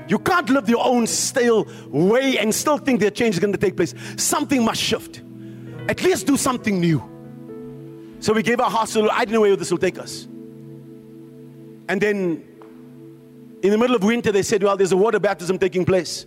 You 0.08 0.18
can't 0.18 0.50
live 0.50 0.68
your 0.68 0.84
own 0.84 1.06
stale 1.06 1.68
way 1.88 2.40
and 2.40 2.54
still 2.54 2.80
think 2.80 3.00
that 3.02 3.14
change 3.14 3.36
is 3.36 3.40
going 3.40 3.54
to 3.54 3.60
take 3.60 3.76
place. 3.76 3.94
Something 4.18 4.66
must 4.66 4.82
shift. 4.82 5.22
At 5.88 6.02
least 6.04 6.26
do 6.26 6.36
something 6.36 6.80
new. 6.80 7.19
So 8.20 8.34
we 8.34 8.44
gave 8.44 8.60
our 8.60 8.70
hearts 8.70 8.94
to 8.94 9.10
I 9.10 9.20
didn't 9.20 9.34
know 9.34 9.42
where 9.42 9.56
this 9.56 9.72
will 9.72 9.78
take 9.78 9.98
us. 9.98 10.26
And 11.88 12.00
then 12.00 12.44
in 13.64 13.72
the 13.72 13.78
middle 13.78 13.96
of 13.96 14.04
winter, 14.04 14.32
they 14.32 14.44
said, 14.44 14.64
Well, 14.64 14.78
there's 14.78 14.92
a 14.92 14.98
water 14.98 15.20
baptism 15.20 15.58
taking 15.58 15.86
place. 15.86 16.26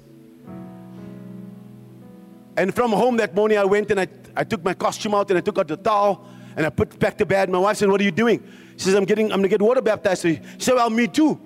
And 2.57 2.75
from 2.75 2.93
home 2.93 3.17
that 3.19 3.35
morning, 3.35 3.59
I 3.59 3.65
went 3.65 3.91
and 3.91 4.01
I, 4.01 4.09
I 4.37 4.45
took 4.45 4.63
my 4.63 4.75
costume 4.75 5.15
out 5.15 5.31
and 5.31 5.39
I 5.39 5.41
took 5.41 5.59
out 5.59 5.69
the 5.69 5.77
towel 5.77 6.27
and 6.57 6.67
I 6.67 6.71
put 6.71 6.99
back 6.99 7.17
to 7.19 7.27
bed. 7.27 7.49
My 7.49 7.59
wife 7.59 7.77
said, 7.77 7.89
What 7.89 8.01
are 8.01 8.05
you 8.05 8.11
doing? 8.11 8.43
She 8.77 8.85
says, 8.85 8.95
I'm 8.95 9.05
getting, 9.05 9.33
I'm 9.33 9.39
gonna 9.39 9.49
get 9.49 9.63
water 9.63 9.83
baptized. 9.83 10.23
She 10.23 10.41
said, 10.59 10.75
Well, 10.75 10.91
me 10.91 11.09
too. 11.09 11.41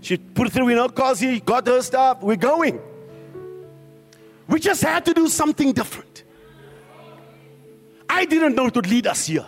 She 0.00 0.16
put 0.16 0.52
through 0.52 0.68
in 0.68 0.78
her 0.78 0.88
car, 0.88 1.14
got 1.44 1.66
her 1.66 1.82
stuff. 1.82 2.22
We're 2.22 2.36
going. 2.36 2.80
We 4.46 4.60
just 4.60 4.82
had 4.82 5.04
to 5.06 5.14
do 5.14 5.28
something 5.28 5.72
different. 5.72 6.24
I 8.08 8.24
didn't 8.24 8.54
know 8.54 8.66
it 8.66 8.74
would 8.74 8.88
lead 8.88 9.06
us 9.06 9.26
here, 9.26 9.46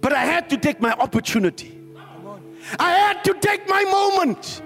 but 0.00 0.12
I 0.12 0.24
had 0.24 0.50
to 0.50 0.56
take 0.56 0.80
my 0.80 0.92
opportunity. 0.92 1.78
I 2.78 2.90
had 2.90 3.24
to 3.24 3.34
take 3.34 3.68
my 3.68 3.84
moment. 3.84 4.62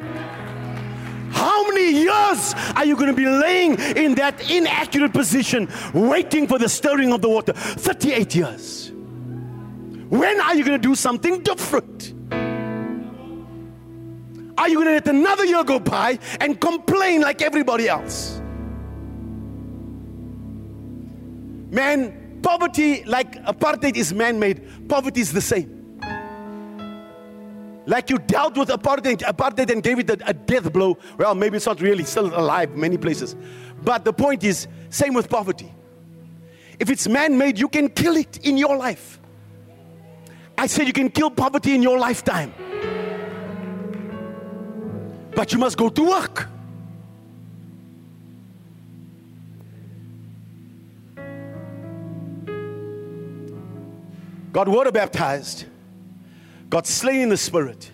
How 1.31 1.69
many 1.69 1.93
years 1.93 2.55
are 2.75 2.85
you 2.85 2.95
going 2.95 3.09
to 3.09 3.15
be 3.15 3.27
laying 3.27 3.79
in 3.97 4.15
that 4.15 4.51
inaccurate 4.51 5.13
position, 5.13 5.69
waiting 5.93 6.47
for 6.47 6.59
the 6.59 6.69
stirring 6.69 7.13
of 7.13 7.21
the 7.21 7.29
water? 7.29 7.53
38 7.53 8.35
years. 8.35 8.93
When 10.09 10.41
are 10.41 10.55
you 10.55 10.65
going 10.65 10.81
to 10.81 10.89
do 10.89 10.95
something 10.95 11.43
different? 11.43 12.15
Are 14.59 14.69
you 14.69 14.77
going 14.77 14.87
to 14.87 14.93
let 14.93 15.09
another 15.09 15.45
year 15.45 15.63
go 15.65 15.79
by 15.79 16.19
and 16.41 16.59
complain 16.61 17.21
like 17.21 17.43
everybody 17.43 17.89
else? 17.89 18.41
Man, 21.71 22.26
Poverty, 22.47 23.03
like 23.03 23.43
apartheid, 23.45 23.97
is 23.97 24.15
man 24.15 24.39
made. 24.39 24.89
Poverty 24.89 25.21
is 25.21 25.33
the 25.33 25.41
same. 25.41 25.99
Like 27.87 28.09
you 28.09 28.19
dealt 28.19 28.57
with 28.57 28.69
apartheid, 28.69 29.19
apartheid 29.23 29.69
and 29.73 29.83
gave 29.83 29.99
it 29.99 30.09
a, 30.11 30.29
a 30.29 30.33
death 30.33 30.73
blow. 30.73 30.97
Well, 31.19 31.35
maybe 31.35 31.57
it's 31.57 31.67
not 31.67 31.81
really 31.81 32.05
still 32.05 32.27
alive 32.27 32.77
many 32.77 32.99
places. 32.99 33.35
But 33.83 34.05
the 34.05 34.13
point 34.13 34.45
is, 34.45 34.69
same 34.91 35.13
with 35.13 35.29
poverty. 35.29 35.75
If 36.79 36.89
it's 36.89 37.09
man 37.09 37.37
made, 37.37 37.59
you 37.59 37.69
can 37.69 37.89
kill 37.89 38.17
it 38.17 38.47
in 38.47 38.57
your 38.57 38.77
life. 38.77 39.19
I 40.57 40.69
said 40.69 40.87
you 40.87 40.93
can 40.93 41.11
kill 41.11 41.33
poverty 41.33 41.75
in 41.75 41.83
your 41.83 41.99
lifetime. 41.99 42.55
But 45.35 45.53
you 45.53 45.59
must 45.59 45.77
go 45.77 45.89
to 45.89 46.03
work. 46.09 46.49
Got 54.57 54.69
water 54.69 54.91
baptized, 54.91 55.67
got 56.71 56.87
slain 56.87 57.21
in 57.21 57.29
the 57.29 57.37
spirit, 57.37 57.91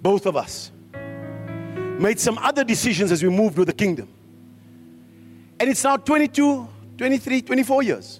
both 0.00 0.24
of 0.24 0.34
us. 0.34 0.72
Made 0.94 2.18
some 2.18 2.38
other 2.38 2.64
decisions 2.64 3.12
as 3.12 3.22
we 3.22 3.28
moved 3.28 3.58
with 3.58 3.66
the 3.66 3.74
kingdom. 3.74 4.08
And 5.60 5.68
it's 5.68 5.84
now 5.84 5.98
22, 5.98 6.66
23, 6.96 7.42
24 7.42 7.82
years. 7.82 8.18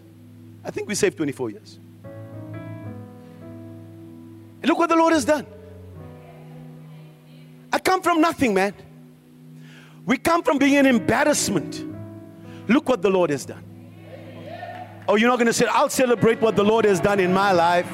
I 0.62 0.70
think 0.70 0.88
we 0.88 0.94
saved 0.94 1.16
24 1.16 1.52
years. 1.52 1.78
And 4.60 4.68
look 4.68 4.78
what 4.78 4.90
the 4.90 4.96
Lord 4.96 5.14
has 5.14 5.24
done. 5.24 5.46
I 7.72 7.78
come 7.78 8.02
from 8.02 8.20
nothing, 8.20 8.52
man. 8.52 8.74
We 10.04 10.18
come 10.18 10.42
from 10.42 10.58
being 10.58 10.76
an 10.76 10.84
embarrassment. 10.84 11.82
Look 12.68 12.90
what 12.90 13.00
the 13.00 13.08
Lord 13.08 13.30
has 13.30 13.46
done. 13.46 13.69
Oh, 15.10 15.16
you're 15.16 15.28
not 15.28 15.38
going 15.38 15.48
to 15.48 15.52
say, 15.52 15.66
I'll 15.66 15.88
celebrate 15.88 16.40
what 16.40 16.54
the 16.54 16.62
Lord 16.62 16.84
has 16.84 17.00
done 17.00 17.18
in 17.18 17.32
my 17.32 17.50
life. 17.50 17.84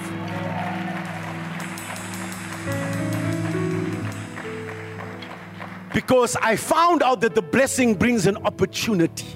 Because 5.95 6.37
I 6.37 6.57
found 6.57 7.03
out 7.03 7.23
that 7.23 7.35
the 7.35 7.41
blessing 7.41 7.95
brings 7.95 8.27
an 8.27 8.37
opportunity. 8.45 9.29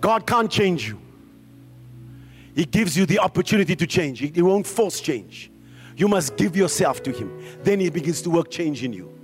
God 0.00 0.24
can't 0.24 0.48
change 0.48 0.86
you, 0.86 1.00
He 2.54 2.64
gives 2.64 2.96
you 2.96 3.06
the 3.06 3.18
opportunity 3.18 3.74
to 3.74 3.84
change. 3.84 4.20
He 4.20 4.40
won't 4.40 4.68
force 4.68 5.00
change. 5.00 5.50
You 5.96 6.06
must 6.06 6.36
give 6.36 6.54
yourself 6.54 7.02
to 7.02 7.10
Him. 7.10 7.44
Then 7.64 7.80
He 7.80 7.90
begins 7.90 8.22
to 8.22 8.30
work 8.30 8.52
change 8.52 8.84
in 8.84 8.92
you. 8.92 9.19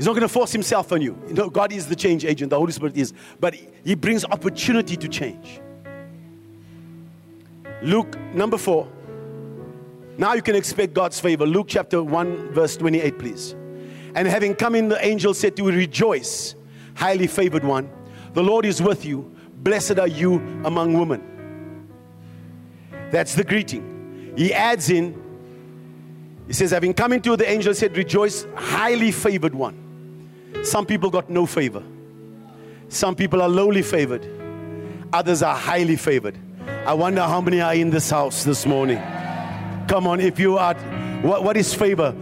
He's 0.00 0.06
not 0.06 0.12
going 0.12 0.22
to 0.22 0.28
force 0.28 0.50
himself 0.50 0.92
on 0.92 1.02
you. 1.02 1.14
know, 1.28 1.50
God 1.50 1.74
is 1.74 1.86
the 1.86 1.94
change 1.94 2.24
agent, 2.24 2.48
the 2.48 2.56
Holy 2.56 2.72
Spirit 2.72 2.96
is, 2.96 3.12
but 3.38 3.54
He 3.84 3.94
brings 3.94 4.24
opportunity 4.24 4.96
to 4.96 5.06
change. 5.06 5.60
Luke 7.82 8.18
number 8.32 8.56
four. 8.56 8.88
Now 10.16 10.32
you 10.32 10.40
can 10.40 10.56
expect 10.56 10.94
God's 10.94 11.20
favor. 11.20 11.44
Luke 11.44 11.66
chapter 11.68 12.02
1, 12.02 12.48
verse 12.54 12.78
28, 12.78 13.18
please. 13.18 13.52
And 14.14 14.26
having 14.26 14.54
come 14.54 14.74
in, 14.74 14.88
the 14.88 15.04
angel 15.04 15.34
said 15.34 15.54
to 15.56 15.64
you, 15.64 15.70
Rejoice, 15.70 16.54
highly 16.94 17.26
favored 17.26 17.62
one. 17.62 17.90
The 18.32 18.42
Lord 18.42 18.64
is 18.64 18.80
with 18.80 19.04
you. 19.04 19.30
Blessed 19.56 19.98
are 19.98 20.08
you 20.08 20.36
among 20.64 20.94
women. 20.94 21.86
That's 23.10 23.34
the 23.34 23.44
greeting. 23.44 24.32
He 24.34 24.54
adds 24.54 24.88
in, 24.88 25.22
he 26.46 26.54
says, 26.54 26.70
having 26.70 26.94
come 26.94 27.12
into 27.12 27.36
the 27.36 27.46
angel 27.46 27.74
said, 27.74 27.94
Rejoice, 27.98 28.46
highly 28.56 29.12
favored 29.12 29.54
one. 29.54 29.88
Some 30.62 30.86
people 30.86 31.10
got 31.10 31.30
no 31.30 31.46
favor. 31.46 31.82
Some 32.88 33.14
people 33.14 33.40
are 33.40 33.48
lowly 33.48 33.82
favored. 33.82 34.26
Others 35.12 35.42
are 35.42 35.54
highly 35.54 35.96
favored. 35.96 36.36
I 36.86 36.94
wonder 36.94 37.22
how 37.22 37.40
many 37.40 37.60
are 37.60 37.74
in 37.74 37.90
this 37.90 38.10
house 38.10 38.44
this 38.44 38.66
morning. 38.66 38.98
Come 39.88 40.06
on, 40.06 40.20
if 40.20 40.38
you 40.38 40.58
are, 40.58 40.74
what, 41.22 41.44
what 41.44 41.56
is 41.56 41.72
favor? 41.72 42.12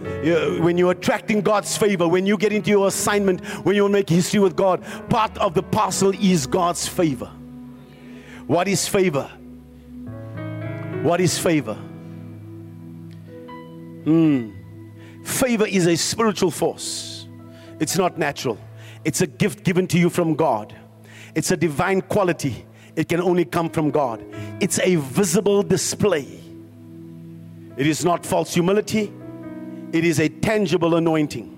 When 0.61 0.77
you're 0.77 0.91
attracting 0.91 1.41
God's 1.41 1.75
favor, 1.75 2.07
when 2.07 2.25
you 2.25 2.37
get 2.37 2.53
into 2.53 2.69
your 2.69 2.87
assignment, 2.87 3.45
when 3.65 3.75
you 3.75 3.87
make 3.89 4.09
history 4.09 4.39
with 4.39 4.55
God, 4.55 4.83
part 5.09 5.37
of 5.37 5.53
the 5.53 5.63
parcel 5.63 6.11
is 6.19 6.47
God's 6.47 6.87
favor. 6.87 7.31
What 8.47 8.67
is 8.67 8.87
favor? 8.87 9.29
What 11.03 11.19
is 11.19 11.37
favor? 11.37 11.75
Hmm. 14.05 14.51
Favor 15.23 15.65
is 15.67 15.87
a 15.87 15.95
spiritual 15.95 16.51
force 16.51 17.08
it's 17.79 17.97
not 17.97 18.17
natural. 18.17 18.57
It's 19.05 19.21
a 19.21 19.27
gift 19.27 19.63
given 19.63 19.87
to 19.87 19.97
you 19.97 20.09
from 20.09 20.35
God. 20.35 20.75
It's 21.35 21.51
a 21.51 21.57
divine 21.57 22.01
quality. 22.01 22.65
It 22.95 23.07
can 23.07 23.21
only 23.21 23.45
come 23.45 23.69
from 23.69 23.91
God. 23.91 24.23
It's 24.59 24.79
a 24.79 24.95
visible 24.95 25.63
display. 25.63 26.27
It 27.77 27.87
is 27.87 28.03
not 28.03 28.25
false 28.25 28.53
humility, 28.53 29.13
it 29.93 30.03
is 30.03 30.19
a 30.19 30.27
tangible 30.27 30.95
anointing. 30.95 31.55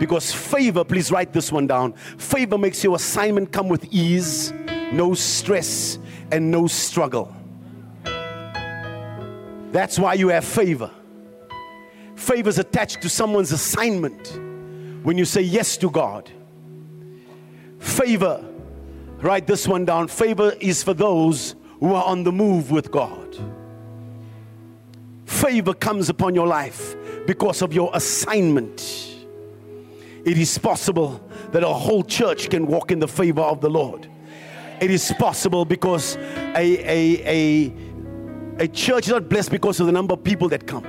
Because 0.00 0.32
favor, 0.32 0.84
please 0.84 1.10
write 1.10 1.32
this 1.32 1.52
one 1.52 1.66
down. 1.66 1.92
Favor 1.92 2.58
makes 2.58 2.82
your 2.82 2.96
assignment 2.96 3.52
come 3.52 3.68
with 3.68 3.84
ease, 3.92 4.52
no 4.92 5.14
stress, 5.14 5.98
and 6.32 6.50
no 6.50 6.66
struggle. 6.66 7.34
That's 9.70 9.98
why 9.98 10.14
you 10.14 10.28
have 10.28 10.44
favor. 10.44 10.90
Favor 12.16 12.48
is 12.48 12.58
attached 12.58 13.00
to 13.02 13.08
someone's 13.08 13.52
assignment 13.52 14.40
when 15.08 15.16
you 15.16 15.24
say 15.24 15.40
yes 15.40 15.78
to 15.78 15.90
God. 15.90 16.30
Favor, 17.78 18.44
write 19.22 19.46
this 19.46 19.66
one 19.66 19.86
down. 19.86 20.06
Favor 20.06 20.52
is 20.60 20.82
for 20.82 20.92
those 20.92 21.56
who 21.80 21.94
are 21.94 22.04
on 22.04 22.24
the 22.24 22.30
move 22.30 22.70
with 22.70 22.90
God. 22.90 23.34
Favor 25.24 25.72
comes 25.72 26.10
upon 26.10 26.34
your 26.34 26.46
life 26.46 26.94
because 27.26 27.62
of 27.62 27.72
your 27.72 27.90
assignment. 27.94 29.16
It 30.26 30.36
is 30.36 30.58
possible 30.58 31.26
that 31.52 31.64
a 31.64 31.72
whole 31.72 32.04
church 32.04 32.50
can 32.50 32.66
walk 32.66 32.90
in 32.90 32.98
the 32.98 33.08
favor 33.08 33.40
of 33.40 33.62
the 33.62 33.70
Lord. 33.70 34.10
It 34.78 34.90
is 34.90 35.10
possible 35.18 35.64
because 35.64 36.16
a, 36.54 36.84
a, 36.86 37.22
a, 37.24 37.72
a 38.58 38.68
church 38.68 39.06
is 39.06 39.12
not 39.12 39.30
blessed 39.30 39.52
because 39.52 39.80
of 39.80 39.86
the 39.86 39.92
number 39.92 40.12
of 40.12 40.22
people 40.22 40.50
that 40.50 40.66
come, 40.66 40.84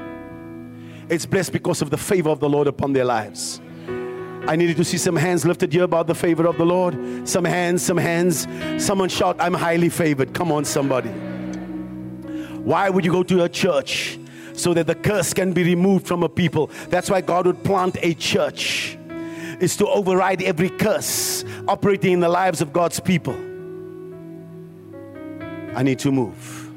it's 1.08 1.26
blessed 1.26 1.54
because 1.54 1.82
of 1.82 1.90
the 1.90 1.98
favor 1.98 2.30
of 2.30 2.42
the 2.42 2.50
Lord 2.50 2.68
upon 2.68 2.92
their 2.92 3.06
lives. 3.06 3.62
I 4.50 4.56
needed 4.56 4.78
to 4.78 4.84
see 4.84 4.98
some 4.98 5.16
hands 5.16 5.46
lifted 5.46 5.72
here 5.72 5.84
about 5.84 6.08
the 6.08 6.16
favor 6.16 6.48
of 6.48 6.58
the 6.58 6.66
Lord. 6.66 6.98
Some 7.30 7.46
hands, 7.46 7.84
some 7.84 7.98
hands. 7.98 8.48
Someone 8.84 9.08
shout, 9.08 9.36
I'm 9.40 9.54
highly 9.54 9.90
favored. 9.90 10.34
Come 10.34 10.52
on, 10.52 10.66
somebody. 10.66 11.12
Why 12.64 12.90
would 12.90 13.06
you 13.06 13.12
go 13.12 13.22
to 13.22 13.44
a 13.44 13.50
church? 13.50 14.18
So 14.54 14.74
that 14.74 14.88
the 14.88 14.96
curse 14.96 15.36
can 15.36 15.54
be 15.54 15.64
removed 15.64 16.08
from 16.08 16.24
a 16.24 16.30
people. 16.30 16.72
That's 16.90 17.12
why 17.12 17.22
God 17.22 17.46
would 17.46 17.64
plant 17.64 17.98
a 18.02 18.16
church, 18.16 18.98
is 19.60 19.78
to 19.78 19.88
override 19.88 20.42
every 20.42 20.72
curse 20.72 21.46
operating 21.68 22.14
in 22.14 22.20
the 22.20 22.28
lives 22.28 22.60
of 22.60 22.74
God's 22.74 23.00
people. 23.00 23.36
I 25.76 25.84
need 25.84 26.00
to 26.00 26.12
move. 26.12 26.72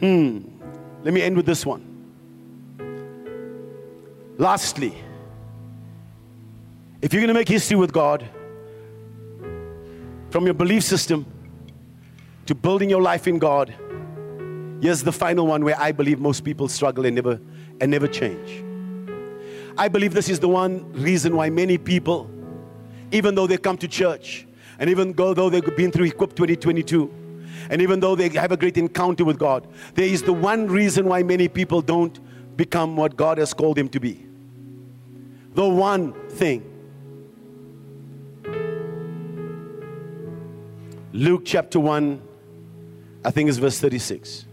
Hmm. 0.00 0.38
Let 1.04 1.12
me 1.12 1.20
end 1.20 1.36
with 1.36 1.44
this 1.44 1.66
one. 1.66 1.84
Lastly, 4.38 4.94
if 7.02 7.12
you're 7.12 7.20
going 7.20 7.28
to 7.28 7.34
make 7.34 7.48
history 7.48 7.76
with 7.76 7.92
God, 7.92 8.28
from 10.30 10.44
your 10.44 10.54
belief 10.54 10.82
system 10.82 11.26
to 12.46 12.54
building 12.54 12.90
your 12.90 13.02
life 13.02 13.26
in 13.26 13.38
God, 13.38 13.74
here's 14.80 15.02
the 15.02 15.12
final 15.12 15.46
one 15.46 15.64
where 15.64 15.78
I 15.78 15.92
believe 15.92 16.20
most 16.20 16.44
people 16.44 16.68
struggle 16.68 17.06
and 17.06 17.14
never 17.14 17.40
and 17.80 17.90
never 17.90 18.08
change. 18.08 18.64
I 19.78 19.88
believe 19.88 20.14
this 20.14 20.28
is 20.28 20.40
the 20.40 20.48
one 20.48 20.90
reason 20.92 21.36
why 21.36 21.50
many 21.50 21.76
people, 21.76 22.30
even 23.12 23.34
though 23.34 23.46
they 23.46 23.58
come 23.58 23.76
to 23.78 23.88
church, 23.88 24.46
and 24.78 24.88
even 24.88 25.12
though 25.12 25.50
they've 25.50 25.76
been 25.76 25.92
through 25.92 26.06
Equip 26.06 26.34
2022, 26.34 27.12
and 27.68 27.82
even 27.82 28.00
though 28.00 28.14
they 28.14 28.28
have 28.30 28.52
a 28.52 28.56
great 28.56 28.78
encounter 28.78 29.24
with 29.24 29.38
God, 29.38 29.66
there 29.94 30.06
is 30.06 30.22
the 30.22 30.32
one 30.32 30.66
reason 30.66 31.06
why 31.06 31.22
many 31.22 31.48
people 31.48 31.82
don't 31.82 32.18
become 32.56 32.96
what 32.96 33.16
God 33.16 33.38
has 33.38 33.52
called 33.52 33.76
them 33.76 33.88
to 33.90 34.00
be. 34.00 34.26
The 35.54 35.68
one 35.68 36.12
thing. 36.30 36.72
Luke 41.16 41.44
chapter 41.46 41.80
1, 41.80 42.20
I 43.24 43.30
think 43.30 43.48
it's 43.48 43.56
verse 43.56 43.80
36. 43.80 44.44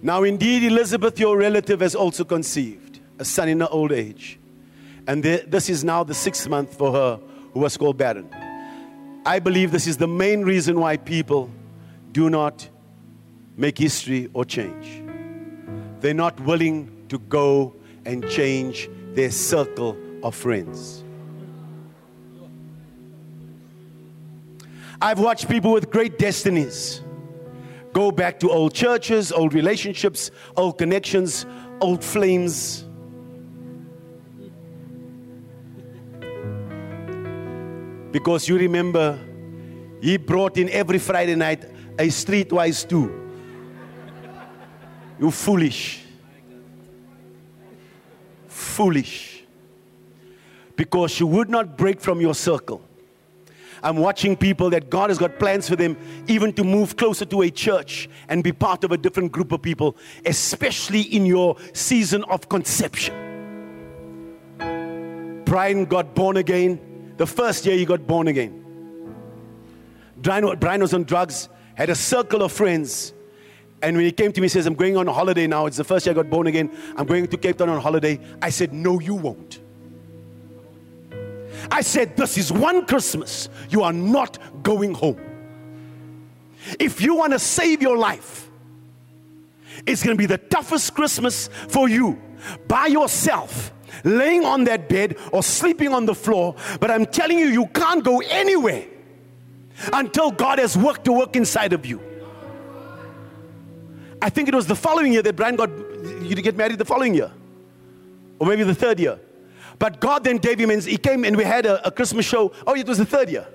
Now, 0.00 0.22
indeed, 0.22 0.62
Elizabeth, 0.62 1.20
your 1.20 1.36
relative, 1.36 1.80
has 1.80 1.94
also 1.94 2.24
conceived 2.24 3.00
a 3.18 3.24
son 3.26 3.50
in 3.50 3.60
her 3.60 3.68
old 3.70 3.92
age. 3.92 4.40
And 5.06 5.22
this 5.22 5.68
is 5.68 5.84
now 5.84 6.04
the 6.04 6.14
sixth 6.14 6.48
month 6.48 6.74
for 6.74 6.90
her 6.90 7.20
who 7.52 7.60
was 7.60 7.76
called 7.76 7.98
barren. 7.98 8.30
I 9.26 9.40
believe 9.40 9.70
this 9.70 9.86
is 9.86 9.98
the 9.98 10.08
main 10.08 10.42
reason 10.42 10.80
why 10.80 10.96
people 10.96 11.50
do 12.12 12.30
not 12.30 12.66
make 13.58 13.76
history 13.76 14.30
or 14.32 14.46
change. 14.46 15.02
They're 16.00 16.14
not 16.14 16.40
willing 16.40 17.04
to 17.10 17.18
go 17.18 17.74
and 18.06 18.26
change 18.30 18.88
their 19.12 19.32
circle 19.32 19.98
of 20.22 20.34
friends. 20.34 21.04
I've 25.00 25.18
watched 25.18 25.48
people 25.48 25.72
with 25.72 25.90
great 25.90 26.18
destinies 26.18 27.02
go 27.92 28.10
back 28.10 28.38
to 28.40 28.50
old 28.50 28.74
churches, 28.74 29.32
old 29.32 29.54
relationships, 29.54 30.30
old 30.56 30.78
connections, 30.78 31.46
old 31.80 32.04
flames 32.04 32.84
Because 38.10 38.48
you 38.48 38.56
remember, 38.56 39.18
he 40.00 40.16
brought 40.16 40.56
in 40.56 40.68
every 40.70 40.98
Friday 40.98 41.34
night 41.34 41.64
a 41.98 42.08
streetwise 42.08 42.74
stew. 42.74 43.30
You 45.20 45.30
foolish. 45.30 46.04
Foolish. 48.46 49.44
Because 50.74 51.20
you 51.20 51.26
would 51.26 51.50
not 51.50 51.76
break 51.76 52.00
from 52.00 52.20
your 52.20 52.34
circle. 52.34 52.87
I'm 53.82 53.96
watching 53.96 54.36
people 54.36 54.70
that 54.70 54.90
God 54.90 55.10
has 55.10 55.18
got 55.18 55.38
plans 55.38 55.68
for 55.68 55.76
them, 55.76 55.96
even 56.26 56.52
to 56.54 56.64
move 56.64 56.96
closer 56.96 57.24
to 57.26 57.42
a 57.42 57.50
church 57.50 58.08
and 58.28 58.42
be 58.42 58.52
part 58.52 58.84
of 58.84 58.92
a 58.92 58.96
different 58.96 59.32
group 59.32 59.52
of 59.52 59.62
people, 59.62 59.96
especially 60.26 61.02
in 61.02 61.26
your 61.26 61.56
season 61.72 62.24
of 62.24 62.48
conception. 62.48 63.14
Brian 65.44 65.84
got 65.84 66.14
born 66.14 66.36
again 66.36 66.78
the 67.18 67.26
first 67.26 67.66
year 67.66 67.76
he 67.76 67.84
got 67.84 68.06
born 68.06 68.28
again. 68.28 68.64
Brian, 70.18 70.56
Brian 70.58 70.80
was 70.80 70.94
on 70.94 71.02
drugs, 71.02 71.48
had 71.74 71.90
a 71.90 71.94
circle 71.94 72.42
of 72.42 72.52
friends. 72.52 73.12
And 73.82 73.96
when 73.96 74.04
he 74.06 74.12
came 74.12 74.32
to 74.32 74.40
me, 74.40 74.46
he 74.46 74.48
says, 74.48 74.66
I'm 74.66 74.74
going 74.74 74.96
on 74.96 75.06
holiday 75.08 75.46
now. 75.46 75.66
It's 75.66 75.76
the 75.76 75.84
first 75.84 76.06
year 76.06 76.12
I 76.12 76.16
got 76.16 76.30
born 76.30 76.46
again. 76.46 76.70
I'm 76.96 77.06
going 77.06 77.26
to 77.26 77.36
Cape 77.36 77.58
Town 77.58 77.68
on 77.68 77.80
holiday. 77.80 78.20
I 78.40 78.50
said, 78.50 78.72
No, 78.72 79.00
you 79.00 79.14
won't. 79.14 79.60
I 81.70 81.82
said, 81.82 82.16
This 82.16 82.38
is 82.38 82.52
one 82.52 82.86
Christmas. 82.86 83.48
You 83.70 83.82
are 83.82 83.92
not 83.92 84.38
going 84.62 84.94
home. 84.94 85.20
If 86.78 87.00
you 87.00 87.14
want 87.14 87.32
to 87.32 87.38
save 87.38 87.82
your 87.82 87.96
life, 87.96 88.50
it's 89.86 90.02
going 90.02 90.16
to 90.16 90.18
be 90.18 90.26
the 90.26 90.38
toughest 90.38 90.94
Christmas 90.94 91.48
for 91.68 91.88
you 91.88 92.20
by 92.66 92.86
yourself 92.86 93.72
laying 94.04 94.44
on 94.44 94.64
that 94.64 94.88
bed 94.88 95.16
or 95.32 95.42
sleeping 95.42 95.92
on 95.92 96.06
the 96.06 96.14
floor, 96.14 96.54
but 96.80 96.90
I'm 96.90 97.06
telling 97.06 97.38
you, 97.38 97.46
you 97.46 97.66
can't 97.66 98.04
go 98.04 98.20
anywhere 98.20 98.86
until 99.92 100.30
God 100.30 100.58
has 100.58 100.76
worked 100.76 101.04
to 101.06 101.12
work 101.12 101.36
inside 101.36 101.72
of 101.72 101.86
you. 101.86 102.00
I 104.20 104.30
think 104.30 104.48
it 104.48 104.54
was 104.54 104.66
the 104.66 104.74
following 104.74 105.12
year 105.12 105.22
that 105.22 105.36
Brian 105.36 105.56
got 105.56 105.70
you 106.22 106.34
to 106.34 106.42
get 106.42 106.56
married 106.56 106.78
the 106.78 106.84
following 106.84 107.14
year, 107.14 107.30
or 108.38 108.46
maybe 108.46 108.64
the 108.64 108.74
third 108.74 108.98
year. 108.98 109.18
But 109.78 110.00
God 110.00 110.24
then 110.24 110.38
gave 110.38 110.58
him, 110.58 110.70
and 110.70 110.82
he 110.82 110.96
came 110.96 111.24
and 111.24 111.36
we 111.36 111.44
had 111.44 111.66
a, 111.66 111.86
a 111.86 111.90
Christmas 111.90 112.26
show. 112.26 112.52
Oh, 112.66 112.74
it 112.74 112.86
was 112.86 112.98
the 112.98 113.06
third 113.06 113.30
year. 113.30 113.46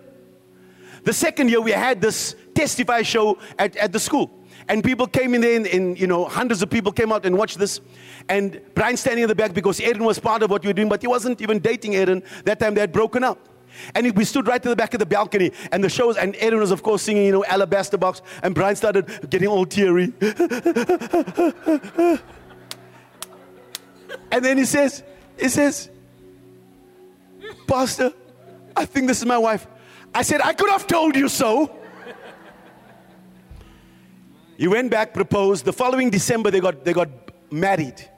The 1.03 1.13
second 1.13 1.49
year, 1.49 1.61
we 1.61 1.71
had 1.71 1.99
this 2.01 2.35
testify 2.55 3.01
show 3.01 3.37
at, 3.59 3.75
at 3.75 3.91
the 3.91 3.99
school. 3.99 4.31
And 4.69 4.81
people 4.83 5.07
came 5.07 5.35
in 5.35 5.41
there, 5.41 5.57
and, 5.57 5.67
and, 5.67 5.99
you 5.99 6.07
know, 6.07 6.23
hundreds 6.23 6.61
of 6.61 6.69
people 6.69 6.93
came 6.93 7.11
out 7.11 7.25
and 7.25 7.37
watched 7.37 7.59
this. 7.59 7.81
And 8.29 8.61
Brian 8.73 8.95
standing 8.95 9.23
in 9.23 9.27
the 9.27 9.35
back 9.35 9.53
because 9.53 9.81
Aaron 9.81 10.05
was 10.05 10.19
part 10.19 10.41
of 10.43 10.49
what 10.49 10.63
we 10.63 10.69
were 10.69 10.73
doing, 10.73 10.87
but 10.87 11.01
he 11.01 11.07
wasn't 11.07 11.41
even 11.41 11.59
dating 11.59 11.95
Aaron. 11.95 12.23
That 12.45 12.59
time 12.59 12.73
they 12.73 12.81
had 12.81 12.93
broken 12.93 13.25
up. 13.25 13.49
And 13.95 14.15
we 14.15 14.23
stood 14.23 14.47
right 14.47 14.61
to 14.63 14.69
the 14.69 14.75
back 14.75 14.93
of 14.93 14.99
the 14.99 15.05
balcony, 15.05 15.51
and 15.71 15.83
the 15.83 15.89
shows, 15.89 16.15
and 16.15 16.35
Aaron 16.37 16.59
was, 16.59 16.71
of 16.71 16.83
course, 16.83 17.01
singing, 17.01 17.25
you 17.25 17.31
know, 17.31 17.43
Alabaster 17.45 17.97
Box, 17.97 18.21
and 18.41 18.55
Brian 18.55 18.75
started 18.75 19.29
getting 19.29 19.47
all 19.47 19.65
teary. 19.65 20.13
and 24.31 24.45
then 24.45 24.57
he 24.57 24.65
says, 24.65 25.03
he 25.39 25.49
says, 25.49 25.89
Pastor, 27.67 28.11
I 28.75 28.85
think 28.85 29.07
this 29.07 29.19
is 29.19 29.25
my 29.25 29.37
wife. 29.37 29.67
I 30.13 30.21
said, 30.21 30.41
I 30.41 30.53
could 30.53 30.69
have 30.69 30.85
told 30.87 31.15
you 31.15 31.27
so. 31.27 31.75
He 34.57 34.67
went 34.67 34.91
back, 34.91 35.13
proposed. 35.13 35.65
The 35.65 35.73
following 35.73 36.09
December, 36.09 36.51
they 36.51 36.59
got, 36.59 36.83
they 36.83 36.93
got 36.93 37.09
married. 37.51 38.09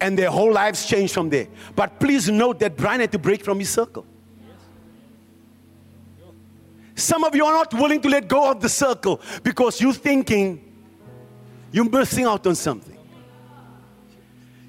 And 0.00 0.18
their 0.18 0.30
whole 0.30 0.52
lives 0.52 0.86
changed 0.86 1.14
from 1.14 1.30
there. 1.30 1.46
But 1.76 2.00
please 2.00 2.28
note 2.28 2.58
that 2.60 2.76
Brian 2.76 3.00
had 3.00 3.12
to 3.12 3.18
break 3.18 3.44
from 3.44 3.58
his 3.58 3.70
circle. 3.70 4.06
Some 6.94 7.24
of 7.24 7.34
you 7.34 7.44
are 7.44 7.54
not 7.54 7.72
willing 7.72 8.00
to 8.02 8.08
let 8.08 8.28
go 8.28 8.50
of 8.50 8.60
the 8.60 8.68
circle 8.68 9.20
because 9.42 9.80
you're 9.80 9.92
thinking 9.92 10.70
you're 11.72 11.88
missing 11.88 12.24
out 12.24 12.46
on 12.46 12.54
something. 12.54 12.96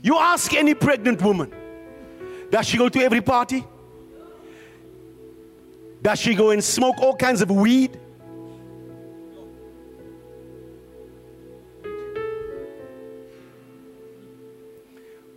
You 0.01 0.17
ask 0.17 0.53
any 0.53 0.73
pregnant 0.73 1.21
woman, 1.21 1.53
does 2.51 2.67
she 2.67 2.77
go 2.77 2.89
to 2.89 2.99
every 2.99 3.21
party? 3.21 3.63
Does 6.01 6.19
she 6.19 6.35
go 6.35 6.49
and 6.49 6.61
smoke 6.63 6.99
all 6.99 7.15
kinds 7.15 7.41
of 7.41 7.49
weed? 7.49 7.97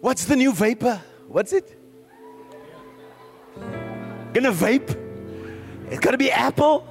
What's 0.01 0.25
the 0.27 0.37
new 0.37 0.53
vapor? 0.53 1.01
What's 1.29 1.53
it? 1.53 1.79
Gonna 4.33 4.53
vape? 4.53 4.91
It's 5.91 6.01
gonna 6.01 6.19
be 6.19 6.31
apple? 6.31 6.87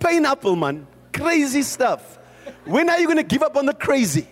Pineapple, 0.00 0.56
man. 0.56 0.86
Crazy 1.12 1.62
stuff. 1.62 2.18
When 2.64 2.88
are 2.88 2.98
you 2.98 3.06
gonna 3.06 3.22
give 3.22 3.42
up 3.42 3.56
on 3.56 3.66
the 3.66 3.74
crazy? 3.74 4.28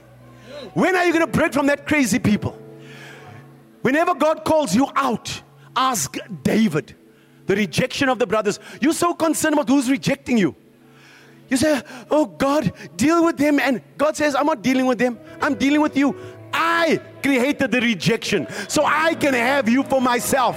When 0.75 0.97
are 0.97 1.05
you 1.05 1.13
gonna 1.13 1.27
break 1.27 1.53
from 1.53 1.67
that 1.67 1.87
crazy 1.87 2.19
people? 2.19 2.59
Whenever 3.83 4.15
God 4.15 4.45
calls 4.45 4.75
you 4.75 4.89
out, 4.95 5.43
ask 5.77 6.17
David, 6.43 6.95
the 7.47 7.57
rejection 7.57 8.09
of 8.09 8.19
the 8.19 8.27
brothers. 8.27 8.61
You're 8.81 8.93
so 8.93 9.13
concerned 9.13 9.55
about 9.55 9.69
who's 9.69 9.91
rejecting 9.91 10.39
you. 10.39 10.55
You 11.49 11.57
say, 11.57 11.83
Oh 12.11 12.27
God, 12.27 12.73
deal 12.97 13.25
with 13.25 13.37
them. 13.37 13.61
And 13.61 13.83
God 13.99 14.17
says, 14.17 14.35
I'm 14.35 14.47
not 14.47 14.63
dealing 14.63 14.87
with 14.87 14.99
them, 14.99 15.19
I'm 15.41 15.55
dealing 15.55 15.81
with 15.81 15.97
you. 15.97 16.17
I 16.55 17.01
created 17.23 17.71
the 17.71 17.81
rejection 17.81 18.47
so 18.69 18.85
I 18.85 19.15
can 19.15 19.35
have 19.35 19.69
you 19.69 19.83
for 19.83 20.01
myself. 20.01 20.57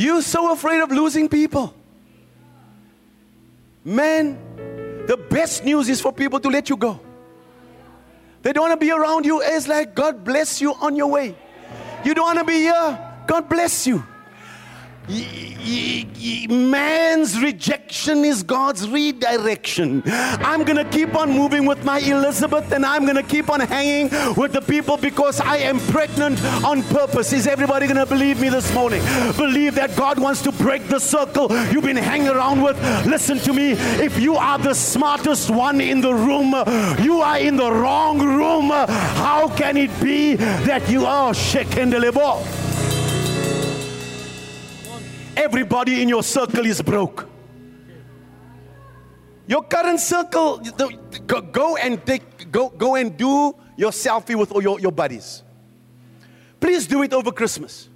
You're 0.00 0.22
so 0.22 0.50
afraid 0.50 0.80
of 0.80 0.90
losing 0.90 1.28
people. 1.28 1.74
Man, 3.84 4.38
the 5.04 5.18
best 5.18 5.62
news 5.62 5.90
is 5.90 6.00
for 6.00 6.10
people 6.10 6.40
to 6.40 6.48
let 6.48 6.70
you 6.70 6.76
go. 6.78 6.98
They 8.40 8.54
don't 8.54 8.66
want 8.66 8.80
to 8.80 8.82
be 8.82 8.90
around 8.90 9.26
you. 9.26 9.42
It's 9.44 9.68
like 9.68 9.94
God 9.94 10.24
bless 10.24 10.58
you 10.58 10.72
on 10.72 10.96
your 10.96 11.08
way. 11.08 11.36
You 12.02 12.14
don't 12.14 12.24
want 12.24 12.38
to 12.38 12.46
be 12.46 12.60
here. 12.60 13.14
God 13.26 13.46
bless 13.46 13.86
you 13.86 14.02
man's 16.50 17.40
rejection 17.40 18.24
is 18.24 18.42
God's 18.42 18.88
redirection. 18.88 20.02
I'm 20.06 20.64
going 20.64 20.76
to 20.76 20.84
keep 20.84 21.14
on 21.14 21.30
moving 21.30 21.66
with 21.66 21.84
my 21.84 21.98
Elizabeth 21.98 22.72
and 22.72 22.84
I'm 22.84 23.04
going 23.04 23.16
to 23.16 23.22
keep 23.22 23.50
on 23.50 23.60
hanging 23.60 24.10
with 24.36 24.52
the 24.52 24.60
people 24.60 24.96
because 24.96 25.40
I 25.40 25.58
am 25.58 25.78
pregnant 25.80 26.42
on 26.64 26.82
purpose. 26.84 27.32
Is 27.32 27.46
everybody 27.46 27.86
going 27.86 27.98
to 27.98 28.06
believe 28.06 28.40
me 28.40 28.48
this 28.48 28.72
morning? 28.72 29.02
Believe 29.36 29.74
that 29.74 29.96
God 29.96 30.18
wants 30.18 30.42
to 30.42 30.52
break 30.52 30.88
the 30.88 30.98
circle 30.98 31.48
you've 31.72 31.84
been 31.84 31.96
hanging 31.96 32.28
around 32.28 32.62
with. 32.62 32.78
Listen 33.06 33.38
to 33.40 33.52
me. 33.52 33.72
If 33.72 34.18
you 34.18 34.36
are 34.36 34.58
the 34.58 34.74
smartest 34.74 35.50
one 35.50 35.80
in 35.80 36.00
the 36.00 36.14
room, 36.14 36.52
you 37.02 37.20
are 37.20 37.38
in 37.38 37.56
the 37.56 37.70
wrong 37.70 38.18
room. 38.18 38.70
How 38.70 39.48
can 39.56 39.76
it 39.76 39.90
be 40.00 40.36
that 40.36 40.88
you 40.88 41.06
are 41.06 41.34
shaken 41.34 41.90
the 41.90 41.98
everybody 45.36 46.02
in 46.02 46.08
your 46.08 46.22
circle 46.22 46.64
is 46.66 46.82
broke. 46.82 47.28
Your 49.46 49.64
current 49.64 49.98
circle, 49.98 50.58
go, 51.50 51.76
and 51.76 52.04
take, 52.06 52.52
go, 52.52 52.68
go 52.68 52.94
and 52.94 53.16
do 53.16 53.54
your 53.76 53.90
selfie 53.90 54.36
with 54.36 54.52
all 54.52 54.62
your, 54.62 54.78
your 54.78 54.92
buddies. 54.92 55.42
Please 56.60 56.86
do 56.86 57.02
it 57.02 57.12
over 57.12 57.32
Christmas. 57.32 57.88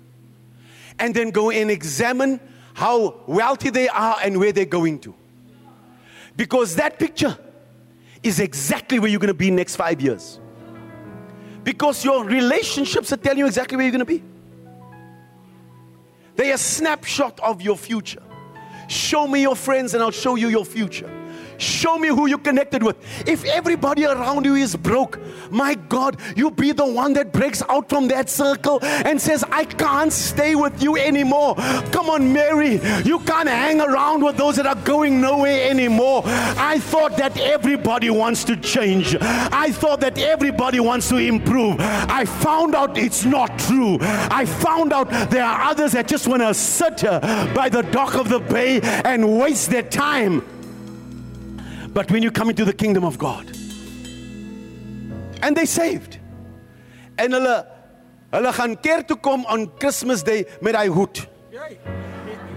And 0.98 1.14
then 1.14 1.30
go 1.30 1.50
and 1.50 1.70
examine 1.70 2.40
how 2.72 3.20
wealthy 3.26 3.70
they 3.70 3.88
are 3.88 4.16
and 4.22 4.40
where 4.40 4.50
they're 4.50 4.64
going 4.64 4.98
to. 5.00 5.14
Because 6.36 6.74
that 6.76 6.98
picture 6.98 7.38
is 8.22 8.40
exactly 8.40 8.98
where 8.98 9.08
you're 9.08 9.20
going 9.20 9.28
to 9.28 9.34
be 9.34 9.50
next 9.50 9.76
five 9.76 10.00
years. 10.00 10.40
Because 11.62 12.04
your 12.04 12.24
relationships 12.24 13.12
are 13.12 13.16
telling 13.16 13.38
you 13.38 13.46
exactly 13.46 13.76
where 13.76 13.86
you're 13.86 13.92
going 13.92 14.00
to 14.00 14.04
be. 14.04 14.22
They're 16.36 16.54
a 16.54 16.58
snapshot 16.58 17.40
of 17.40 17.62
your 17.62 17.76
future. 17.76 18.22
Show 18.88 19.26
me 19.26 19.42
your 19.42 19.56
friends 19.56 19.94
and 19.94 20.02
I'll 20.02 20.10
show 20.10 20.34
you 20.34 20.48
your 20.48 20.64
future. 20.64 21.10
Show 21.58 21.98
me 21.98 22.08
who 22.08 22.26
you 22.26 22.38
connected 22.38 22.82
with. 22.82 22.96
If 23.26 23.44
everybody 23.44 24.04
around 24.04 24.44
you 24.44 24.54
is 24.54 24.76
broke, 24.76 25.18
my 25.50 25.74
God, 25.74 26.18
you 26.36 26.50
be 26.50 26.72
the 26.72 26.86
one 26.86 27.12
that 27.14 27.32
breaks 27.32 27.62
out 27.68 27.88
from 27.88 28.08
that 28.08 28.28
circle 28.28 28.78
and 28.82 29.20
says, 29.20 29.44
I 29.50 29.64
can't 29.64 30.12
stay 30.12 30.54
with 30.54 30.82
you 30.82 30.96
anymore. 30.96 31.54
Come 31.92 32.10
on, 32.10 32.32
Mary, 32.32 32.80
you 33.04 33.18
can't 33.20 33.48
hang 33.48 33.80
around 33.80 34.22
with 34.22 34.36
those 34.36 34.56
that 34.56 34.66
are 34.66 34.74
going 34.84 35.20
nowhere 35.20 35.70
anymore. 35.70 36.22
I 36.24 36.78
thought 36.78 37.16
that 37.18 37.38
everybody 37.38 38.10
wants 38.10 38.44
to 38.44 38.56
change. 38.56 39.16
I 39.20 39.70
thought 39.72 40.00
that 40.00 40.18
everybody 40.18 40.80
wants 40.80 41.08
to 41.10 41.16
improve. 41.16 41.76
I 41.78 42.24
found 42.24 42.74
out 42.74 42.98
it's 42.98 43.24
not 43.24 43.58
true. 43.58 43.98
I 44.00 44.44
found 44.46 44.92
out 44.92 45.10
there 45.30 45.44
are 45.44 45.70
others 45.70 45.92
that 45.92 46.08
just 46.08 46.26
want 46.26 46.42
to 46.42 46.54
sit 46.54 47.04
uh, 47.04 47.20
by 47.54 47.68
the 47.68 47.82
dock 47.82 48.14
of 48.14 48.28
the 48.28 48.40
bay 48.40 48.80
and 48.82 49.38
waste 49.38 49.70
their 49.70 49.82
time. 49.82 50.42
But 51.94 52.10
when 52.10 52.22
you 52.22 52.30
come 52.30 52.50
into 52.50 52.64
the 52.64 52.72
kingdom 52.72 53.04
of 53.04 53.18
God, 53.18 53.46
and 55.44 55.56
they 55.56 55.66
saved. 55.66 56.18
En 57.18 57.32
hulle 57.32 57.66
hulle 58.32 58.52
gaan 58.52 58.80
keer 58.80 59.04
toe 59.06 59.16
kom 59.16 59.44
on 59.46 59.66
Christmas 59.78 60.22
Day 60.22 60.46
met 60.60 60.74
daai 60.74 60.88
hoed. 60.88 61.26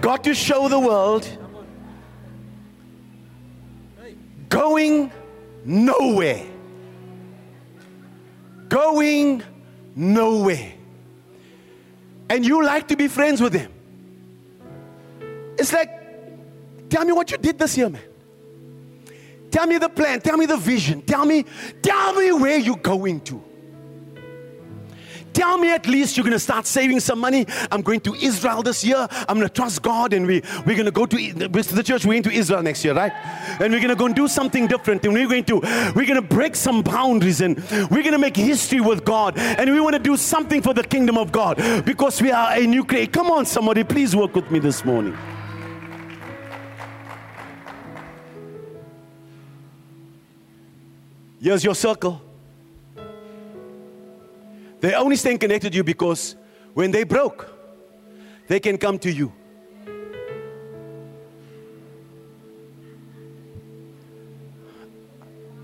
Got 0.01 0.23
to 0.23 0.33
show 0.33 0.69
the 0.69 0.79
world 0.79 1.27
going 4.49 5.11
nowhere. 5.65 6.45
Going 8.69 9.43
nowhere. 9.95 10.73
And 12.29 12.45
you 12.45 12.63
like 12.63 12.87
to 12.87 12.95
be 12.95 13.07
friends 13.07 13.41
with 13.41 13.53
them. 13.53 13.71
It's 15.57 15.73
like, 15.73 15.89
tell 16.89 17.05
me 17.05 17.11
what 17.11 17.31
you 17.31 17.37
did 17.37 17.57
this 17.57 17.77
year, 17.77 17.89
man. 17.89 18.06
Tell 19.57 19.65
me 19.65 19.79
the 19.79 19.89
plan. 19.89 20.21
Tell 20.21 20.37
me 20.37 20.45
the 20.45 20.57
vision. 20.57 21.01
Tell 21.01 21.25
me, 21.25 21.43
tell 21.81 22.13
me 22.13 22.31
where 22.31 22.59
you're 22.59 22.77
going 22.77 23.21
to. 23.21 23.43
Tell 25.33 25.57
me 25.57 25.71
at 25.73 25.87
least 25.87 26.15
you're 26.15 26.23
going 26.23 26.33
to 26.33 26.39
start 26.39 26.67
saving 26.67 26.99
some 26.99 27.19
money. 27.19 27.47
I'm 27.71 27.81
going 27.81 28.01
to 28.01 28.13
Israel 28.13 28.61
this 28.61 28.83
year. 28.83 29.07
I'm 29.27 29.37
going 29.37 29.47
to 29.47 29.53
trust 29.53 29.81
God 29.81 30.13
and 30.13 30.27
we, 30.27 30.43
we're 30.67 30.75
going 30.75 30.85
to 30.85 30.91
go 30.91 31.07
to 31.07 31.17
the 31.17 31.83
church. 31.83 32.05
We're 32.05 32.21
going 32.21 32.23
to 32.23 32.31
Israel 32.31 32.61
next 32.61 32.85
year, 32.85 32.93
right? 32.93 33.11
And 33.59 33.73
we're 33.73 33.79
going 33.79 33.89
to 33.89 33.95
go 33.95 34.05
and 34.05 34.15
do 34.15 34.27
something 34.27 34.67
different. 34.67 35.03
And 35.05 35.13
we're 35.15 35.27
going 35.27 35.45
to, 35.45 35.55
we're 35.95 36.05
going 36.05 36.21
to 36.21 36.35
break 36.35 36.55
some 36.55 36.83
boundaries 36.83 37.41
and 37.41 37.57
we're 37.89 38.03
going 38.03 38.11
to 38.11 38.19
make 38.19 38.37
history 38.37 38.79
with 38.79 39.05
God. 39.05 39.39
And 39.39 39.71
we 39.71 39.79
want 39.79 39.93
to 39.93 39.99
do 39.99 40.17
something 40.17 40.61
for 40.61 40.75
the 40.75 40.83
kingdom 40.83 41.17
of 41.17 41.31
God 41.31 41.57
because 41.83 42.21
we 42.21 42.29
are 42.29 42.53
a 42.53 42.67
new 42.67 42.85
creation. 42.85 43.11
Come 43.11 43.31
on, 43.31 43.47
somebody, 43.47 43.83
please 43.83 44.15
work 44.15 44.35
with 44.35 44.51
me 44.51 44.59
this 44.59 44.85
morning. 44.85 45.17
Here's 51.39 51.63
your 51.63 51.75
circle. 51.75 52.21
They 54.79 54.93
only 54.93 55.15
stay 55.15 55.37
connected 55.37 55.71
to 55.71 55.75
you 55.77 55.83
because 55.83 56.35
when 56.73 56.91
they 56.91 57.03
broke, 57.03 57.49
they 58.47 58.59
can 58.59 58.77
come 58.77 58.99
to 58.99 59.11
you. 59.11 59.31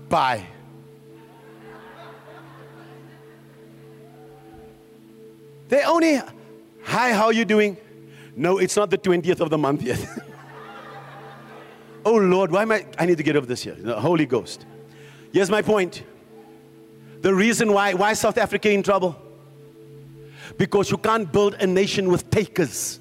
Bye. 0.08 0.46
They 5.68 5.82
only, 5.82 6.20
hi, 6.82 7.12
how 7.12 7.26
are 7.26 7.32
you 7.32 7.44
doing? 7.44 7.76
No, 8.36 8.58
it's 8.58 8.76
not 8.76 8.90
the 8.90 8.98
20th 8.98 9.40
of 9.40 9.50
the 9.50 9.58
month 9.58 9.82
yet. 9.82 10.04
oh 12.04 12.14
Lord, 12.14 12.52
why 12.52 12.62
am 12.62 12.72
I? 12.72 12.86
I 12.98 13.06
need 13.06 13.16
to 13.16 13.22
get 13.22 13.34
over 13.34 13.46
this 13.46 13.62
here. 13.62 13.74
The 13.74 13.98
Holy 13.98 14.26
Ghost. 14.26 14.66
Here's 15.34 15.50
my 15.50 15.62
point. 15.62 16.04
The 17.22 17.34
reason 17.34 17.72
why 17.72 17.94
why 17.94 18.12
South 18.12 18.38
Africa 18.38 18.70
in 18.70 18.84
trouble? 18.84 19.20
Because 20.56 20.92
you 20.92 20.96
can't 20.96 21.30
build 21.32 21.54
a 21.54 21.66
nation 21.66 22.08
with 22.08 22.30
takers. 22.30 23.00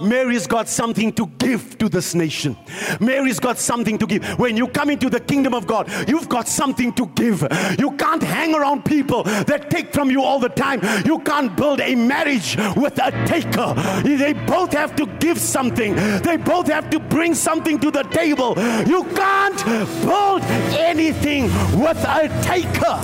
Mary's 0.00 0.46
got 0.46 0.68
something 0.68 1.12
to 1.12 1.26
give 1.38 1.78
to 1.78 1.88
this 1.88 2.14
nation. 2.14 2.56
Mary's 3.00 3.38
got 3.38 3.58
something 3.58 3.98
to 3.98 4.06
give. 4.06 4.24
When 4.38 4.56
you 4.56 4.68
come 4.68 4.90
into 4.90 5.10
the 5.10 5.20
kingdom 5.20 5.54
of 5.54 5.66
God, 5.66 5.90
you've 6.08 6.28
got 6.28 6.48
something 6.48 6.92
to 6.94 7.06
give. 7.14 7.46
You 7.78 7.92
can't 7.92 8.22
hang 8.22 8.54
around 8.54 8.84
people 8.84 9.24
that 9.24 9.70
take 9.70 9.92
from 9.92 10.10
you 10.10 10.22
all 10.22 10.38
the 10.38 10.48
time. 10.48 10.80
You 11.04 11.18
can't 11.20 11.54
build 11.56 11.80
a 11.80 11.94
marriage 11.94 12.56
with 12.76 12.98
a 12.98 13.10
taker. 13.26 13.74
They 14.02 14.32
both 14.32 14.72
have 14.72 14.96
to 14.96 15.06
give 15.18 15.38
something, 15.38 15.94
they 16.22 16.36
both 16.36 16.68
have 16.68 16.90
to 16.90 16.98
bring 16.98 17.34
something 17.34 17.78
to 17.80 17.90
the 17.90 18.02
table. 18.04 18.54
You 18.86 19.04
can't 19.14 19.64
build 20.04 20.42
anything 20.78 21.44
with 21.80 21.98
a 22.04 22.28
taker. 22.42 22.98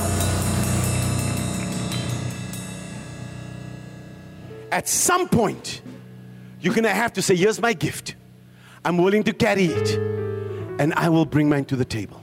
At 4.73 4.89
some 4.89 5.29
point, 5.29 5.81
you're 6.61 6.75
going 6.75 6.85
to 6.85 6.91
have 6.91 7.13
to 7.15 7.23
say, 7.23 7.37
Here's 7.37 7.61
my 7.61 7.73
gift. 7.73 8.15
I'm 8.85 8.99
willing 8.99 9.25
to 9.25 9.33
carry 9.33 9.67
it, 9.67 9.99
and 10.81 10.95
I 10.95 11.09
will 11.09 11.27
bring 11.27 11.49
mine 11.49 11.65
to 11.67 11.77
the 11.77 11.85
table. 11.85 12.23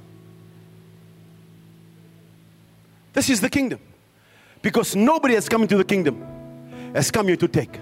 This 3.13 3.29
is 3.29 3.41
the 3.41 3.49
kingdom. 3.49 3.79
Because 4.61 4.95
nobody 4.95 5.35
has 5.35 5.49
come 5.49 5.61
into 5.61 5.77
the 5.77 5.83
kingdom 5.83 6.25
has 6.95 7.11
come 7.11 7.27
here 7.27 7.35
to 7.35 7.47
take. 7.47 7.77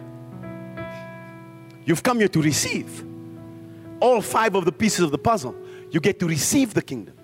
You've 1.86 2.04
come 2.04 2.20
here 2.20 2.28
to 2.30 2.42
receive. 2.42 3.06
All 4.00 4.22
five 4.22 4.56
of 4.56 4.66
the 4.66 4.72
pieces 4.72 5.02
of 5.02 5.12
the 5.12 5.18
puzzle, 5.18 5.56
you 5.92 6.00
get 6.00 6.20
to 6.20 6.28
receive 6.28 6.74
the 6.74 6.82
kingdom. 6.82 7.16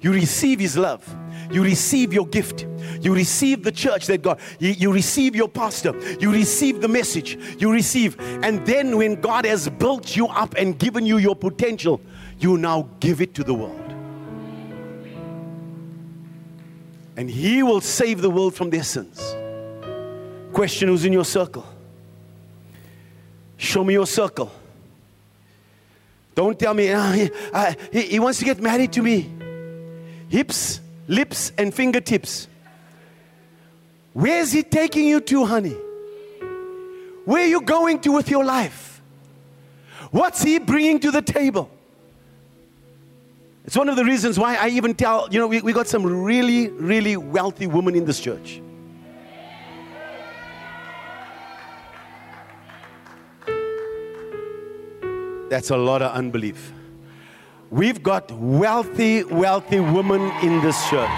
You 0.00 0.12
receive 0.12 0.60
His 0.60 0.76
love. 0.76 1.06
You 1.50 1.64
receive 1.64 2.12
your 2.12 2.26
gift. 2.26 2.66
You 3.00 3.14
receive 3.14 3.64
the 3.64 3.72
church 3.72 4.06
that 4.06 4.22
God, 4.22 4.38
you, 4.58 4.70
you, 4.70 4.92
receive 4.92 5.34
your 5.34 5.48
pastor. 5.48 5.98
You 6.20 6.32
receive 6.32 6.80
the 6.80 6.88
message. 6.88 7.38
You 7.58 7.72
receive. 7.72 8.18
And 8.42 8.64
then 8.66 8.96
when 8.96 9.20
God 9.20 9.44
has 9.46 9.68
built 9.68 10.16
you 10.16 10.26
up 10.28 10.54
and 10.56 10.78
given 10.78 11.06
you 11.06 11.18
your 11.18 11.34
potential, 11.34 12.00
you 12.38 12.56
now 12.56 12.88
give 13.00 13.20
it 13.20 13.34
to 13.34 13.44
the 13.44 13.54
world. 13.54 13.76
And 17.16 17.28
He 17.28 17.62
will 17.62 17.80
save 17.80 18.22
the 18.22 18.30
world 18.30 18.54
from 18.54 18.70
their 18.70 18.84
sins. 18.84 19.34
Question 20.52 20.88
who's 20.88 21.04
in 21.04 21.12
your 21.12 21.24
circle? 21.24 21.66
Show 23.56 23.84
me 23.84 23.94
your 23.94 24.06
circle. 24.06 24.50
Don't 26.34 26.58
tell 26.58 26.72
me, 26.72 26.90
oh, 26.94 27.12
he, 27.12 27.30
uh, 27.52 27.74
he, 27.92 28.02
he 28.02 28.20
wants 28.20 28.38
to 28.38 28.44
get 28.44 28.60
married 28.60 28.92
to 28.94 29.02
me. 29.02 29.30
Hips, 30.30 30.80
lips, 31.08 31.50
and 31.58 31.74
fingertips. 31.74 32.46
Where 34.12 34.40
is 34.40 34.52
he 34.52 34.62
taking 34.62 35.08
you 35.08 35.20
to, 35.20 35.44
honey? 35.44 35.76
Where 37.24 37.42
are 37.42 37.48
you 37.48 37.60
going 37.62 37.98
to 38.02 38.12
with 38.12 38.30
your 38.30 38.44
life? 38.44 39.02
What's 40.12 40.40
he 40.42 40.60
bringing 40.60 41.00
to 41.00 41.10
the 41.10 41.20
table? 41.20 41.68
It's 43.64 43.76
one 43.76 43.88
of 43.88 43.96
the 43.96 44.04
reasons 44.04 44.38
why 44.38 44.54
I 44.54 44.68
even 44.68 44.94
tell, 44.94 45.28
you 45.32 45.40
know, 45.40 45.48
we, 45.48 45.62
we 45.62 45.72
got 45.72 45.88
some 45.88 46.06
really, 46.06 46.68
really 46.68 47.16
wealthy 47.16 47.66
women 47.66 47.96
in 47.96 48.04
this 48.04 48.20
church. 48.20 48.62
That's 55.50 55.70
a 55.70 55.76
lot 55.76 56.02
of 56.02 56.12
unbelief. 56.12 56.72
We've 57.70 58.02
got 58.02 58.30
wealthy, 58.32 59.24
wealthy 59.24 59.80
women 59.80 60.20
in 60.42 60.60
this 60.60 60.76
church. 60.90 61.08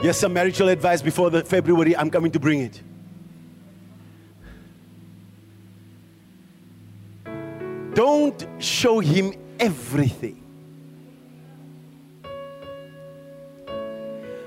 Yes, 0.00 0.18
some 0.18 0.32
marital 0.32 0.68
advice 0.68 1.02
before 1.02 1.30
the 1.30 1.42
February. 1.42 1.96
I'm 1.96 2.10
coming 2.10 2.30
to 2.32 2.38
bring 2.38 2.60
it. 2.60 2.82
Don't 7.94 8.46
show 8.58 9.00
him 9.00 9.32
everything. 9.58 10.44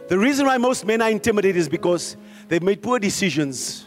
The 0.07 0.17
reason 0.17 0.45
why 0.45 0.57
most 0.57 0.85
men 0.85 1.01
are 1.01 1.09
intimidated 1.09 1.57
is 1.57 1.67
because 1.67 2.15
They've 2.51 2.61
made 2.61 2.81
poor 2.81 2.99
decisions 2.99 3.85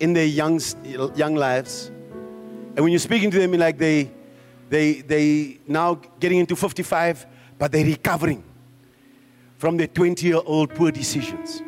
in 0.00 0.12
their 0.12 0.26
young, 0.26 0.60
young 1.14 1.34
lives. 1.34 1.90
And 2.76 2.78
when 2.78 2.88
you're 2.88 2.98
speaking 2.98 3.30
to 3.30 3.38
them, 3.38 3.52
like 3.52 3.78
they, 3.78 4.10
they, 4.68 5.00
they 5.00 5.58
now 5.66 5.94
getting 6.20 6.38
into 6.38 6.56
55, 6.56 7.26
but 7.58 7.72
they're 7.72 7.84
recovering 7.84 8.44
from 9.56 9.76
their 9.76 9.88
20 9.88 10.26
year 10.26 10.40
old 10.44 10.74
poor 10.74 10.90
decisions. 10.90 11.62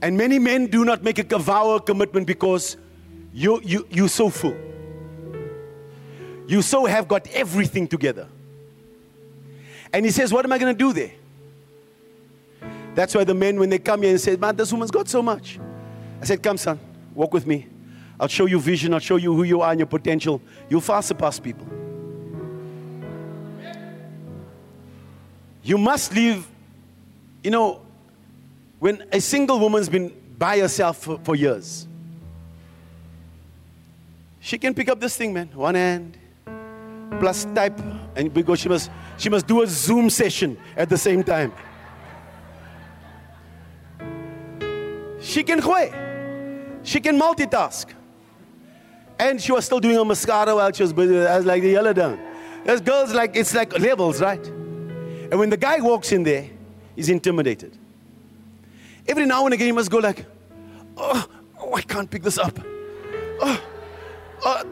And 0.00 0.16
many 0.16 0.38
men 0.38 0.66
do 0.66 0.84
not 0.84 1.04
make 1.04 1.18
a 1.18 1.38
vow 1.38 1.68
or 1.68 1.80
commitment 1.80 2.26
because 2.26 2.76
you, 3.32 3.60
you, 3.62 3.86
you're 3.90 4.08
so 4.08 4.30
full. 4.30 4.56
You 6.48 6.60
so 6.60 6.86
have 6.86 7.06
got 7.06 7.28
everything 7.28 7.86
together. 7.86 8.26
And 9.92 10.04
he 10.04 10.10
says, 10.10 10.32
What 10.32 10.44
am 10.44 10.52
I 10.52 10.58
going 10.58 10.74
to 10.74 10.78
do 10.78 10.92
there? 10.92 11.12
That's 12.94 13.14
why 13.14 13.24
the 13.24 13.34
men, 13.34 13.58
when 13.58 13.70
they 13.70 13.78
come 13.78 14.02
here 14.02 14.10
and 14.10 14.20
say, 14.20 14.36
Man, 14.36 14.56
this 14.56 14.72
woman's 14.72 14.90
got 14.90 15.08
so 15.08 15.22
much. 15.22 15.60
I 16.22 16.24
said, 16.24 16.40
Come, 16.40 16.56
son, 16.56 16.78
walk 17.16 17.34
with 17.34 17.48
me. 17.48 17.66
I'll 18.20 18.28
show 18.28 18.46
you 18.46 18.60
vision, 18.60 18.94
I'll 18.94 19.00
show 19.00 19.16
you 19.16 19.34
who 19.34 19.42
you 19.42 19.60
are 19.60 19.72
and 19.72 19.80
your 19.80 19.88
potential. 19.88 20.40
You'll 20.70 20.80
far 20.80 21.02
surpass 21.02 21.40
people. 21.40 21.66
You 25.64 25.78
must 25.78 26.14
leave, 26.14 26.46
you 27.42 27.50
know, 27.50 27.80
when 28.78 29.04
a 29.10 29.20
single 29.20 29.58
woman's 29.58 29.88
been 29.88 30.12
by 30.38 30.60
herself 30.60 30.98
for, 30.98 31.18
for 31.24 31.34
years, 31.34 31.88
she 34.38 34.58
can 34.58 34.74
pick 34.74 34.88
up 34.88 35.00
this 35.00 35.16
thing, 35.16 35.32
man. 35.32 35.48
One 35.54 35.74
hand, 35.74 36.16
plus 37.18 37.46
type, 37.46 37.80
and 38.14 38.32
because 38.32 38.60
she 38.60 38.68
must, 38.68 38.92
she 39.18 39.28
must 39.28 39.48
do 39.48 39.62
a 39.62 39.66
Zoom 39.66 40.08
session 40.08 40.56
at 40.76 40.88
the 40.88 40.98
same 40.98 41.24
time. 41.24 41.52
She 45.20 45.42
can 45.42 45.60
quit. 45.60 46.11
She 46.82 47.00
can 47.00 47.18
multitask. 47.18 47.86
And 49.18 49.40
she 49.40 49.52
was 49.52 49.64
still 49.64 49.80
doing 49.80 49.96
a 49.96 50.04
mascara 50.04 50.54
while 50.54 50.72
she 50.72 50.82
was 50.82 50.92
busy, 50.92 51.16
uh, 51.16 51.28
as 51.28 51.46
like 51.46 51.62
the 51.62 51.70
yellow 51.70 51.92
down. 51.92 52.18
There's 52.64 52.80
girls 52.80 53.12
like, 53.12 53.36
it's 53.36 53.54
like 53.54 53.78
levels, 53.78 54.20
right? 54.20 54.44
And 54.46 55.38
when 55.38 55.50
the 55.50 55.56
guy 55.56 55.80
walks 55.80 56.12
in 56.12 56.22
there, 56.22 56.48
he's 56.96 57.08
intimidated. 57.08 57.76
Every 59.06 59.26
now 59.26 59.44
and 59.44 59.54
again, 59.54 59.66
he 59.66 59.72
must 59.72 59.90
go 59.90 59.98
like, 59.98 60.26
oh, 60.96 61.26
oh 61.60 61.74
I 61.74 61.82
can't 61.82 62.10
pick 62.10 62.22
this 62.22 62.38
up. 62.38 62.58
Oh, 63.40 63.62
oh 64.44 64.62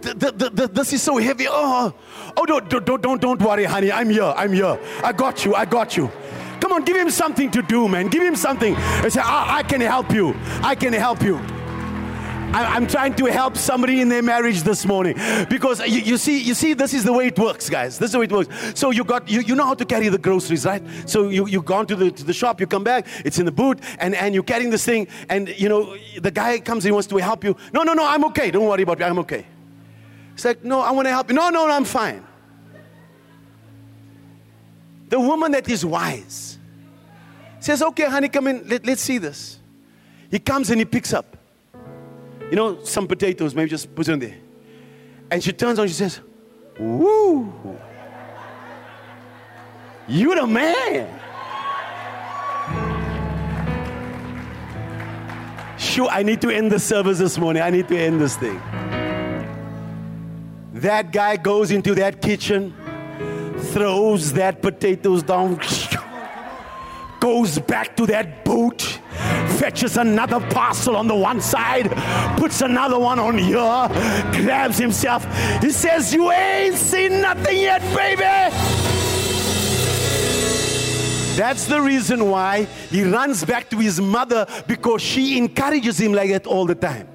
the, 0.00 0.14
the, 0.14 0.50
the, 0.50 0.68
this 0.68 0.92
is 0.92 1.02
so 1.02 1.16
heavy. 1.16 1.46
Oh, 1.48 1.92
oh, 2.36 2.46
don't, 2.46 2.68
don't, 2.68 3.02
don't, 3.02 3.20
don't 3.20 3.40
worry, 3.40 3.64
honey. 3.64 3.90
I'm 3.90 4.10
here. 4.10 4.32
I'm 4.36 4.52
here. 4.52 4.78
I 5.02 5.12
got 5.12 5.44
you. 5.44 5.54
I 5.54 5.64
got 5.64 5.96
you. 5.96 6.10
Come 6.66 6.78
on, 6.78 6.84
give 6.84 6.96
him 6.96 7.10
something 7.10 7.48
to 7.52 7.62
do, 7.62 7.86
man. 7.86 8.08
Give 8.08 8.24
him 8.24 8.34
something. 8.34 8.74
And 8.74 9.12
say, 9.12 9.20
I, 9.20 9.58
I 9.58 9.62
can 9.62 9.80
help 9.80 10.10
you. 10.10 10.34
I 10.64 10.74
can 10.74 10.92
help 10.92 11.22
you. 11.22 11.36
I, 12.52 12.76
am 12.76 12.88
trying 12.88 13.14
to 13.14 13.26
help 13.26 13.56
somebody 13.56 14.00
in 14.00 14.08
their 14.08 14.20
marriage 14.20 14.62
this 14.62 14.84
morning 14.84 15.14
because 15.48 15.78
you, 15.86 16.00
you, 16.00 16.16
see, 16.16 16.42
you 16.42 16.54
see, 16.54 16.74
this 16.74 16.92
is 16.92 17.04
the 17.04 17.12
way 17.12 17.28
it 17.28 17.38
works, 17.38 17.70
guys. 17.70 18.00
This 18.00 18.08
is 18.08 18.12
the 18.14 18.18
way 18.18 18.24
it 18.24 18.32
works. 18.32 18.48
So 18.74 18.90
you 18.90 19.04
got, 19.04 19.30
you, 19.30 19.42
you 19.42 19.54
know 19.54 19.64
how 19.64 19.74
to 19.74 19.84
carry 19.84 20.08
the 20.08 20.18
groceries, 20.18 20.66
right? 20.66 20.82
So 21.08 21.28
you 21.28 21.46
you 21.46 21.62
gone 21.62 21.86
to 21.86 21.94
the 21.94 22.10
to 22.10 22.24
the 22.24 22.32
shop, 22.32 22.60
you 22.60 22.66
come 22.66 22.82
back, 22.82 23.06
it's 23.24 23.38
in 23.38 23.46
the 23.46 23.52
boot, 23.52 23.78
and 24.00 24.16
and 24.16 24.34
you're 24.34 24.42
carrying 24.42 24.70
this 24.70 24.84
thing, 24.84 25.06
and 25.28 25.48
you 25.50 25.68
know 25.68 25.96
the 26.20 26.32
guy 26.32 26.58
comes, 26.58 26.82
he 26.82 26.90
wants 26.90 27.06
to 27.06 27.16
help 27.18 27.44
you. 27.44 27.56
No, 27.72 27.84
no, 27.84 27.92
no, 27.92 28.04
I'm 28.04 28.24
okay. 28.24 28.50
Don't 28.50 28.66
worry 28.66 28.82
about 28.82 28.98
me. 28.98 29.04
I'm 29.04 29.20
okay. 29.20 29.46
It's 30.34 30.44
like, 30.44 30.64
no, 30.64 30.80
I 30.80 30.90
want 30.90 31.06
to 31.06 31.12
help 31.12 31.28
you. 31.28 31.36
No, 31.36 31.48
no, 31.50 31.68
no, 31.68 31.72
I'm 31.72 31.84
fine. 31.84 32.26
The 35.10 35.20
woman 35.20 35.52
that 35.52 35.68
is 35.68 35.86
wise 35.86 36.55
says, 37.66 37.82
Okay, 37.82 38.08
honey, 38.08 38.28
come 38.28 38.46
in. 38.46 38.68
Let, 38.68 38.86
let's 38.86 39.02
see 39.02 39.18
this. 39.18 39.58
He 40.30 40.38
comes 40.38 40.70
and 40.70 40.80
he 40.80 40.84
picks 40.84 41.12
up, 41.12 41.36
you 42.50 42.56
know, 42.56 42.82
some 42.84 43.06
potatoes, 43.06 43.54
maybe 43.54 43.70
just 43.70 43.94
put 43.94 44.06
them 44.06 44.18
there. 44.18 44.36
And 45.30 45.42
she 45.42 45.52
turns 45.52 45.78
on, 45.78 45.88
she 45.88 45.94
says, 45.94 46.20
Woo, 46.78 47.52
you 50.08 50.34
the 50.34 50.46
man. 50.46 51.20
Sure, 55.78 56.08
I 56.08 56.22
need 56.22 56.40
to 56.42 56.50
end 56.50 56.72
the 56.72 56.78
service 56.78 57.18
this 57.18 57.36
morning. 57.38 57.62
I 57.62 57.70
need 57.70 57.88
to 57.88 57.98
end 57.98 58.20
this 58.20 58.36
thing. 58.36 58.60
That 60.74 61.10
guy 61.12 61.36
goes 61.36 61.70
into 61.70 61.94
that 61.96 62.22
kitchen, 62.22 62.74
throws 63.72 64.32
that 64.34 64.62
potatoes 64.62 65.22
down 65.22 65.58
goes 67.20 67.58
back 67.58 67.96
to 67.96 68.06
that 68.06 68.44
boot, 68.44 68.82
fetches 69.58 69.96
another 69.96 70.40
parcel 70.50 70.96
on 70.96 71.08
the 71.08 71.14
one 71.14 71.40
side, 71.40 71.90
puts 72.38 72.60
another 72.60 72.98
one 72.98 73.18
on 73.18 73.38
here, 73.38 73.88
grabs 74.42 74.78
himself. 74.78 75.24
He 75.62 75.70
says, 75.70 76.12
You 76.12 76.30
ain't 76.30 76.76
seen 76.76 77.20
nothing 77.20 77.58
yet, 77.58 77.80
baby. 77.94 78.22
That's 81.36 81.66
the 81.66 81.80
reason 81.82 82.30
why 82.30 82.64
he 82.88 83.04
runs 83.04 83.44
back 83.44 83.68
to 83.70 83.76
his 83.76 84.00
mother 84.00 84.46
because 84.66 85.02
she 85.02 85.36
encourages 85.36 85.98
him 86.00 86.14
like 86.14 86.30
that 86.30 86.46
all 86.46 86.64
the 86.64 86.74
time. 86.74 87.08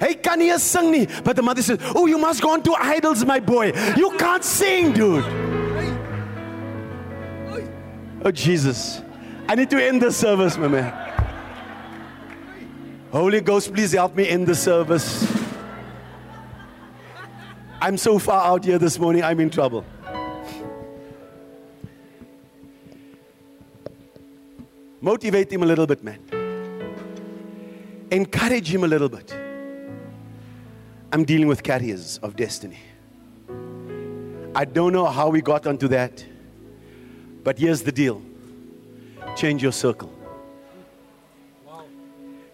Hey, 0.00 0.14
can 0.14 0.40
you 0.40 0.58
sing 0.58 0.90
me? 0.90 1.08
But 1.24 1.36
the 1.36 1.42
mother 1.42 1.60
says, 1.60 1.78
Oh, 1.94 2.06
you 2.06 2.18
must 2.18 2.40
go 2.40 2.50
on 2.52 2.62
to 2.62 2.74
idols, 2.74 3.24
my 3.24 3.40
boy. 3.40 3.72
You 3.96 4.16
can't 4.16 4.44
sing, 4.44 4.92
dude. 4.92 5.57
Oh, 8.24 8.30
Jesus. 8.30 9.00
I 9.48 9.54
need 9.54 9.70
to 9.70 9.82
end 9.82 10.02
the 10.02 10.12
service, 10.12 10.56
my 10.56 10.68
man. 10.68 10.92
Holy 13.12 13.40
Ghost, 13.40 13.72
please 13.72 13.92
help 13.92 14.14
me 14.14 14.28
end 14.28 14.46
the 14.46 14.54
service. 14.54 15.26
I'm 17.80 17.96
so 17.96 18.18
far 18.18 18.44
out 18.44 18.64
here 18.64 18.78
this 18.78 18.98
morning, 18.98 19.22
I'm 19.22 19.38
in 19.40 19.50
trouble. 19.50 19.84
Motivate 25.00 25.52
him 25.52 25.62
a 25.62 25.66
little 25.66 25.86
bit, 25.86 26.02
man. 26.02 26.18
Encourage 28.10 28.74
him 28.74 28.82
a 28.84 28.88
little 28.88 29.08
bit. 29.08 29.32
I'm 31.12 31.24
dealing 31.24 31.46
with 31.46 31.62
carriers 31.62 32.18
of 32.18 32.36
destiny. 32.36 32.78
I 34.54 34.64
don't 34.64 34.92
know 34.92 35.06
how 35.06 35.28
we 35.28 35.40
got 35.40 35.66
onto 35.66 35.86
that. 35.88 36.24
But 37.44 37.58
here's 37.58 37.82
the 37.82 37.92
deal 37.92 38.22
change 39.36 39.62
your 39.62 39.72
circle. 39.72 40.12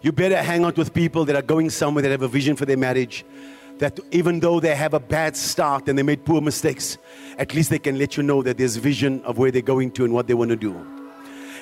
You 0.05 0.13
better 0.13 0.43
hang 0.43 0.67
out 0.67 0.77
with 0.77 0.93
people 0.93 1.25
that 1.25 1.35
are 1.35 1.43
going 1.43 1.71
somewhere 1.71 2.03
that 2.03 2.11
have 2.11 2.21
a 2.21 2.29
vision 2.29 2.57
for 2.57 2.67
their 2.67 2.77
marriage. 2.77 3.25
That 3.79 3.99
even 4.11 4.39
though 4.39 4.61
they 4.61 4.75
have 4.75 4.93
a 4.93 5.01
bad 5.01 5.35
start 5.35 5.89
and 5.89 5.99
they 5.99 6.03
made 6.03 6.27
poor 6.27 6.43
mistakes, 6.43 6.99
at 7.39 7.55
least 7.55 7.71
they 7.71 7.79
can 7.79 7.99
let 7.99 8.17
you 8.19 8.23
know 8.23 8.43
that 8.43 8.59
there's 8.59 8.77
vision 8.77 9.23
of 9.25 9.39
where 9.39 9.51
they're 9.51 9.63
going 9.63 9.91
to 9.93 10.05
and 10.05 10.13
what 10.13 10.27
they 10.27 10.35
want 10.35 10.51
to 10.51 10.57
do. 10.57 10.77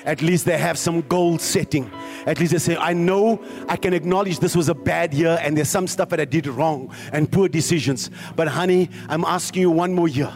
At 0.03 0.21
least 0.21 0.43
they 0.43 0.57
have 0.57 0.77
some 0.77 1.01
goal 1.03 1.37
setting. 1.37 1.89
At 2.25 2.37
least 2.37 2.51
they 2.51 2.59
say, 2.59 2.75
I 2.75 2.91
know 2.91 3.41
I 3.69 3.77
can 3.77 3.93
acknowledge 3.93 4.39
this 4.39 4.57
was 4.57 4.67
a 4.67 4.75
bad 4.75 5.13
year 5.13 5.39
and 5.41 5.55
there's 5.55 5.69
some 5.69 5.87
stuff 5.87 6.09
that 6.09 6.19
I 6.19 6.25
did 6.25 6.45
wrong 6.47 6.93
and 7.13 7.31
poor 7.31 7.47
decisions. 7.47 8.11
But 8.35 8.49
honey, 8.49 8.89
I'm 9.07 9.23
asking 9.23 9.61
you 9.61 9.71
one 9.71 9.93
more 9.93 10.09
year. 10.09 10.33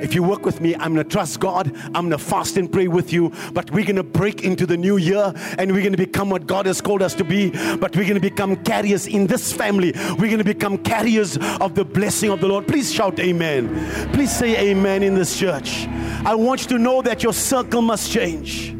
If 0.00 0.14
you 0.14 0.22
work 0.22 0.44
with 0.44 0.60
me, 0.60 0.74
I'm 0.74 0.94
going 0.94 1.04
to 1.06 1.10
trust 1.10 1.40
God. 1.40 1.72
I'm 1.86 2.08
going 2.08 2.10
to 2.10 2.18
fast 2.18 2.56
and 2.56 2.70
pray 2.70 2.88
with 2.88 3.12
you. 3.12 3.32
But 3.52 3.70
we're 3.70 3.84
going 3.84 3.96
to 3.96 4.02
break 4.02 4.42
into 4.44 4.66
the 4.66 4.76
new 4.76 4.96
year 4.96 5.32
and 5.58 5.72
we're 5.72 5.82
going 5.82 5.92
to 5.92 5.98
become 5.98 6.30
what 6.30 6.46
God 6.46 6.66
has 6.66 6.80
called 6.80 7.02
us 7.02 7.14
to 7.14 7.24
be. 7.24 7.50
But 7.76 7.94
we're 7.96 8.04
going 8.04 8.14
to 8.14 8.20
become 8.20 8.56
carriers 8.64 9.06
in 9.06 9.26
this 9.26 9.52
family. 9.52 9.92
We're 10.18 10.28
going 10.28 10.38
to 10.38 10.44
become 10.44 10.78
carriers 10.78 11.36
of 11.60 11.74
the 11.74 11.84
blessing 11.84 12.30
of 12.30 12.40
the 12.40 12.48
Lord. 12.48 12.66
Please 12.66 12.92
shout 12.92 13.18
amen. 13.18 14.12
Please 14.12 14.34
say 14.34 14.70
amen 14.70 15.02
in 15.02 15.14
this 15.14 15.38
church. 15.38 15.86
I 16.24 16.34
want 16.34 16.62
you 16.62 16.68
to 16.68 16.78
know 16.78 17.02
that 17.02 17.22
your 17.22 17.32
circle 17.32 17.82
must 17.82 18.10
change. 18.10 18.70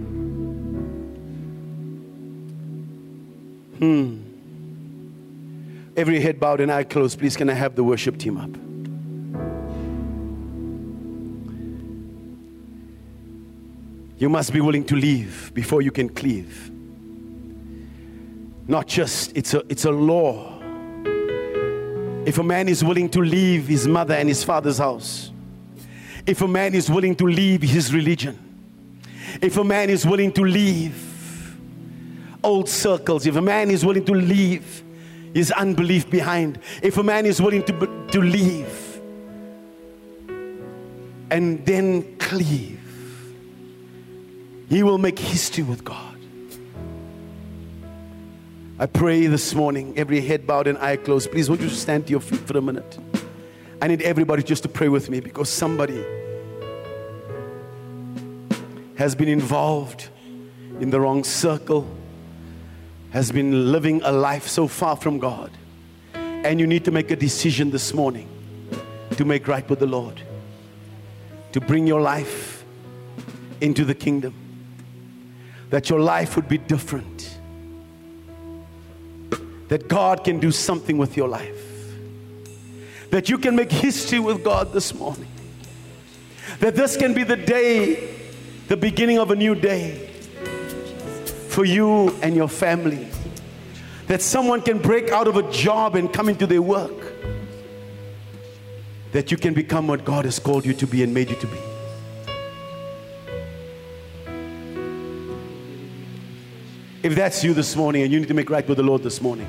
Hmm. 3.79 4.21
Every 5.97 6.21
head 6.21 6.39
bowed 6.39 6.61
and 6.61 6.71
eye 6.71 6.85
closed, 6.85 7.19
please. 7.19 7.37
Can 7.37 7.51
I 7.51 7.55
have 7.55 7.75
the 7.75 7.85
worship 7.85 8.19
team 8.19 8.37
up? 8.37 8.70
You 14.21 14.29
must 14.29 14.53
be 14.53 14.61
willing 14.61 14.85
to 14.85 14.95
leave 14.95 15.51
before 15.55 15.81
you 15.81 15.91
can 15.91 16.11
cleave. 16.11 16.71
Not 18.69 18.87
just, 18.87 19.35
it's 19.35 19.55
a, 19.55 19.65
it's 19.71 19.87
a 19.87 19.91
law. 19.91 20.61
If 22.27 22.37
a 22.37 22.43
man 22.43 22.69
is 22.69 22.85
willing 22.85 23.09
to 23.11 23.23
leave 23.23 23.67
his 23.67 23.89
mother 23.89 24.15
and 24.15 24.29
his 24.29 24.45
father's 24.45 24.77
house, 24.77 25.33
if 26.27 26.43
a 26.43 26.47
man 26.47 26.75
is 26.75 26.91
willing 26.91 27.17
to 27.17 27.25
leave 27.25 27.63
his 27.63 27.95
religion, 27.95 28.39
if 29.41 29.57
a 29.57 29.65
man 29.65 29.89
is 29.89 30.05
willing 30.05 30.33
to 30.33 30.45
leave 30.45 31.57
old 32.45 32.69
circles, 32.69 33.27
if 33.27 33.37
a 33.37 33.43
man 33.43 33.71
is 33.71 33.87
willing 33.87 34.05
to 34.05 34.13
leave 34.13 34.85
his 35.33 35.51
unbelief 35.53 36.11
behind, 36.11 36.59
if 36.83 36.99
a 36.99 37.03
man 37.03 37.25
is 37.25 37.41
willing 37.41 37.63
to, 37.63 38.07
to 38.11 38.21
leave 38.21 39.01
and 41.31 41.65
then 41.65 42.19
cleave, 42.19 42.80
he 44.71 44.83
will 44.83 44.97
make 44.97 45.19
history 45.19 45.63
with 45.63 45.85
God. 45.85 46.17
I 48.79 48.87
pray 48.87 49.27
this 49.27 49.55
morning, 49.55 49.93
every 49.99 50.23
head 50.23 50.47
bowed 50.47 50.67
and 50.67 50.79
eye 50.79 50.97
closed. 50.97 51.31
Please, 51.31 51.51
would 51.51 51.61
you 51.61 51.69
stand 51.69 52.07
to 52.07 52.11
your 52.13 52.21
feet 52.21 52.41
for 52.41 52.57
a 52.57 52.63
minute? 52.63 52.99
I 53.83 53.89
need 53.89 54.01
everybody 54.01 54.43
just 54.43 54.63
to 54.63 54.71
pray 54.71 54.89
with 54.89 55.11
me 55.11 55.21
because 55.21 55.51
somebody 55.51 56.03
has 58.97 59.15
been 59.15 59.29
involved 59.29 60.09
in 60.81 60.89
the 60.89 60.99
wrong 60.99 61.25
circle 61.25 61.87
has 63.11 63.33
been 63.33 63.73
living 63.73 64.01
a 64.03 64.13
life 64.13 64.47
so 64.47 64.69
far 64.69 64.97
from 64.97 65.19
God. 65.19 65.51
And 66.15 66.59
you 66.59 66.67
need 66.67 66.85
to 66.87 66.91
make 66.91 67.11
a 67.11 67.17
decision 67.17 67.71
this 67.71 67.93
morning 67.93 68.29
to 69.17 69.25
make 69.25 69.47
right 69.47 69.69
with 69.69 69.81
the 69.81 69.87
Lord, 69.87 70.23
to 71.53 71.61
bring 71.61 71.87
your 71.87 72.01
life 72.01 72.65
into 73.61 73.85
the 73.85 73.95
kingdom, 73.95 74.35
that 75.71 75.89
your 75.89 76.01
life 76.01 76.37
would 76.37 76.49
be 76.49 76.59
different, 76.59 77.39
that 79.69 79.89
God 79.89 80.25
can 80.25 80.39
do 80.39 80.51
something 80.51 80.99
with 80.99 81.17
your 81.17 81.29
life, 81.29 81.95
that 83.11 83.29
you 83.29 83.39
can 83.39 83.57
make 83.57 83.71
history 83.71 84.19
with 84.19 84.45
God 84.45 84.73
this 84.73 84.95
morning, 84.95 85.31
that 86.59 86.75
this 86.75 86.97
can 86.97 87.15
be 87.15 87.23
the 87.23 87.37
day, 87.37 88.15
the 88.69 88.77
beginning 88.77 89.19
of 89.19 89.31
a 89.31 89.37
new 89.37 89.55
day 89.55 90.09
for 91.49 91.65
you 91.65 92.11
and 92.23 92.35
your 92.35 92.49
family. 92.49 93.09
That 94.07 94.23
someone 94.23 94.63
can 94.63 94.79
break 94.79 95.11
out 95.11 95.29
of 95.29 95.37
a 95.37 95.51
job 95.53 95.95
and 95.95 96.13
come 96.13 96.29
into 96.29 96.47
their 96.47 96.63
work. 96.63 97.13
That 99.13 99.31
you 99.31 99.37
can 99.37 99.55
become 99.55 99.87
what 99.87 100.05
God 100.05 100.25
has 100.25 100.39
called 100.39 100.65
you 100.65 100.75
to 100.75 100.87
be 100.87 101.03
and 101.03 101.15
made 101.15 101.31
you 101.31 101.37
to 101.37 101.47
be. 101.47 101.70
If 107.03 107.15
that's 107.15 107.43
you 107.43 107.55
this 107.55 107.77
morning 107.77 108.03
and 108.03 108.13
you 108.13 108.21
need 108.21 108.29
to 108.29 108.35
make 108.35 108.51
right 108.51 108.67
with 108.69 108.77
the 108.77 108.83
Lord 108.83 109.03
this 109.03 109.23
morning, 109.23 109.49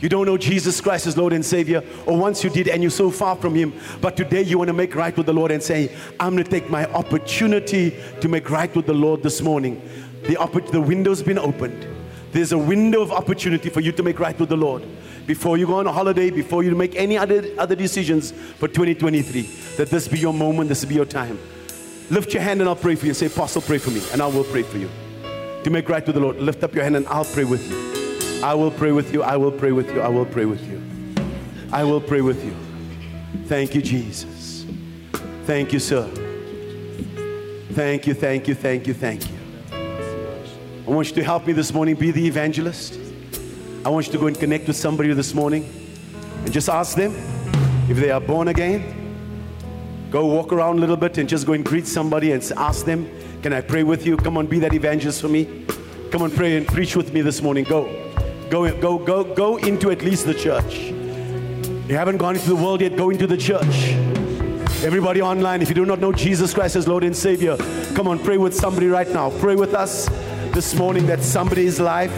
you 0.00 0.08
don't 0.08 0.26
know 0.26 0.38
Jesus 0.38 0.80
Christ 0.80 1.06
as 1.06 1.16
Lord 1.16 1.32
and 1.32 1.44
Savior, 1.44 1.82
or 2.06 2.18
once 2.18 2.42
you 2.42 2.50
did 2.50 2.68
and 2.68 2.82
you're 2.82 2.90
so 2.90 3.10
far 3.10 3.36
from 3.36 3.54
Him, 3.54 3.72
but 4.00 4.16
today 4.16 4.42
you 4.42 4.56
want 4.58 4.68
to 4.68 4.74
make 4.74 4.94
right 4.94 5.14
with 5.14 5.26
the 5.26 5.32
Lord 5.32 5.50
and 5.50 5.62
say, 5.62 5.94
I'm 6.18 6.32
going 6.32 6.44
to 6.44 6.50
take 6.50 6.70
my 6.70 6.86
opportunity 6.92 7.96
to 8.20 8.28
make 8.28 8.48
right 8.48 8.74
with 8.74 8.86
the 8.86 8.94
Lord 8.94 9.22
this 9.22 9.42
morning. 9.42 9.80
The, 10.26 10.36
opp- 10.36 10.70
the 10.70 10.80
window's 10.80 11.22
been 11.22 11.38
opened. 11.38 11.86
There's 12.32 12.52
a 12.52 12.58
window 12.58 13.02
of 13.02 13.12
opportunity 13.12 13.68
for 13.68 13.80
you 13.80 13.92
to 13.92 14.02
make 14.02 14.18
right 14.18 14.38
with 14.38 14.48
the 14.48 14.56
Lord. 14.56 14.84
Before 15.26 15.58
you 15.58 15.66
go 15.66 15.78
on 15.78 15.86
a 15.86 15.92
holiday, 15.92 16.30
before 16.30 16.62
you 16.62 16.74
make 16.74 16.94
any 16.96 17.18
other, 17.18 17.44
other 17.58 17.74
decisions 17.74 18.32
for 18.32 18.68
2023, 18.68 19.42
that 19.76 19.90
this 19.90 20.08
be 20.08 20.18
your 20.18 20.32
moment, 20.32 20.68
this 20.68 20.84
be 20.84 20.94
your 20.94 21.04
time. 21.04 21.38
Lift 22.08 22.32
your 22.32 22.42
hand 22.42 22.60
and 22.60 22.68
I'll 22.68 22.76
pray 22.76 22.94
for 22.94 23.06
you. 23.06 23.14
Say, 23.14 23.26
Apostle, 23.26 23.62
pray 23.62 23.78
for 23.78 23.90
me, 23.90 24.02
and 24.12 24.22
I 24.22 24.26
will 24.26 24.44
pray 24.44 24.62
for 24.62 24.78
you. 24.78 24.88
To 25.64 25.70
make 25.70 25.88
right 25.88 26.04
with 26.04 26.14
the 26.14 26.20
Lord, 26.20 26.36
lift 26.36 26.64
up 26.64 26.74
your 26.74 26.84
hand 26.84 26.96
and 26.96 27.06
I'll 27.08 27.24
pray 27.24 27.44
with 27.44 27.70
you. 27.70 28.42
I 28.42 28.54
will 28.54 28.70
pray 28.70 28.92
with 28.92 29.12
you. 29.12 29.22
I 29.22 29.36
will 29.36 29.52
pray 29.52 29.72
with 29.72 29.90
you. 29.90 30.00
I 30.00 30.08
will 30.08 30.24
pray 30.24 30.46
with 30.46 30.66
you. 30.66 30.80
I 31.72 31.84
will 31.84 32.00
pray 32.00 32.22
with 32.22 32.42
you. 32.44 32.54
Thank 33.46 33.74
you, 33.74 33.82
Jesus. 33.82 34.64
Thank 35.44 35.72
you, 35.72 35.78
sir. 35.78 36.08
Thank 37.72 38.06
you, 38.06 38.14
thank 38.14 38.48
you, 38.48 38.54
thank 38.54 38.86
you, 38.86 38.94
thank 38.94 39.28
you. 39.28 39.36
I 39.72 40.90
want 40.90 41.08
you 41.08 41.14
to 41.16 41.22
help 41.22 41.46
me 41.46 41.52
this 41.52 41.72
morning 41.72 41.94
be 41.94 42.10
the 42.10 42.26
evangelist. 42.26 42.98
I 43.84 43.88
want 43.88 44.06
you 44.06 44.12
to 44.12 44.18
go 44.18 44.26
and 44.26 44.38
connect 44.38 44.66
with 44.66 44.76
somebody 44.76 45.12
this 45.12 45.34
morning 45.34 45.70
and 46.44 46.52
just 46.52 46.68
ask 46.68 46.96
them 46.96 47.14
if 47.88 47.96
they 47.98 48.10
are 48.10 48.20
born 48.20 48.48
again. 48.48 48.99
Go 50.10 50.26
walk 50.26 50.52
around 50.52 50.78
a 50.78 50.80
little 50.80 50.96
bit 50.96 51.18
and 51.18 51.28
just 51.28 51.46
go 51.46 51.52
and 51.52 51.64
greet 51.64 51.86
somebody 51.86 52.32
and 52.32 52.42
ask 52.56 52.84
them, 52.84 53.08
Can 53.42 53.52
I 53.52 53.60
pray 53.60 53.84
with 53.84 54.04
you? 54.04 54.16
Come 54.16 54.36
on, 54.36 54.48
be 54.48 54.58
that 54.58 54.74
evangelist 54.74 55.20
for 55.20 55.28
me. 55.28 55.64
Come 56.10 56.22
on, 56.22 56.32
pray 56.32 56.56
and 56.56 56.66
preach 56.66 56.96
with 56.96 57.12
me 57.12 57.20
this 57.20 57.40
morning. 57.40 57.62
Go. 57.62 57.84
Go, 58.50 58.76
go, 58.80 58.98
go, 58.98 59.22
go 59.22 59.56
into 59.58 59.92
at 59.92 60.02
least 60.02 60.26
the 60.26 60.34
church. 60.34 60.90
You 61.88 61.96
haven't 61.96 62.16
gone 62.16 62.34
into 62.34 62.48
the 62.48 62.56
world 62.56 62.80
yet, 62.80 62.96
go 62.96 63.10
into 63.10 63.28
the 63.28 63.36
church. 63.36 63.92
Everybody 64.82 65.22
online, 65.22 65.62
if 65.62 65.68
you 65.68 65.74
do 65.76 65.86
not 65.86 66.00
know 66.00 66.10
Jesus 66.10 66.52
Christ 66.54 66.74
as 66.74 66.88
Lord 66.88 67.04
and 67.04 67.16
Savior, 67.16 67.56
come 67.94 68.08
on, 68.08 68.18
pray 68.18 68.38
with 68.38 68.54
somebody 68.54 68.88
right 68.88 69.08
now. 69.08 69.30
Pray 69.38 69.54
with 69.54 69.74
us 69.74 70.08
this 70.52 70.74
morning 70.74 71.06
that 71.06 71.22
somebody's 71.22 71.78
life 71.78 72.10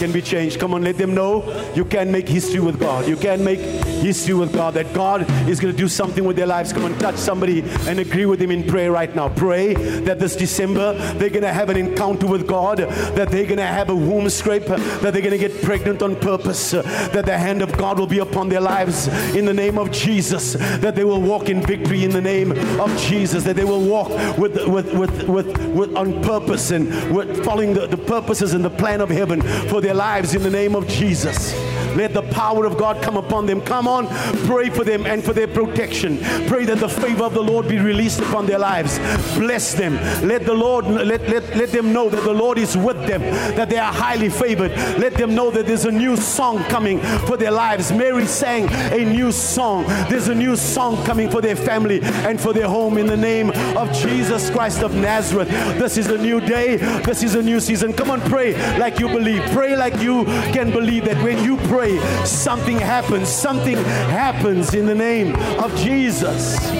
can 0.00 0.10
be 0.12 0.22
changed. 0.22 0.58
Come 0.58 0.72
on, 0.74 0.82
let 0.82 0.96
them 0.96 1.14
know 1.14 1.44
you 1.74 1.84
can 1.84 2.10
make 2.10 2.26
history 2.26 2.58
with 2.58 2.80
God. 2.80 3.06
You 3.06 3.16
can 3.16 3.44
make 3.44 3.60
history 3.60 4.34
with 4.34 4.52
God, 4.52 4.74
that 4.74 4.92
God 4.94 5.30
is 5.48 5.60
going 5.60 5.72
to 5.72 5.78
do 5.78 5.88
something 5.88 6.24
with 6.24 6.36
their 6.36 6.46
lives. 6.46 6.72
Come 6.72 6.86
on, 6.86 6.98
touch 6.98 7.16
somebody 7.16 7.60
and 7.86 8.00
agree 8.00 8.24
with 8.24 8.40
them 8.40 8.50
in 8.50 8.66
prayer 8.66 8.90
right 8.90 9.14
now. 9.14 9.28
Pray 9.28 9.74
that 9.74 10.18
this 10.18 10.34
December 10.36 10.94
they're 11.18 11.28
going 11.28 11.42
to 11.42 11.52
have 11.52 11.68
an 11.68 11.76
encounter 11.76 12.26
with 12.26 12.48
God, 12.48 12.78
that 12.78 13.30
they're 13.30 13.44
going 13.44 13.58
to 13.58 13.66
have 13.66 13.90
a 13.90 13.94
womb 13.94 14.28
scrape, 14.30 14.64
that 14.66 15.12
they're 15.12 15.22
going 15.22 15.38
to 15.38 15.38
get 15.38 15.62
pregnant 15.62 16.02
on 16.02 16.16
purpose, 16.16 16.70
that 16.70 17.26
the 17.26 17.36
hand 17.36 17.60
of 17.60 17.76
God 17.76 17.98
will 17.98 18.06
be 18.06 18.20
upon 18.20 18.48
their 18.48 18.60
lives 18.62 19.06
in 19.36 19.44
the 19.44 19.54
name 19.54 19.76
of 19.78 19.92
Jesus, 19.92 20.54
that 20.54 20.96
they 20.96 21.04
will 21.04 21.20
walk 21.20 21.50
in 21.50 21.60
victory 21.60 22.04
in 22.04 22.10
the 22.10 22.22
name 22.22 22.52
of 22.80 22.96
Jesus, 22.98 23.44
that 23.44 23.56
they 23.56 23.64
will 23.64 23.84
walk 23.84 24.08
with, 24.38 24.66
with, 24.66 24.94
with, 24.94 25.28
with, 25.28 25.66
with 25.68 25.94
on 25.94 26.22
purpose 26.22 26.70
and 26.70 26.88
with 27.14 27.44
following 27.44 27.74
the, 27.74 27.86
the 27.86 27.98
purposes 27.98 28.54
and 28.54 28.64
the 28.64 28.70
plan 28.70 29.02
of 29.02 29.10
heaven 29.10 29.42
for 29.68 29.82
their 29.82 29.89
lives 29.94 30.34
in 30.34 30.42
the 30.42 30.50
name 30.50 30.74
of 30.74 30.86
Jesus. 30.88 31.54
Let 31.96 32.14
the 32.14 32.22
power 32.22 32.66
of 32.66 32.78
God 32.78 33.02
come 33.02 33.16
upon 33.16 33.46
them. 33.46 33.60
Come 33.60 33.88
on, 33.88 34.06
pray 34.46 34.70
for 34.70 34.84
them 34.84 35.06
and 35.06 35.22
for 35.22 35.32
their 35.32 35.48
protection. 35.48 36.18
Pray 36.46 36.64
that 36.66 36.78
the 36.78 36.88
favor 36.88 37.24
of 37.24 37.34
the 37.34 37.42
Lord 37.42 37.68
be 37.68 37.78
released 37.78 38.20
upon 38.20 38.46
their 38.46 38.58
lives. 38.58 38.98
Bless 39.36 39.74
them. 39.74 39.94
Let 40.26 40.44
the 40.46 40.54
Lord 40.54 40.86
let, 40.86 41.28
let, 41.28 41.56
let 41.56 41.70
them 41.70 41.92
know 41.92 42.08
that 42.08 42.22
the 42.22 42.32
Lord 42.32 42.58
is 42.58 42.76
with 42.76 43.06
them, 43.06 43.22
that 43.56 43.68
they 43.68 43.78
are 43.78 43.92
highly 43.92 44.28
favored. 44.28 44.70
Let 44.98 45.14
them 45.14 45.34
know 45.34 45.50
that 45.50 45.66
there's 45.66 45.84
a 45.84 45.90
new 45.90 46.16
song 46.16 46.62
coming 46.64 47.00
for 47.26 47.36
their 47.36 47.50
lives. 47.50 47.92
Mary 47.92 48.26
sang 48.26 48.68
a 48.92 49.04
new 49.04 49.32
song. 49.32 49.84
There's 50.08 50.28
a 50.28 50.34
new 50.34 50.56
song 50.56 51.04
coming 51.04 51.30
for 51.30 51.40
their 51.40 51.56
family 51.56 52.00
and 52.02 52.40
for 52.40 52.52
their 52.52 52.68
home 52.68 52.98
in 52.98 53.06
the 53.06 53.16
name 53.16 53.50
of 53.76 53.92
Jesus 53.92 54.50
Christ 54.50 54.82
of 54.82 54.94
Nazareth. 54.94 55.48
This 55.78 55.96
is 55.96 56.08
a 56.08 56.18
new 56.18 56.40
day. 56.40 56.76
This 57.02 57.22
is 57.22 57.34
a 57.34 57.42
new 57.42 57.60
season. 57.60 57.92
Come 57.92 58.10
on, 58.10 58.20
pray 58.20 58.54
like 58.78 59.00
you 59.00 59.08
believe. 59.08 59.42
Pray 59.50 59.76
like 59.80 59.98
you 60.00 60.24
can 60.52 60.70
believe 60.70 61.06
that 61.06 61.20
when 61.22 61.42
you 61.42 61.56
pray, 61.56 61.98
something 62.26 62.78
happens. 62.78 63.28
Something 63.28 63.78
happens 63.78 64.74
in 64.74 64.84
the 64.84 64.94
name 64.94 65.34
of 65.58 65.74
Jesus. 65.74 66.70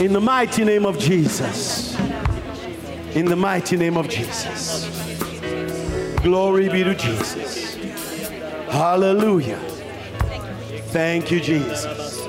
In 0.00 0.12
the 0.12 0.20
mighty 0.20 0.64
name 0.64 0.86
of 0.86 0.98
Jesus. 1.00 1.98
In 3.16 3.24
the 3.26 3.34
mighty 3.34 3.76
name 3.76 3.96
of 3.96 4.08
Jesus. 4.08 4.86
Glory 6.22 6.68
be 6.68 6.84
to 6.84 6.94
Jesus. 6.94 7.74
Hallelujah. 8.70 9.58
Thank 10.92 11.32
you, 11.32 11.40
Jesus. 11.40 12.24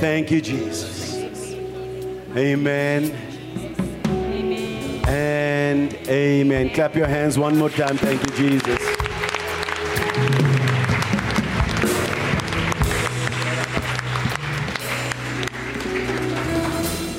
Thank 0.00 0.32
you, 0.32 0.40
Jesus. 0.40 1.54
Amen. 2.36 3.16
Amen. 5.72 6.70
Clap 6.70 6.94
your 6.94 7.06
hands 7.06 7.38
one 7.38 7.56
more 7.56 7.70
time. 7.70 7.96
Thank 7.96 8.20
you, 8.20 8.36
Jesus. 8.36 8.78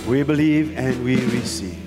We 0.08 0.22
believe 0.22 0.78
and 0.78 1.04
we 1.04 1.16
receive. 1.16 1.80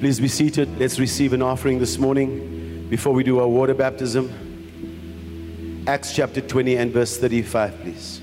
Please 0.00 0.18
be 0.18 0.28
seated. 0.28 0.78
Let's 0.78 0.98
receive 0.98 1.34
an 1.34 1.42
offering 1.42 1.78
this 1.78 1.98
morning 1.98 2.86
before 2.88 3.12
we 3.12 3.22
do 3.22 3.38
our 3.38 3.46
water 3.46 3.74
baptism. 3.74 4.30
Acts 5.86 6.16
chapter 6.16 6.40
20 6.40 6.76
and 6.76 6.92
verse 6.92 7.18
35, 7.18 7.80
please. 7.80 8.22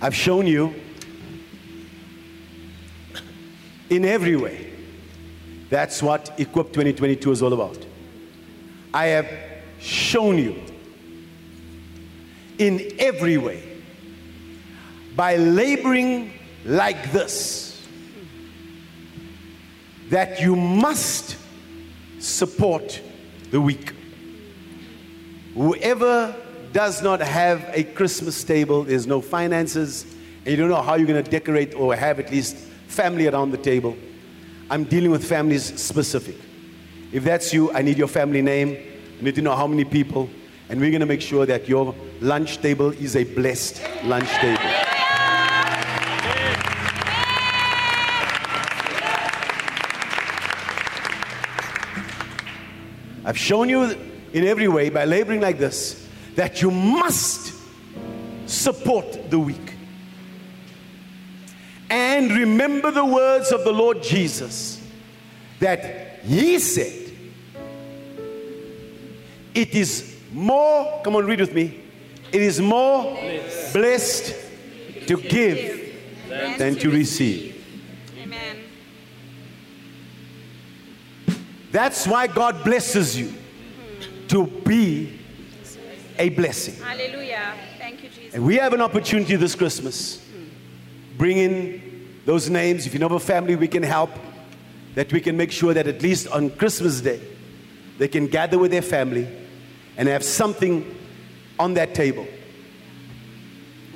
I've 0.00 0.14
shown 0.14 0.46
you 0.46 0.74
in 3.90 4.04
every 4.04 4.36
way. 4.36 4.72
That's 5.70 6.02
what 6.02 6.32
Equip 6.38 6.68
2022 6.68 7.30
is 7.30 7.42
all 7.42 7.52
about. 7.52 7.84
I 8.92 9.06
have 9.06 9.28
shown 9.80 10.38
you 10.38 10.60
in 12.58 12.92
every 12.98 13.36
way 13.36 13.62
by 15.14 15.36
laboring 15.36 16.32
like 16.64 17.12
this 17.12 17.86
that 20.10 20.40
you 20.40 20.56
must 20.56 21.36
support 22.18 23.00
the 23.50 23.60
weak. 23.60 23.92
Whoever 25.54 26.34
does 26.72 27.02
not 27.02 27.20
have 27.20 27.68
a 27.72 27.84
Christmas 27.84 28.42
table, 28.42 28.84
there's 28.84 29.06
no 29.06 29.20
finances, 29.20 30.04
and 30.44 30.48
you 30.48 30.56
don't 30.56 30.68
know 30.68 30.82
how 30.82 30.94
you're 30.94 31.06
going 31.06 31.22
to 31.22 31.30
decorate 31.30 31.74
or 31.74 31.94
have 31.94 32.18
at 32.20 32.30
least 32.30 32.56
family 32.88 33.28
around 33.28 33.52
the 33.52 33.58
table. 33.58 33.96
I'm 34.70 34.84
dealing 34.84 35.10
with 35.10 35.24
families 35.24 35.80
specific. 35.80 36.36
If 37.12 37.24
that's 37.24 37.52
you, 37.52 37.72
I 37.72 37.82
need 37.82 37.96
your 37.96 38.08
family 38.08 38.42
name. 38.42 38.76
I 39.18 39.24
need 39.24 39.34
to 39.36 39.42
know 39.42 39.54
how 39.54 39.66
many 39.66 39.84
people, 39.84 40.28
and 40.68 40.80
we're 40.80 40.90
going 40.90 41.00
to 41.00 41.06
make 41.06 41.20
sure 41.20 41.46
that 41.46 41.68
your 41.68 41.94
lunch 42.20 42.58
table 42.58 42.90
is 42.90 43.16
a 43.16 43.24
blessed 43.24 43.80
lunch 44.04 44.28
table. 44.28 44.60
I've 53.24 53.38
shown 53.38 53.68
you 53.68 53.94
in 54.32 54.46
every 54.46 54.68
way 54.68 54.88
by 54.88 55.04
laboring 55.04 55.40
like 55.40 55.58
this 55.58 56.08
that 56.34 56.62
you 56.62 56.70
must 56.70 57.54
support 58.46 59.30
the 59.30 59.38
weak. 59.38 59.77
And 62.18 62.32
remember 62.32 62.90
the 62.90 63.04
words 63.04 63.52
of 63.52 63.62
the 63.62 63.70
Lord 63.70 64.02
Jesus 64.02 64.84
that 65.60 66.18
He 66.24 66.58
said, 66.58 67.12
It 69.54 69.72
is 69.72 70.16
more, 70.32 71.00
come 71.04 71.14
on, 71.14 71.26
read 71.26 71.38
with 71.38 71.54
me. 71.54 71.80
It 72.32 72.42
is 72.42 72.60
more 72.60 73.16
blessed 73.72 74.34
to 75.06 75.16
give 75.16 75.94
than 76.58 76.74
to 76.80 76.90
receive. 76.90 77.64
Amen. 78.20 78.64
That's 81.70 82.04
why 82.04 82.26
God 82.26 82.64
blesses 82.64 83.16
you 83.16 83.32
to 84.26 84.44
be 84.44 85.20
a 86.18 86.30
blessing. 86.30 86.82
Hallelujah. 86.82 87.54
Thank 87.78 88.02
you, 88.02 88.08
Jesus. 88.08 88.34
And 88.34 88.44
we 88.44 88.56
have 88.56 88.72
an 88.72 88.80
opportunity 88.80 89.36
this 89.36 89.54
Christmas. 89.54 90.26
Bring 91.16 91.38
in 91.38 91.87
those 92.28 92.50
names. 92.50 92.86
If 92.86 92.92
you 92.92 93.00
know 93.00 93.06
of 93.06 93.12
a 93.12 93.20
family 93.20 93.56
we 93.56 93.68
can 93.68 93.82
help, 93.82 94.10
that 94.94 95.10
we 95.14 95.18
can 95.18 95.34
make 95.34 95.50
sure 95.50 95.72
that 95.72 95.86
at 95.86 96.02
least 96.02 96.28
on 96.28 96.50
Christmas 96.50 97.00
Day, 97.00 97.22
they 97.96 98.06
can 98.06 98.26
gather 98.26 98.58
with 98.58 98.70
their 98.70 98.82
family 98.82 99.26
and 99.96 100.06
have 100.10 100.22
something 100.22 100.94
on 101.58 101.72
that 101.72 101.94
table. 101.94 102.26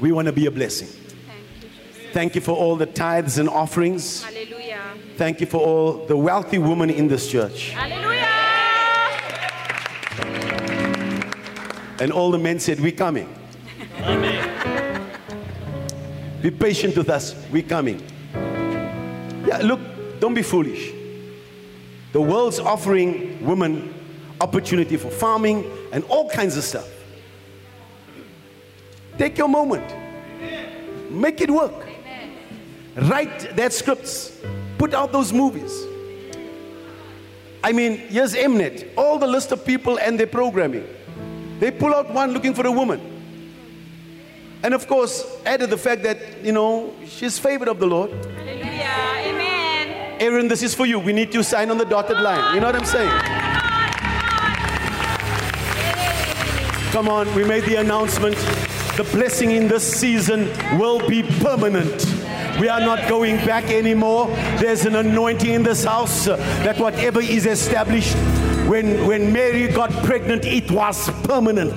We 0.01 0.13
want 0.13 0.29
to 0.29 0.33
be 0.33 0.47
a 0.47 0.51
blessing. 0.51 0.89
Thank 0.89 1.45
you, 1.61 1.69
Jesus. 1.69 2.13
Thank 2.15 2.35
you 2.35 2.41
for 2.41 2.53
all 2.53 2.75
the 2.75 2.87
tithes 2.87 3.37
and 3.37 3.51
offerings. 3.51 4.23
Hallelujah. 4.23 4.81
Thank 5.19 5.43
you 5.43 5.47
for 5.47 5.59
all 5.59 6.07
the 6.07 6.17
wealthy 6.17 6.57
women 6.57 6.89
in 6.89 7.09
this 7.09 7.31
church. 7.31 7.69
Hallelujah. 7.73 8.29
And 12.01 12.11
all 12.11 12.31
the 12.31 12.39
men 12.39 12.61
said, 12.61 12.81
We're 12.81 12.93
coming. 12.93 13.29
Be 16.41 16.51
patient 16.51 16.97
with 16.97 17.11
us. 17.11 17.37
We're 17.53 17.63
coming. 17.63 18.03
Yeah, 19.45 19.59
look, 19.59 19.81
don't 20.21 20.35
be 20.35 20.43
foolish. 20.43 20.93
The 22.13 22.21
world's 22.21 22.59
offering 22.59 23.45
women 23.45 23.95
opportunity 24.41 24.97
for 24.97 25.11
farming 25.11 25.65
and 25.93 26.05
all 26.05 26.29
kinds 26.29 26.57
of 26.57 26.65
stuff. 26.65 26.89
Take 29.19 29.39
your 29.39 29.49
moment. 29.49 29.85
Make 31.11 31.41
it 31.41 31.51
work. 31.51 31.75
Write 32.97 33.57
that 33.57 33.73
scripts. 33.73 34.39
Put 34.79 34.95
out 34.95 35.13
those 35.13 35.33
movies. 35.33 35.73
I 37.65 37.73
mean, 37.73 37.99
here's 37.99 38.35
Mnet, 38.35 38.91
all 38.97 39.19
the 39.19 39.27
list 39.27 39.53
of 39.53 39.65
people 39.65 39.99
and 39.99 40.19
their 40.19 40.27
programming. 40.27 40.87
They 41.61 41.71
pull 41.71 41.95
out 41.95 42.13
one 42.13 42.33
looking 42.33 42.55
for 42.55 42.67
a 42.67 42.73
woman. 42.73 43.01
And 44.65 44.75
of 44.75 44.87
course, 44.89 45.25
added 45.47 45.71
the 45.71 45.79
fact 45.79 46.03
that, 46.03 46.45
you 46.45 46.53
know, 46.53 46.93
she's 47.07 47.39
favored 47.39 47.69
of 47.69 47.79
the 47.79 47.87
Lord. 47.87 48.11
Aaron, 50.23 50.47
this 50.47 50.63
is 50.63 50.73
for 50.73 50.87
you. 50.87 51.01
We 51.01 51.13
need 51.13 51.33
to 51.33 51.43
sign 51.43 51.69
on 51.73 51.79
the 51.79 51.85
dotted 51.85 52.21
line. 52.21 52.55
You 52.55 52.61
know 52.61 52.69
what 52.69 52.77
I'm 52.77 52.85
saying? 52.85 53.11
Come 56.93 57.09
on, 57.09 57.35
we 57.35 57.43
made 57.43 57.65
the 57.65 57.75
announcement. 57.81 58.37
The 58.97 59.03
blessing 59.11 59.51
in 59.51 59.67
this 59.67 59.83
season 59.83 60.47
will 60.79 61.05
be 61.09 61.25
permanent. 61.25 62.07
We 62.61 62.69
are 62.69 62.79
not 62.79 63.09
going 63.09 63.39
back 63.39 63.65
anymore. 63.65 64.29
There's 64.61 64.85
an 64.87 64.95
anointing 64.95 65.51
in 65.51 65.65
this 65.65 65.83
house 65.83 66.27
that 66.27 66.79
whatever 66.79 67.21
is 67.21 67.47
established, 67.47 68.15
when, 68.73 69.07
when 69.07 69.31
Mary 69.35 69.69
got 69.69 69.91
pregnant, 70.03 70.47
it 70.47 70.71
was 70.71 71.11
permanent. 71.25 71.75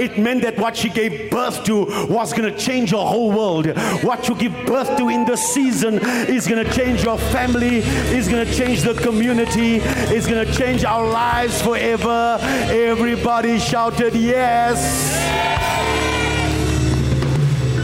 It 0.00 0.16
meant 0.16 0.40
that 0.40 0.56
what 0.56 0.74
she 0.74 0.88
gave 0.88 1.30
birth 1.30 1.64
to 1.64 1.84
was 2.08 2.32
going 2.32 2.50
to 2.50 2.58
change 2.58 2.92
your 2.92 3.06
whole 3.06 3.30
world. 3.30 3.66
What 4.02 4.26
you 4.26 4.34
give 4.34 4.54
birth 4.64 4.96
to 4.96 5.10
in 5.10 5.26
the 5.26 5.36
season 5.36 5.98
is 6.26 6.48
going 6.48 6.64
to 6.64 6.72
change 6.72 7.04
your 7.04 7.18
family, 7.18 7.80
is 8.16 8.26
going 8.26 8.46
to 8.46 8.54
change 8.54 8.80
the 8.84 8.94
community, 8.94 9.76
is 10.16 10.26
going 10.26 10.46
to 10.46 10.50
change 10.54 10.82
our 10.82 11.06
lives 11.06 11.60
forever. 11.60 12.38
Everybody 12.40 13.58
shouted, 13.58 14.14
Yes. 14.14 14.80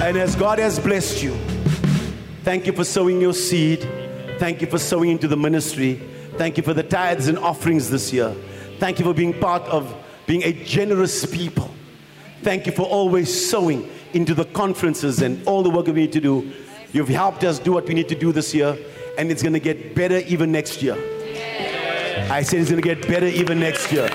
And 0.03 0.17
as 0.17 0.35
God 0.35 0.59
has 0.61 0.79
blessed 0.79 1.23
you, 1.23 1.37
thank 2.43 2.67
you 2.67 2.73
for 2.73 2.85
sowing 2.85 3.21
your 3.21 3.35
seed. 3.35 3.87
Thank 4.39 4.63
you 4.63 4.67
for 4.67 4.79
sowing 4.79 5.11
into 5.11 5.29
the 5.29 5.37
ministry. 5.37 6.01
Thank 6.41 6.57
you 6.57 6.63
for 6.63 6.73
the 6.73 6.83
tithes 6.83 7.29
and 7.29 7.37
offerings 7.39 7.91
this 7.91 8.15
year. 8.15 8.35
Thank 8.79 8.99
you 8.99 9.05
for 9.05 9.13
being 9.13 9.39
part 9.39 9.63
of 9.65 9.95
being 10.27 10.43
a 10.43 10.55
generous 10.55 11.27
people. 11.27 11.71
Thank 12.41 12.65
you 12.65 12.73
for 12.73 12.85
always 12.85 13.29
sowing 13.51 13.91
into 14.15 14.33
the 14.33 14.47
conferences 14.47 15.21
and 15.21 15.47
all 15.47 15.63
the 15.63 15.69
work 15.69 15.89
we 15.89 15.93
need 15.93 16.13
to 16.13 16.21
do. 16.21 16.51
You've 16.95 17.11
helped 17.11 17.45
us 17.45 17.59
do 17.59 17.73
what 17.73 17.87
we 17.87 17.93
need 17.93 18.09
to 18.09 18.15
do 18.15 18.33
this 18.33 18.55
year, 18.55 18.75
and 19.19 19.31
it's 19.31 19.43
going 19.43 19.53
to 19.53 19.61
get 19.61 19.95
better 19.95 20.21
even 20.21 20.51
next 20.51 20.81
year. 20.81 20.95
I 22.31 22.43
said 22.43 22.61
it's 22.61 22.71
going 22.71 22.81
to 22.81 22.89
get 22.95 23.07
better 23.07 23.27
even 23.27 23.61
next 23.61 23.93
year. 23.93 24.09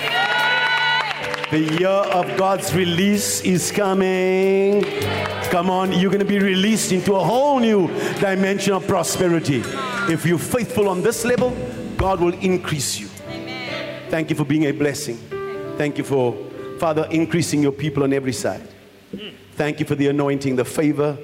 The 1.51 1.59
year 1.79 1.87
of 1.89 2.25
God's 2.39 2.73
release 2.73 3.41
is 3.41 3.71
coming. 3.71 4.83
Come 5.51 5.69
on, 5.69 5.93
you're 5.93 6.09
going 6.09 6.25
to 6.25 6.25
be 6.25 6.39
released 6.39 6.91
into 6.91 7.13
a 7.17 7.23
whole 7.23 7.59
new 7.59 7.87
dimension 8.19 8.73
of 8.73 8.87
prosperity. 8.87 9.61
If 10.09 10.25
you're 10.25 10.39
faithful 10.39 10.89
on 10.89 11.03
this 11.03 11.23
level, 11.23 11.55
God 11.97 12.19
will 12.19 12.33
increase 12.35 12.99
you. 12.99 13.09
Amen. 13.27 14.09
Thank 14.09 14.29
you 14.29 14.35
for 14.35 14.45
being 14.45 14.65
a 14.65 14.71
blessing. 14.71 15.17
Thank 15.77 15.97
you 15.97 16.03
for, 16.03 16.35
Father, 16.79 17.07
increasing 17.11 17.61
your 17.61 17.71
people 17.71 18.03
on 18.03 18.13
every 18.13 18.33
side. 18.33 18.67
Thank 19.53 19.79
you 19.79 19.85
for 19.85 19.95
the 19.95 20.09
anointing, 20.09 20.55
the 20.55 20.65
favor 20.65 21.17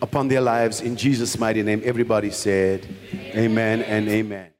upon 0.00 0.28
their 0.28 0.40
lives. 0.40 0.80
In 0.80 0.96
Jesus' 0.96 1.38
mighty 1.38 1.62
name, 1.62 1.82
everybody 1.84 2.30
said, 2.30 2.86
Amen 3.34 3.82
and 3.82 4.08
amen. 4.08 4.51